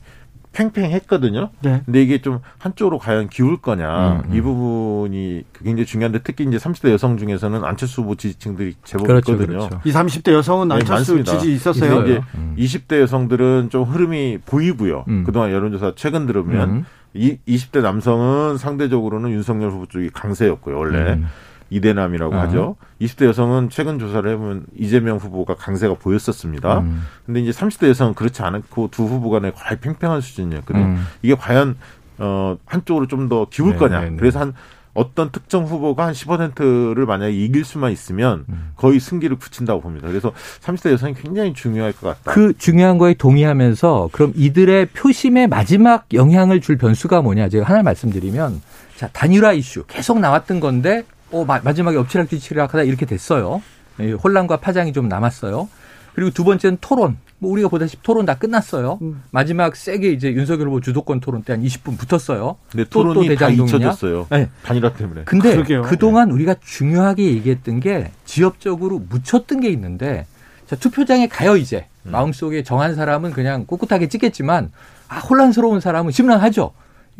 팽팽했거든요. 0.53 1.49
네. 1.61 1.81
근데 1.85 2.01
이게 2.01 2.21
좀 2.21 2.39
한쪽으로 2.57 2.99
과연 2.99 3.29
기울 3.29 3.61
거냐 3.61 4.21
음, 4.23 4.29
음. 4.29 4.35
이 4.35 4.41
부분이 4.41 5.43
굉장히 5.63 5.85
중요한데 5.85 6.19
특히 6.23 6.43
이제 6.45 6.57
30대 6.57 6.91
여성 6.91 7.17
중에서는 7.17 7.63
안철수 7.63 8.01
후보 8.01 8.15
지지층들이 8.15 8.75
제법 8.83 9.07
그렇죠, 9.07 9.33
있거든요. 9.33 9.59
그렇죠. 9.59 9.81
이 9.85 9.91
30대 9.91 10.33
여성은 10.33 10.67
네, 10.67 10.75
안철수 10.75 11.13
많습니다. 11.15 11.37
지지 11.37 11.53
있었어요. 11.53 12.03
이제 12.03 12.21
음. 12.35 12.55
20대 12.57 12.99
여성들은 13.01 13.69
좀 13.69 13.83
흐름이 13.83 14.39
보이고요. 14.45 15.05
음. 15.07 15.23
그동안 15.23 15.51
여론조사 15.51 15.93
최근 15.95 16.25
들으면 16.25 16.69
음. 16.69 16.85
이 17.13 17.37
20대 17.47 17.81
남성은 17.81 18.57
상대적으로는 18.57 19.31
윤석열 19.31 19.71
후보 19.71 19.85
쪽이 19.85 20.09
강세였고요. 20.09 20.77
원래 20.77 21.13
음. 21.13 21.27
이대남이라고 21.71 22.35
아. 22.35 22.41
하죠. 22.41 22.75
20대 23.01 23.25
여성은 23.25 23.69
최근 23.71 23.97
조사를 23.97 24.29
해보면 24.29 24.65
이재명 24.77 25.17
후보가 25.17 25.55
강세가 25.55 25.95
보였었습니다. 25.95 26.79
음. 26.79 27.03
근데 27.25 27.39
이제 27.39 27.51
30대 27.51 27.87
여성은 27.87 28.13
그렇지 28.13 28.43
않고 28.43 28.89
두 28.91 29.05
후보 29.05 29.31
간에 29.31 29.51
거의 29.51 29.79
팽팽한 29.79 30.21
수준이었거든요. 30.21 30.83
음. 30.85 31.05
이게 31.23 31.33
과연 31.33 31.77
어 32.19 32.57
한쪽으로 32.65 33.07
좀 33.07 33.29
더 33.29 33.47
기울 33.49 33.71
네, 33.71 33.77
거냐. 33.77 34.01
네, 34.01 34.09
네. 34.11 34.15
그래서 34.17 34.39
한 34.39 34.53
어떤 34.93 35.31
특정 35.31 35.63
후보가 35.63 36.05
한 36.07 36.13
10%를 36.13 37.05
만약에 37.05 37.31
이길 37.31 37.63
수만 37.63 37.93
있으면 37.93 38.43
음. 38.49 38.71
거의 38.75 38.99
승기를 38.99 39.37
굳힌다고 39.37 39.79
봅니다. 39.79 40.09
그래서 40.09 40.33
30대 40.61 40.91
여성이 40.91 41.13
굉장히 41.13 41.53
중요할 41.53 41.93
것 41.93 42.07
같다. 42.07 42.31
그 42.33 42.53
중요한 42.57 42.97
거에 42.97 43.13
동의하면서 43.13 44.09
그럼 44.11 44.33
이들의 44.35 44.87
표심에 44.87 45.47
마지막 45.47 46.05
영향을 46.13 46.59
줄 46.59 46.77
변수가 46.77 47.21
뭐냐 47.21 47.47
제가 47.47 47.65
하나 47.65 47.83
말씀드리면 47.83 48.61
자 48.97 49.07
단일화 49.13 49.53
이슈 49.53 49.85
계속 49.87 50.19
나왔던 50.19 50.59
건데 50.59 51.05
어, 51.31 51.45
마, 51.45 51.59
마지막에 51.63 51.97
엎치락뒤치락 51.97 52.73
하다 52.73 52.83
이렇게 52.83 53.05
됐어요. 53.05 53.61
예, 53.99 54.11
혼란과 54.13 54.57
파장이 54.57 54.93
좀 54.93 55.07
남았어요. 55.07 55.69
그리고 56.13 56.31
두 56.31 56.43
번째는 56.43 56.77
토론. 56.81 57.17
뭐 57.39 57.51
우리가 57.51 57.69
보다시피 57.69 58.03
토론 58.03 58.25
다 58.25 58.35
끝났어요. 58.35 58.99
음. 59.01 59.23
마지막 59.31 59.75
세게 59.75 60.11
이제 60.11 60.31
윤석열 60.31 60.67
후보 60.67 60.79
주도권 60.81 61.19
토론 61.21 61.41
때 61.43 61.53
한 61.53 61.63
20분 61.63 61.97
붙었어요. 61.97 62.57
근데 62.69 62.83
또, 62.83 63.03
또 63.03 63.13
토론이 63.13 63.27
다 63.29 63.47
대장동이냐? 63.47 63.77
잊혀졌어요. 63.77 64.27
네. 64.29 64.49
단일화 64.63 64.93
때문에. 64.93 65.23
근데 65.25 65.53
그러게요. 65.53 65.81
그동안 65.83 66.29
우리가 66.31 66.55
중요하게 66.63 67.23
얘기했던 67.23 67.79
게 67.79 68.11
지역적으로 68.25 68.99
묻혔던 69.09 69.61
게 69.61 69.69
있는데 69.69 70.27
자, 70.67 70.75
투표장에 70.75 71.27
가요 71.27 71.57
이제 71.57 71.87
마음속에 72.03 72.63
정한 72.63 72.93
사람은 72.95 73.31
그냥 73.31 73.65
꿋꿋하게 73.65 74.07
찍겠지만 74.07 74.71
아 75.07 75.17
혼란스러운 75.19 75.79
사람은 75.79 76.11
심란하죠. 76.11 76.71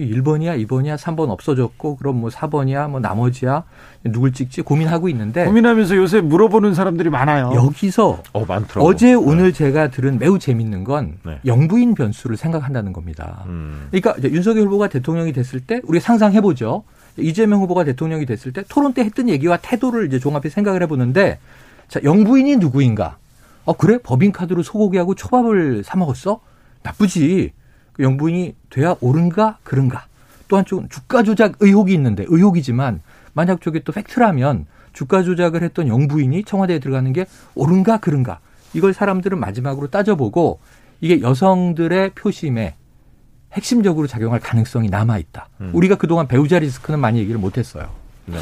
1번이야, 0.10 0.66
2번이야, 0.66 0.98
3번 0.98 1.30
없어졌고 1.30 1.98
그럼 1.98 2.22
뭐 2.22 2.30
4번이야, 2.30 2.90
뭐 2.90 3.00
나머지야 3.00 3.64
누굴 4.06 4.34
찍지 4.34 4.62
고민하고 4.62 5.10
있는데 5.10 5.46
고민하면서 5.46 5.96
요새 5.98 6.22
물어보는 6.22 6.74
사람들이 6.74 7.10
많아요. 7.10 7.52
여기서 7.54 8.24
어, 8.34 8.46
많더라고. 8.46 8.88
어제 8.88 9.14
오늘 9.14 9.54
제가 9.54 9.90
들은 9.90 10.20
매우 10.20 10.40
재밌는 10.40 10.84
건 10.84 11.18
네. 11.24 11.40
영부인 11.46 11.96
변수를 11.96 12.38
생각한다는 12.38 12.94
겁니다. 12.94 13.44
음. 13.48 13.88
그러니까 13.92 14.16
윤석열 14.30 14.66
후보가 14.68 14.88
대통령이 14.90 15.34
됐을 15.34 15.60
때 15.60 15.82
우리가 15.86 16.04
상상해 16.04 16.42
보죠. 16.42 16.84
이재명 17.18 17.62
후보가 17.62 17.84
대통령이 17.84 18.26
됐을 18.26 18.54
때 18.54 18.64
토론 18.68 18.94
때 18.94 19.04
했던 19.04 19.30
얘기와 19.30 19.58
태도를 19.58 20.08
이제 20.08 20.20
종합해 20.20 20.50
생각을 20.50 20.82
해 20.82 20.88
보는데 20.88 21.40
자 21.88 22.00
영부인이 22.04 22.56
누구인가? 22.58 23.18
어 23.66 23.74
그래 23.74 23.98
법인카드로 24.02 24.64
소고기하고 24.64 25.16
초밥을 25.16 25.84
사 25.84 25.98
먹었어? 25.98 26.40
나쁘지. 26.84 27.52
그 28.02 28.04
영부인이 28.04 28.56
돼야 28.72 28.96
옳은가 29.00 29.60
그른가? 29.62 30.08
또 30.48 30.58
한쪽은 30.58 30.90
주가 30.90 31.22
조작 31.22 31.54
의혹이 31.60 31.94
있는데 31.94 32.26
의혹이지만 32.28 33.02
만약 33.34 33.62
저게 33.62 33.80
또 33.84 33.92
팩트라면 33.94 34.66
주가 34.92 35.22
조작을 35.22 35.62
했던 35.62 35.88
영부인이 35.88 36.44
청와대에 36.44 36.80
들어가는 36.80 37.14
게 37.14 37.28
옳은가 37.54 38.00
그른가? 38.00 38.40
이걸 38.74 38.94
사람들은 38.94 39.40
마지막으로 39.40 39.88
따져보고 39.92 40.60
이게 41.00 41.22
여성들의 41.22 42.12
표심에 42.16 42.76
핵심적으로 43.54 44.08
작용할 44.08 44.40
가능성이 44.40 44.90
남아 44.90 45.20
있다. 45.20 45.50
음. 45.62 45.70
우리가 45.74 45.96
그동안 45.96 46.28
배우자 46.28 46.58
리스크는 46.58 47.00
많이 47.00 47.20
얘기를 47.20 47.40
못 47.40 47.58
했어요. 47.58 47.90
네. 48.26 48.40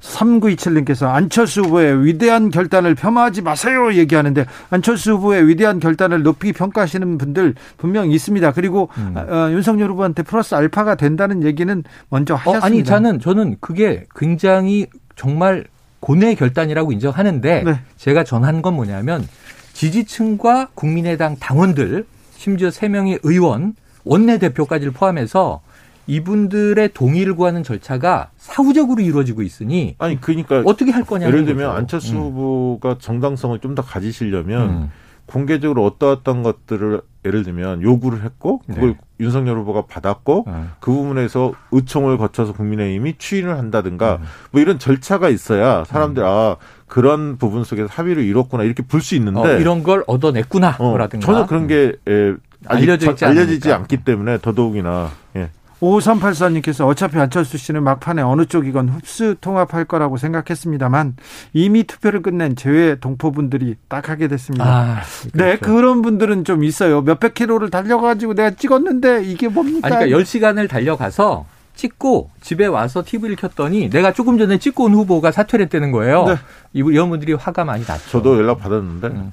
3927님께서 0.00 1.08
안철수 1.08 1.62
후보의 1.62 2.04
위대한 2.04 2.50
결단을 2.50 2.94
폄하하지 2.94 3.42
마세요 3.42 3.92
얘기하는데 3.94 4.46
안철수 4.70 5.12
후보의 5.12 5.48
위대한 5.48 5.80
결단을 5.80 6.22
높이 6.22 6.52
평가하시는 6.52 7.18
분들 7.18 7.54
분명 7.76 8.10
있습니다. 8.10 8.52
그리고 8.52 8.88
음. 8.96 9.14
어, 9.16 9.48
윤석열 9.50 9.90
후보한테 9.90 10.22
플러스 10.22 10.54
알파가 10.54 10.94
된다는 10.94 11.42
얘기는 11.42 11.82
먼저 12.10 12.34
어, 12.34 12.36
하셨습니다. 12.36 12.66
아니 12.66 12.84
저는 12.84 13.20
저는 13.20 13.56
그게 13.60 14.04
굉장히 14.14 14.86
정말 15.16 15.64
고뇌의 16.00 16.36
결단이라고 16.36 16.92
인정하는데 16.92 17.62
네. 17.64 17.80
제가 17.96 18.24
전한 18.24 18.62
건 18.62 18.74
뭐냐면 18.74 19.26
지지층과 19.72 20.68
국민의당 20.74 21.36
당원들 21.38 22.06
심지어 22.36 22.70
세 22.70 22.88
명의 22.88 23.18
의원 23.24 23.74
원내대표까지를 24.04 24.92
포함해서 24.92 25.60
이분들의 26.08 26.88
동의를 26.94 27.36
구하는 27.36 27.62
절차가 27.62 28.30
사후적으로 28.36 29.00
이루어지고 29.02 29.42
있으니 29.42 29.94
아니 29.98 30.20
그러니까 30.20 30.62
어떻게 30.64 30.90
할 30.90 31.04
거냐 31.04 31.26
예를 31.26 31.44
들면 31.44 31.70
안철수 31.70 32.16
후보가 32.16 32.96
정당성을 32.98 33.58
좀 33.60 33.68
더 33.74 33.82
가지시려면 33.82 34.70
음. 34.70 34.90
공개적으로 35.26 35.84
어떠어떤 35.84 36.42
것들을 36.42 37.02
예를 37.26 37.42
들면 37.42 37.82
요구를 37.82 38.22
했고 38.24 38.62
그걸 38.66 38.88
네. 38.92 38.98
윤석열 39.20 39.58
후보가 39.58 39.82
받았고 39.82 40.44
음. 40.48 40.70
그 40.80 40.90
부분에서 40.90 41.52
의총을 41.70 42.16
거쳐서 42.16 42.54
국민의힘이 42.54 43.16
추인을 43.18 43.58
한다든가 43.58 44.16
음. 44.22 44.24
뭐 44.52 44.62
이런 44.62 44.78
절차가 44.78 45.28
있어야 45.28 45.84
사람들 45.84 46.24
아 46.24 46.56
그런 46.86 47.36
부분 47.36 47.62
속에서 47.64 47.88
합의를 47.92 48.24
이뤘구나 48.24 48.64
이렇게 48.64 48.82
볼 48.82 49.02
수 49.02 49.14
있는데 49.16 49.40
어, 49.40 49.58
이런 49.58 49.82
걸 49.82 50.02
얻어냈구나 50.06 50.76
어, 50.78 50.96
라든가 50.96 51.26
전혀 51.26 51.46
그런 51.46 51.66
게 51.66 51.92
예, 52.08 52.34
알려져 52.66 53.14
않으니까. 53.26 53.74
않기 53.76 53.98
때문에 53.98 54.38
더더욱이나 54.38 55.10
예. 55.36 55.50
5384님께서 55.80 56.86
어차피 56.86 57.18
안철수 57.18 57.56
씨는 57.58 57.82
막판에 57.84 58.22
어느 58.22 58.46
쪽이건 58.46 58.88
흡수 58.88 59.36
통합할 59.40 59.84
거라고 59.84 60.16
생각했습니다만 60.16 61.16
이미 61.52 61.84
투표를 61.84 62.22
끝낸 62.22 62.56
제외 62.56 62.96
동포분들이 62.96 63.76
딱 63.88 64.08
하게 64.08 64.28
됐습니다. 64.28 64.64
아, 64.64 65.00
네, 65.34 65.56
그렇죠. 65.56 65.60
그런 65.74 66.02
분들은 66.02 66.44
좀 66.44 66.64
있어요. 66.64 67.02
몇백 67.02 67.34
킬로를 67.34 67.70
달려가지고 67.70 68.34
내가 68.34 68.50
찍었는데 68.50 69.24
이게 69.24 69.48
뭡니까? 69.48 69.86
아니, 69.86 69.96
그러니까 69.96 70.18
10시간을 70.18 70.68
달려가서 70.68 71.46
찍고 71.76 72.30
집에 72.40 72.66
와서 72.66 73.04
TV를 73.06 73.36
켰더니 73.36 73.88
내가 73.88 74.12
조금 74.12 74.36
전에 74.36 74.58
찍고 74.58 74.84
온 74.86 74.94
후보가 74.94 75.30
사퇴를 75.30 75.66
했다는 75.66 75.92
거예요. 75.92 76.24
네. 76.26 76.34
이- 76.72 76.78
이런 76.80 77.08
분들이 77.08 77.34
화가 77.34 77.64
많이 77.64 77.84
났죠. 77.86 78.10
저도 78.10 78.36
연락 78.36 78.58
받았는데 78.58 79.06
음. 79.06 79.32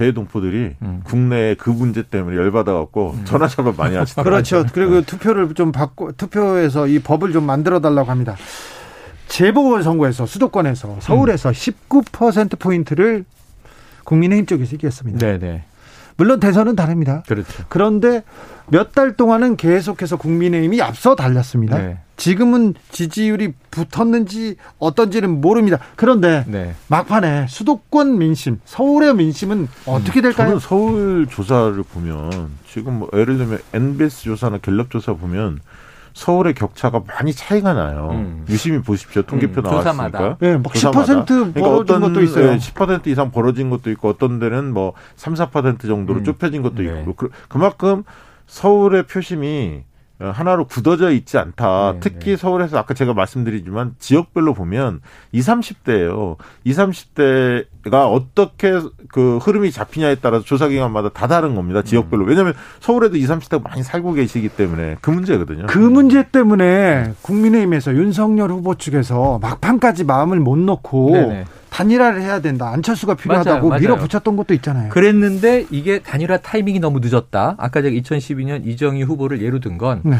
해- 0.00 0.06
제 0.06 0.12
동포들이 0.12 0.76
음. 0.82 1.00
국내에 1.04 1.54
그 1.54 1.70
문제 1.70 2.02
때문에 2.02 2.36
열받아갖고 2.36 3.16
전화 3.24 3.48
잡아 3.48 3.72
많이 3.76 3.96
하시더라고요. 3.96 4.30
그렇죠. 4.30 4.64
그리고 4.72 5.00
투표를 5.00 5.54
좀 5.54 5.72
바꿔 5.72 6.12
투표에서 6.12 6.86
이 6.86 6.98
법을 6.98 7.32
좀 7.32 7.44
만들어 7.44 7.80
달라고 7.80 8.10
합니다. 8.10 8.36
재보궐 9.28 9.82
선거에서 9.82 10.26
수도권에서 10.26 10.98
서울에서 11.00 11.50
19% 11.50 12.58
포인트를 12.58 13.24
국민의힘 14.04 14.46
쪽에서 14.46 14.76
이겼습니다. 14.76 15.18
네네. 15.18 15.64
물론 16.18 16.40
대선은 16.40 16.76
다릅니다. 16.76 17.22
그렇죠. 17.26 17.64
그런데 17.68 18.22
몇 18.68 18.92
달 18.92 19.16
동안은 19.16 19.56
계속해서 19.56 20.16
국민의힘이 20.16 20.80
앞서 20.82 21.14
달렸습니다. 21.14 21.78
네. 21.78 21.98
지금은 22.16 22.74
지지율이 22.90 23.52
붙었는지 23.70 24.56
어떤지는 24.78 25.40
모릅니다. 25.40 25.78
그런데 25.96 26.44
네. 26.46 26.74
막판에 26.88 27.46
수도권 27.48 28.18
민심, 28.18 28.58
서울의 28.64 29.14
민심은 29.16 29.68
어떻게 29.86 30.20
될까요? 30.22 30.46
저는 30.48 30.58
서울 30.60 31.26
조사를 31.30 31.82
보면 31.82 32.48
지금 32.66 33.00
뭐 33.00 33.10
예를 33.12 33.36
들면 33.38 33.58
NBS 33.74 34.22
조사나 34.24 34.58
갤럽 34.58 34.90
조사 34.90 35.12
보면 35.12 35.60
서울의 36.14 36.54
격차가 36.54 37.02
많이 37.06 37.34
차이가 37.34 37.74
나요. 37.74 38.08
음. 38.12 38.46
유심히 38.48 38.80
보십시오. 38.80 39.20
통계표 39.20 39.60
음, 39.60 39.64
나왔으니까. 39.64 39.92
조사마다. 40.08 40.36
네, 40.40 40.56
막 40.56 40.72
조사마다. 40.72 41.24
10% 41.26 41.52
벌어진 41.52 41.66
어떤 41.66 42.00
것도 42.00 42.22
있어요. 42.22 42.52
예, 42.52 42.56
10% 42.56 43.06
이상 43.08 43.30
벌어진 43.30 43.68
것도 43.68 43.90
있고 43.90 44.08
어떤 44.08 44.38
데는 44.38 44.72
뭐 44.72 44.94
3, 45.16 45.34
4% 45.34 45.80
정도로 45.82 46.20
음. 46.20 46.24
좁혀진 46.24 46.62
것도 46.62 46.76
네. 46.82 47.00
있고 47.00 47.12
그- 47.12 47.28
그만큼 47.48 48.04
서울의 48.46 49.06
표심이 49.06 49.84
어, 50.18 50.32
하나로 50.34 50.66
굳어져 50.66 51.10
있지 51.10 51.36
않다. 51.36 51.92
네, 51.92 52.00
특히 52.00 52.30
네. 52.30 52.36
서울에서 52.36 52.78
아까 52.78 52.94
제가 52.94 53.12
말씀드리지만 53.12 53.96
지역별로 53.98 54.54
보면 54.54 55.00
20, 55.32 55.54
30대예요. 55.84 56.36
20, 56.64 56.78
30대가 56.78 58.10
어떻게 58.10 58.80
그 59.08 59.36
흐름이 59.36 59.70
잡히냐에 59.72 60.16
따라서 60.16 60.42
조사 60.42 60.68
기관마다 60.68 61.10
다 61.10 61.26
다른 61.26 61.54
겁니다. 61.54 61.82
지역별로. 61.82 62.24
음. 62.24 62.28
왜냐하면 62.28 62.54
서울에도 62.80 63.18
20, 63.18 63.28
30대가 63.28 63.62
많이 63.62 63.82
살고 63.82 64.14
계시기 64.14 64.48
때문에 64.48 64.96
그 65.02 65.10
문제거든요. 65.10 65.66
그 65.66 65.78
문제 65.78 66.26
때문에 66.30 67.12
국민의힘에서 67.20 67.92
윤석열 67.92 68.50
후보 68.50 68.74
측에서 68.74 69.38
막판까지 69.42 70.04
마음을 70.04 70.40
못 70.40 70.56
놓고 70.56 71.10
네네. 71.12 71.44
단일화를 71.76 72.22
해야 72.22 72.40
된다. 72.40 72.70
안철수가 72.70 73.16
필요하다고 73.16 73.68
맞아요, 73.68 73.68
맞아요. 73.68 73.80
밀어붙였던 73.80 74.36
것도 74.36 74.54
있잖아요. 74.54 74.88
그랬는데 74.88 75.66
이게 75.70 75.98
단일화 75.98 76.38
타이밍이 76.38 76.80
너무 76.80 77.00
늦었다. 77.00 77.54
아까 77.58 77.82
제가 77.82 77.94
2012년 77.94 78.66
이정희 78.66 79.02
후보를 79.02 79.42
예로 79.42 79.60
든건 79.60 80.00
네. 80.04 80.16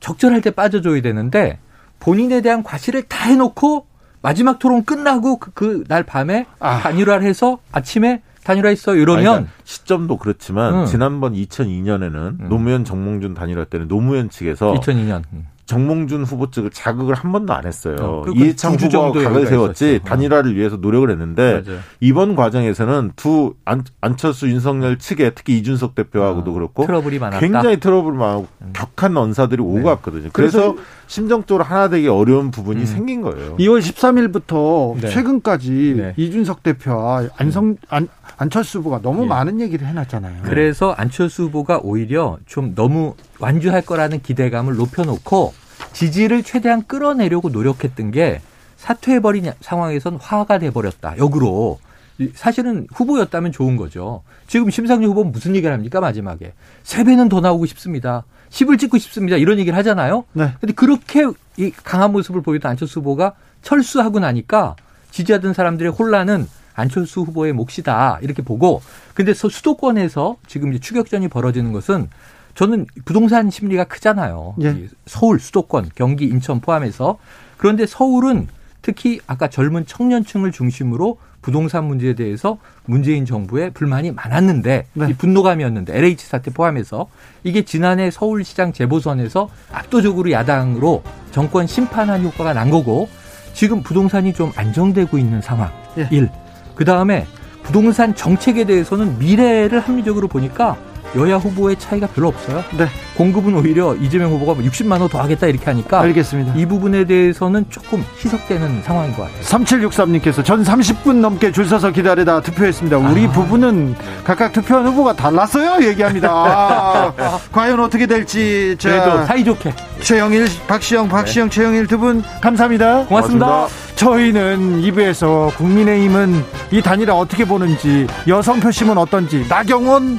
적절할 0.00 0.40
때 0.40 0.50
빠져줘야 0.50 1.00
되는데 1.02 1.60
본인에 2.00 2.40
대한 2.40 2.64
과실을 2.64 3.04
다 3.04 3.28
해놓고 3.28 3.86
마지막 4.20 4.58
토론 4.58 4.84
끝나고 4.84 5.38
그날 5.38 6.02
밤에 6.02 6.46
아. 6.58 6.80
단일화를 6.80 7.24
해서 7.24 7.58
아침에 7.70 8.22
단일화했어 8.42 8.96
이러면 8.96 9.24
그러니까 9.24 9.52
시점도 9.62 10.18
그렇지만 10.18 10.80
음. 10.80 10.86
지난번 10.86 11.34
2002년에는 11.34 12.14
음. 12.14 12.46
노무현 12.48 12.84
정몽준 12.84 13.34
단일화 13.34 13.66
때는 13.66 13.86
노무현 13.86 14.28
측에서 14.28 14.74
2002년 14.74 15.22
정몽준 15.66 16.24
후보 16.24 16.50
측을 16.50 16.70
자극을 16.70 17.14
한 17.14 17.32
번도 17.32 17.52
안 17.52 17.66
했어요. 17.66 17.96
어, 18.00 18.22
그 18.24 18.32
이회창 18.36 18.74
후보가 18.74 19.12
각을 19.12 19.46
세웠지. 19.46 20.00
어. 20.02 20.08
단일화를 20.08 20.56
위해서 20.56 20.76
노력을 20.76 21.10
했는데 21.10 21.62
맞아요. 21.66 21.80
이번 22.00 22.36
과정에서는 22.36 23.12
두 23.16 23.54
안, 23.64 23.84
안철수 24.00 24.48
윤석열 24.48 24.98
측에 24.98 25.30
특히 25.30 25.58
이준석 25.58 25.94
대표하고도 25.96 26.50
어, 26.52 26.54
그렇고 26.54 26.86
트러블이 26.86 27.18
많았다. 27.18 27.40
굉장히 27.40 27.80
트러블 27.80 28.12
많고 28.12 28.46
음. 28.62 28.70
격한 28.72 29.16
언사들이 29.16 29.60
오고 29.60 29.78
네. 29.78 29.82
갔거든요. 29.82 30.30
그래서 30.32 30.76
심정적으로 31.06 31.64
하나 31.64 31.88
되기 31.88 32.08
어려운 32.08 32.50
부분이 32.50 32.80
음. 32.80 32.86
생긴 32.86 33.22
거예요. 33.22 33.56
2월 33.56 33.80
13일부터 33.80 35.00
네. 35.00 35.08
최근까지 35.10 35.94
네. 35.96 36.14
이준석 36.16 36.62
대표와 36.62 37.28
안성 37.36 37.76
안, 37.88 38.08
안철수 38.36 38.78
후보가 38.78 39.00
너무 39.02 39.24
예. 39.24 39.26
많은 39.28 39.60
얘기를 39.60 39.86
해놨잖아요. 39.86 40.42
그래서 40.42 40.92
안철수 40.92 41.44
후보가 41.44 41.80
오히려 41.82 42.38
좀 42.46 42.74
너무 42.74 43.14
완주할 43.38 43.82
거라는 43.82 44.20
기대감을 44.20 44.76
높여놓고 44.76 45.54
지지를 45.92 46.42
최대한 46.42 46.84
끌어내려고 46.86 47.48
노력했던 47.48 48.10
게 48.10 48.40
사퇴해버린 48.76 49.50
상황에선 49.60 50.18
화가 50.20 50.58
돼버렸다. 50.58 51.16
역으로. 51.18 51.78
이- 52.18 52.30
사실은 52.34 52.86
후보였다면 52.94 53.52
좋은 53.52 53.76
거죠. 53.76 54.22
지금 54.46 54.70
심상정 54.70 55.10
후보는 55.10 55.32
무슨 55.32 55.54
얘기를 55.54 55.72
합니까, 55.72 56.00
마지막에? 56.00 56.52
세 56.82 57.04
배는 57.04 57.28
더 57.28 57.40
나오고 57.40 57.66
싶습니다. 57.66 58.24
10을 58.50 58.78
찍고 58.78 58.98
싶습니다. 58.98 59.36
이런 59.36 59.58
얘기를 59.58 59.76
하잖아요. 59.78 60.24
네. 60.32 60.52
근데 60.60 60.72
그렇게 60.72 61.24
이 61.56 61.70
강한 61.84 62.12
모습을 62.12 62.42
보이던 62.42 62.70
안철수 62.70 63.00
후보가 63.00 63.32
철수하고 63.62 64.20
나니까 64.20 64.76
지지하던 65.10 65.52
사람들의 65.52 65.92
혼란은 65.92 66.46
안철수 66.74 67.20
후보의 67.22 67.52
몫이다. 67.54 68.18
이렇게 68.22 68.42
보고 68.42 68.82
근데 69.14 69.34
서- 69.34 69.48
수도권에서 69.48 70.36
지금 70.46 70.70
이제 70.72 70.78
추격전이 70.78 71.28
벌어지는 71.28 71.72
것은 71.72 72.08
저는 72.54 72.86
부동산 73.04 73.50
심리가 73.50 73.84
크잖아요. 73.84 74.54
예. 74.62 74.70
이 74.70 74.88
서울, 75.06 75.40
수도권, 75.40 75.90
경기, 75.94 76.26
인천 76.26 76.60
포함해서 76.60 77.18
그런데 77.56 77.84
서울은 77.86 78.46
특히 78.82 79.20
아까 79.26 79.48
젊은 79.48 79.84
청년층을 79.86 80.52
중심으로 80.52 81.18
부동산 81.46 81.84
문제에 81.84 82.14
대해서 82.14 82.58
문재인 82.86 83.24
정부의 83.24 83.70
불만이 83.70 84.10
많았는데 84.10 84.86
네. 84.92 85.06
이 85.08 85.14
분노감이었는데 85.14 85.96
LH 85.96 86.26
사태 86.26 86.50
포함해서 86.50 87.06
이게 87.44 87.64
지난해 87.64 88.10
서울시장 88.10 88.72
재보선에서 88.72 89.48
압도적으로 89.70 90.32
야당으로 90.32 91.04
정권 91.30 91.68
심판한 91.68 92.24
효과가 92.24 92.52
난 92.52 92.68
거고 92.68 93.08
지금 93.54 93.80
부동산이 93.84 94.32
좀 94.32 94.50
안정되고 94.56 95.18
있는 95.18 95.40
상황. 95.40 95.70
예. 95.98 96.08
일. 96.10 96.30
그 96.74 96.84
다음에 96.84 97.24
부동산 97.62 98.16
정책에 98.16 98.64
대해서는 98.64 99.16
미래를 99.20 99.78
합리적으로 99.78 100.26
보니까 100.26 100.76
여야 101.14 101.36
후보의 101.36 101.76
차이가 101.78 102.06
별로 102.08 102.28
없어요. 102.28 102.62
네. 102.76 102.86
공급은 103.16 103.54
오히려 103.54 103.94
이재명 103.94 104.32
후보가 104.32 104.60
60만 104.62 105.00
원 105.00 105.06
더 105.08 105.20
하겠다 105.22 105.46
이렇게 105.46 105.64
하니까 105.66 106.00
알겠습니다. 106.00 106.54
이 106.56 106.66
부분에 106.66 107.04
대해서는 107.04 107.64
조금 107.70 108.04
희석되는 108.18 108.82
상황인 108.82 109.14
것 109.14 109.22
같아요. 109.22 109.40
3763님께서 109.42 110.44
전 110.44 110.62
30분 110.64 111.16
넘게 111.20 111.52
줄 111.52 111.64
서서 111.66 111.92
기다리다 111.92 112.40
투표했습니다. 112.40 112.98
우리 112.98 113.26
아. 113.26 113.30
부부는 113.30 113.94
각각 114.24 114.52
투표한 114.52 114.86
후보가 114.88 115.12
달랐어요. 115.14 115.86
얘기합니다. 115.86 116.28
아, 116.30 117.12
과연 117.52 117.78
어떻게 117.80 118.06
될지 118.06 118.76
그래도 118.82 119.04
자, 119.18 119.24
사이좋게 119.26 119.74
최영일, 120.00 120.46
박시영, 120.66 121.08
박시영, 121.08 121.50
최영일 121.50 121.86
두 121.86 121.96
분 121.98 122.22
감사합니다. 122.42 123.04
고맙습니다. 123.06 123.46
고맙습니다. 123.46 123.94
저희는 123.96 124.82
2부에서 124.82 125.54
국민의힘은 125.56 126.44
이 126.72 126.82
단일화 126.82 127.14
어떻게 127.14 127.44
보는지 127.46 128.06
여성 128.28 128.60
표심은 128.60 128.98
어떤지 128.98 129.46
나경원 129.48 130.18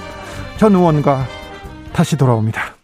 전 0.57 0.73
의원과 0.73 1.27
다시 1.93 2.17
돌아옵니다. 2.17 2.76